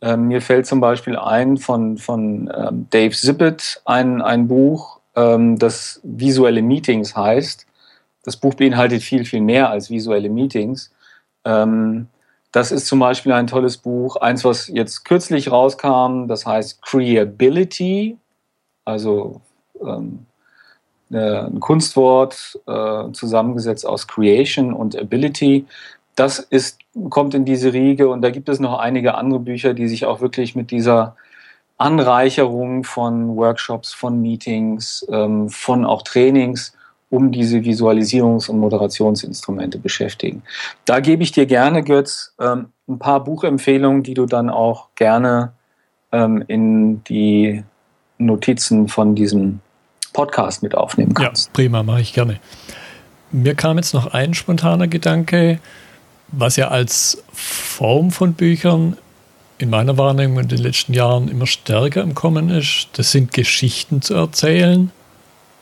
Ähm, 0.00 0.28
mir 0.28 0.42
fällt 0.42 0.66
zum 0.66 0.80
Beispiel 0.80 1.16
ein 1.16 1.56
von, 1.56 1.96
von 1.96 2.52
ähm, 2.54 2.86
Dave 2.90 3.14
Zippet 3.14 3.80
ein, 3.84 4.20
ein 4.20 4.48
Buch, 4.48 5.00
ähm, 5.14 5.58
das 5.58 6.00
visuelle 6.02 6.62
Meetings 6.62 7.16
heißt. 7.16 7.66
Das 8.22 8.36
Buch 8.36 8.54
beinhaltet 8.54 9.02
viel, 9.02 9.24
viel 9.24 9.40
mehr 9.40 9.70
als 9.70 9.88
visuelle 9.90 10.28
Meetings. 10.28 10.92
Ähm, 11.44 12.08
das 12.52 12.72
ist 12.72 12.86
zum 12.86 12.98
Beispiel 12.98 13.32
ein 13.32 13.46
tolles 13.46 13.76
Buch. 13.76 14.16
Eins, 14.16 14.44
was 14.44 14.68
jetzt 14.68 15.04
kürzlich 15.04 15.50
rauskam, 15.50 16.26
das 16.26 16.46
heißt 16.46 16.82
Creability, 16.82 18.16
also 18.84 19.40
ähm, 19.80 20.26
ein 21.10 21.60
Kunstwort 21.60 22.58
äh, 22.66 23.12
zusammengesetzt 23.12 23.86
aus 23.86 24.08
Creation 24.08 24.72
und 24.72 24.98
Ability. 24.98 25.66
Das 26.16 26.38
ist, 26.38 26.78
kommt 27.10 27.34
in 27.34 27.44
diese 27.44 27.72
Riege 27.72 28.08
und 28.08 28.22
da 28.22 28.30
gibt 28.30 28.48
es 28.48 28.58
noch 28.58 28.78
einige 28.78 29.14
andere 29.14 29.38
Bücher, 29.38 29.74
die 29.74 29.86
sich 29.86 30.06
auch 30.06 30.20
wirklich 30.20 30.56
mit 30.56 30.70
dieser 30.70 31.14
Anreicherung 31.78 32.84
von 32.84 33.36
Workshops, 33.36 33.92
von 33.92 34.20
Meetings, 34.20 35.06
ähm, 35.10 35.48
von 35.48 35.84
auch 35.84 36.02
Trainings 36.02 36.72
um 37.08 37.30
diese 37.30 37.58
Visualisierungs- 37.58 38.50
und 38.50 38.58
Moderationsinstrumente 38.58 39.78
beschäftigen. 39.78 40.42
Da 40.86 41.00
gebe 41.00 41.22
ich 41.22 41.32
dir 41.32 41.46
gerne, 41.46 41.84
Götz, 41.84 42.34
ähm, 42.40 42.70
ein 42.88 42.98
paar 42.98 43.22
Buchempfehlungen, 43.22 44.02
die 44.02 44.14
du 44.14 44.26
dann 44.26 44.50
auch 44.50 44.88
gerne 44.96 45.52
ähm, 46.12 46.42
in 46.48 47.04
die 47.04 47.62
Notizen 48.18 48.88
von 48.88 49.14
diesem 49.14 49.60
Podcast 50.12 50.62
mit 50.62 50.74
aufnehmen 50.74 51.14
kannst. 51.14 51.48
Ja, 51.48 51.52
prima, 51.52 51.82
mache 51.82 52.00
ich 52.00 52.12
gerne. 52.12 52.40
Mir 53.32 53.54
kam 53.54 53.76
jetzt 53.76 53.92
noch 53.92 54.12
ein 54.12 54.34
spontaner 54.34 54.88
Gedanke, 54.88 55.60
was 56.28 56.56
ja 56.56 56.68
als 56.68 57.22
Form 57.32 58.10
von 58.10 58.34
Büchern 58.34 58.96
in 59.58 59.70
meiner 59.70 59.96
Wahrnehmung 59.96 60.40
in 60.40 60.48
den 60.48 60.58
letzten 60.58 60.92
Jahren 60.92 61.28
immer 61.28 61.46
stärker 61.46 62.02
im 62.02 62.14
Kommen 62.14 62.50
ist. 62.50 62.88
Das 62.94 63.12
sind 63.12 63.32
Geschichten 63.32 64.02
zu 64.02 64.14
erzählen, 64.14 64.90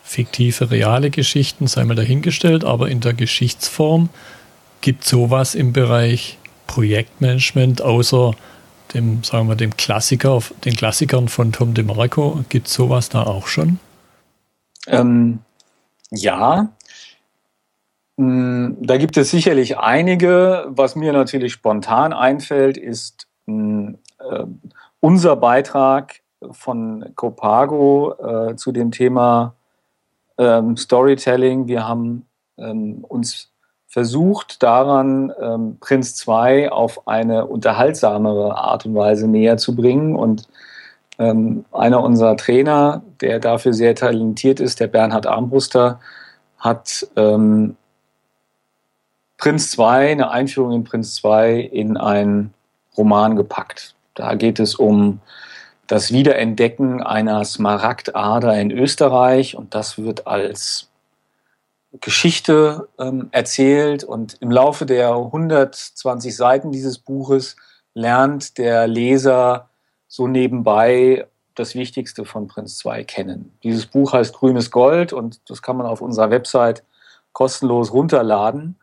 fiktive, 0.03 0.71
reale 0.71 1.09
Geschichten, 1.09 1.67
sei 1.67 1.83
mal 1.85 1.95
dahingestellt, 1.95 2.63
aber 2.63 2.89
in 2.89 2.99
der 2.99 3.13
Geschichtsform 3.13 4.09
gibt 4.81 5.05
sowas 5.05 5.55
im 5.55 5.73
Bereich 5.73 6.37
Projektmanagement 6.67 7.81
außer 7.81 8.35
dem, 8.93 9.23
sagen 9.23 9.47
wir, 9.47 9.55
dem 9.55 9.75
Klassiker, 9.75 10.41
den 10.63 10.75
Klassikern 10.75 11.27
von 11.27 11.51
Tom 11.51 11.73
DeMarco, 11.73 12.43
gibt 12.49 12.67
sowas 12.67 13.09
da 13.09 13.23
auch 13.23 13.47
schon? 13.47 13.79
Ähm, 14.87 15.39
ja, 16.11 16.69
da 18.17 18.97
gibt 18.97 19.17
es 19.17 19.31
sicherlich 19.31 19.77
einige. 19.77 20.65
Was 20.69 20.95
mir 20.95 21.11
natürlich 21.11 21.53
spontan 21.53 22.13
einfällt, 22.13 22.77
ist 22.77 23.27
hm, 23.45 23.97
äh, 24.19 24.45
unser 25.01 25.35
Beitrag 25.35 26.21
von 26.51 27.11
Copago 27.15 28.13
äh, 28.13 28.55
zu 28.55 28.71
dem 28.71 28.91
Thema 28.91 29.55
ähm, 30.37 30.77
Storytelling. 30.77 31.67
Wir 31.67 31.87
haben 31.87 32.25
ähm, 32.57 33.03
uns 33.07 33.51
versucht 33.87 34.61
daran, 34.63 35.31
ähm, 35.39 35.77
Prinz 35.79 36.15
2 36.15 36.71
auf 36.71 37.07
eine 37.07 37.45
unterhaltsamere 37.45 38.57
Art 38.57 38.85
und 38.85 38.95
Weise 38.95 39.27
näher 39.27 39.57
zu 39.57 39.75
bringen 39.75 40.15
und 40.15 40.47
ähm, 41.17 41.63
einer 41.71 42.03
unserer 42.03 42.35
Trainer, 42.35 43.03
der 43.21 43.39
dafür 43.39 43.73
sehr 43.73 43.95
talentiert 43.95 44.59
ist, 44.59 44.79
der 44.79 44.87
Bernhard 44.87 45.27
Armbruster, 45.27 45.99
hat 46.57 47.07
ähm, 47.15 47.77
Prinz 49.37 49.71
2, 49.71 50.11
eine 50.11 50.31
Einführung 50.31 50.71
in 50.71 50.83
Prinz 50.83 51.15
2 51.15 51.59
in 51.59 51.97
einen 51.97 52.53
Roman 52.97 53.35
gepackt. 53.35 53.95
Da 54.13 54.35
geht 54.35 54.59
es 54.59 54.75
um 54.75 55.19
das 55.87 56.11
Wiederentdecken 56.11 57.03
einer 57.03 57.43
Smaragdader 57.45 58.59
in 58.59 58.71
Österreich 58.71 59.55
und 59.55 59.75
das 59.75 59.97
wird 59.97 60.25
als 60.25 60.89
Geschichte 62.01 62.87
ähm, 62.99 63.29
erzählt 63.31 64.03
und 64.03 64.37
im 64.41 64.51
Laufe 64.51 64.85
der 64.85 65.13
120 65.13 66.35
Seiten 66.35 66.71
dieses 66.71 66.97
Buches 66.97 67.55
lernt 67.93 68.57
der 68.57 68.87
Leser 68.87 69.69
so 70.07 70.27
nebenbei 70.27 71.27
das 71.55 71.75
Wichtigste 71.75 72.25
von 72.25 72.47
Prinz 72.47 72.77
2 72.79 73.03
kennen. 73.05 73.57
Dieses 73.63 73.85
Buch 73.85 74.13
heißt 74.13 74.33
Grünes 74.33 74.71
Gold 74.71 75.13
und 75.13 75.39
das 75.49 75.61
kann 75.61 75.77
man 75.77 75.85
auf 75.85 76.01
unserer 76.01 76.29
Website 76.29 76.83
kostenlos 77.31 77.93
runterladen. 77.93 78.77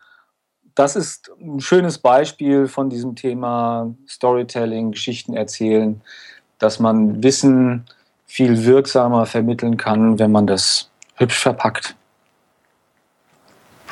Das 0.75 0.95
ist 0.95 1.29
ein 1.39 1.59
schönes 1.59 1.99
Beispiel 1.99 2.67
von 2.67 2.89
diesem 2.89 3.15
Thema 3.15 3.93
Storytelling, 4.07 4.91
Geschichten 4.91 5.35
erzählen, 5.35 6.01
dass 6.57 6.79
man 6.79 7.21
Wissen 7.21 7.85
viel 8.25 8.65
wirksamer 8.65 9.27
vermitteln 9.27 9.77
kann, 9.77 10.17
wenn 10.17 10.31
man 10.31 10.47
das 10.47 10.89
hübsch 11.15 11.37
verpackt. 11.37 11.95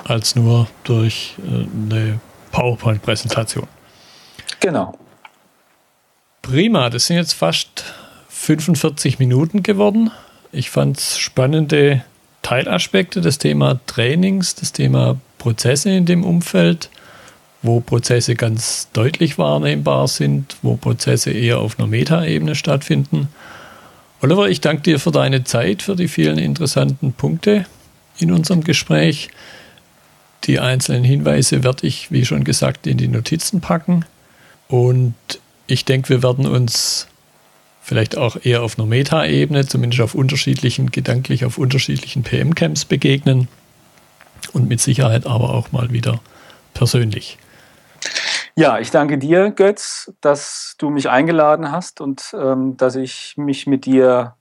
Als 0.05 0.35
nur 0.35 0.67
durch 0.83 1.35
äh, 1.45 1.67
eine 1.93 2.19
PowerPoint-Präsentation. 2.51 3.67
Genau. 4.59 4.97
Prima, 6.41 6.89
das 6.89 7.05
sind 7.05 7.17
jetzt 7.17 7.33
fast 7.33 7.83
45 8.29 9.19
Minuten 9.19 9.61
geworden. 9.61 10.09
Ich 10.51 10.71
fand 10.71 10.97
es 10.97 11.19
spannende 11.19 12.03
Teilaspekte, 12.41 13.21
das 13.21 13.37
Thema 13.37 13.79
Trainings, 13.85 14.55
das 14.55 14.71
Thema 14.71 15.17
Prozesse 15.41 15.89
in 15.89 16.05
dem 16.05 16.23
Umfeld, 16.23 16.91
wo 17.63 17.79
Prozesse 17.79 18.35
ganz 18.35 18.89
deutlich 18.93 19.39
wahrnehmbar 19.39 20.07
sind, 20.07 20.55
wo 20.61 20.75
Prozesse 20.75 21.31
eher 21.31 21.57
auf 21.57 21.79
einer 21.79 21.87
Metaebene 21.87 22.53
stattfinden. 22.53 23.27
Oliver, 24.21 24.49
ich 24.49 24.61
danke 24.61 24.83
dir 24.83 24.99
für 24.99 25.11
deine 25.11 25.43
Zeit, 25.43 25.81
für 25.81 25.95
die 25.95 26.07
vielen 26.07 26.37
interessanten 26.37 27.13
Punkte 27.13 27.65
in 28.19 28.31
unserem 28.31 28.63
Gespräch. 28.63 29.29
Die 30.43 30.59
einzelnen 30.59 31.03
Hinweise 31.03 31.63
werde 31.63 31.87
ich, 31.87 32.11
wie 32.11 32.23
schon 32.23 32.43
gesagt, 32.43 32.85
in 32.85 32.97
die 32.97 33.07
Notizen 33.07 33.61
packen. 33.61 34.05
Und 34.67 35.15
ich 35.65 35.85
denke, 35.85 36.09
wir 36.09 36.21
werden 36.21 36.45
uns 36.45 37.07
vielleicht 37.81 38.15
auch 38.15 38.37
eher 38.43 38.61
auf 38.61 38.77
einer 38.77 38.87
Meta-Ebene, 38.87 39.65
zumindest 39.65 40.03
auf 40.03 40.13
unterschiedlichen, 40.13 40.91
gedanklich 40.91 41.45
auf 41.45 41.57
unterschiedlichen 41.57 42.21
PM-Camps 42.21 42.85
begegnen 42.85 43.47
und 44.53 44.67
mit 44.67 44.79
Sicherheit 44.79 45.25
aber 45.25 45.53
auch 45.53 45.71
mal 45.71 45.91
wieder 45.91 46.19
persönlich. 46.73 47.37
Ja, 48.55 48.79
ich 48.79 48.91
danke 48.91 49.17
dir, 49.17 49.51
Götz, 49.51 50.11
dass 50.21 50.75
du 50.77 50.89
mich 50.89 51.09
eingeladen 51.09 51.71
hast 51.71 52.01
und 52.01 52.35
ähm, 52.37 52.75
dass 52.77 52.95
ich 52.95 53.35
mich 53.37 53.65
mit 53.65 53.85
dir 53.85 54.35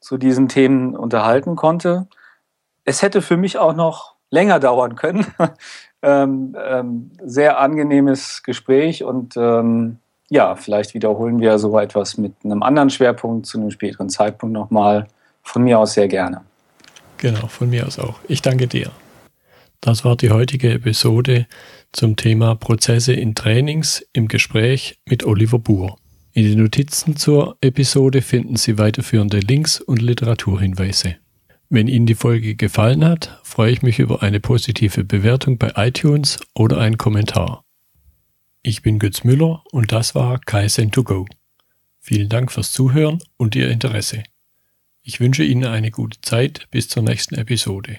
zu 0.00 0.16
diesen 0.16 0.48
Themen 0.48 0.96
unterhalten 0.96 1.54
konnte. 1.54 2.08
Es 2.84 3.02
hätte 3.02 3.22
für 3.22 3.36
mich 3.36 3.58
auch 3.58 3.74
noch 3.74 4.16
länger 4.30 4.58
dauern 4.58 4.96
können. 4.96 5.26
ähm, 6.02 6.56
ähm, 6.60 7.10
sehr 7.22 7.60
angenehmes 7.60 8.42
Gespräch 8.42 9.04
und 9.04 9.36
ähm, 9.36 9.98
ja, 10.30 10.56
vielleicht 10.56 10.94
wiederholen 10.94 11.40
wir 11.40 11.58
so 11.58 11.78
etwas 11.78 12.16
mit 12.16 12.32
einem 12.42 12.62
anderen 12.62 12.88
Schwerpunkt 12.88 13.46
zu 13.46 13.58
einem 13.58 13.70
späteren 13.70 14.08
Zeitpunkt 14.08 14.54
nochmal. 14.54 15.06
Von 15.42 15.62
mir 15.62 15.78
aus 15.78 15.92
sehr 15.94 16.08
gerne. 16.08 16.40
Genau, 17.18 17.46
von 17.48 17.68
mir 17.68 17.86
aus 17.86 17.98
auch. 17.98 18.18
Ich 18.28 18.40
danke 18.40 18.66
dir. 18.66 18.90
Das 19.82 20.04
war 20.04 20.14
die 20.16 20.30
heutige 20.30 20.70
Episode 20.70 21.48
zum 21.90 22.14
Thema 22.14 22.54
Prozesse 22.54 23.14
in 23.14 23.34
Trainings 23.34 24.06
im 24.12 24.28
Gespräch 24.28 25.00
mit 25.06 25.24
Oliver 25.24 25.58
Buhr. 25.58 25.98
In 26.32 26.44
den 26.44 26.60
Notizen 26.60 27.16
zur 27.16 27.56
Episode 27.60 28.22
finden 28.22 28.54
Sie 28.54 28.78
weiterführende 28.78 29.40
Links 29.40 29.80
und 29.80 30.00
Literaturhinweise. 30.00 31.16
Wenn 31.68 31.88
Ihnen 31.88 32.06
die 32.06 32.14
Folge 32.14 32.54
gefallen 32.54 33.04
hat, 33.04 33.40
freue 33.42 33.72
ich 33.72 33.82
mich 33.82 33.98
über 33.98 34.22
eine 34.22 34.38
positive 34.38 35.02
Bewertung 35.02 35.58
bei 35.58 35.72
iTunes 35.74 36.38
oder 36.54 36.78
einen 36.78 36.96
Kommentar. 36.96 37.64
Ich 38.62 38.82
bin 38.82 39.00
Götz 39.00 39.24
Müller 39.24 39.64
und 39.72 39.90
das 39.90 40.14
war 40.14 40.38
Kaizen 40.38 40.92
2 40.92 41.02
Go. 41.02 41.26
Vielen 41.98 42.28
Dank 42.28 42.52
fürs 42.52 42.70
Zuhören 42.70 43.18
und 43.36 43.56
Ihr 43.56 43.68
Interesse. 43.68 44.22
Ich 45.02 45.18
wünsche 45.18 45.42
Ihnen 45.42 45.64
eine 45.64 45.90
gute 45.90 46.20
Zeit 46.20 46.68
bis 46.70 46.88
zur 46.88 47.02
nächsten 47.02 47.34
Episode. 47.34 47.98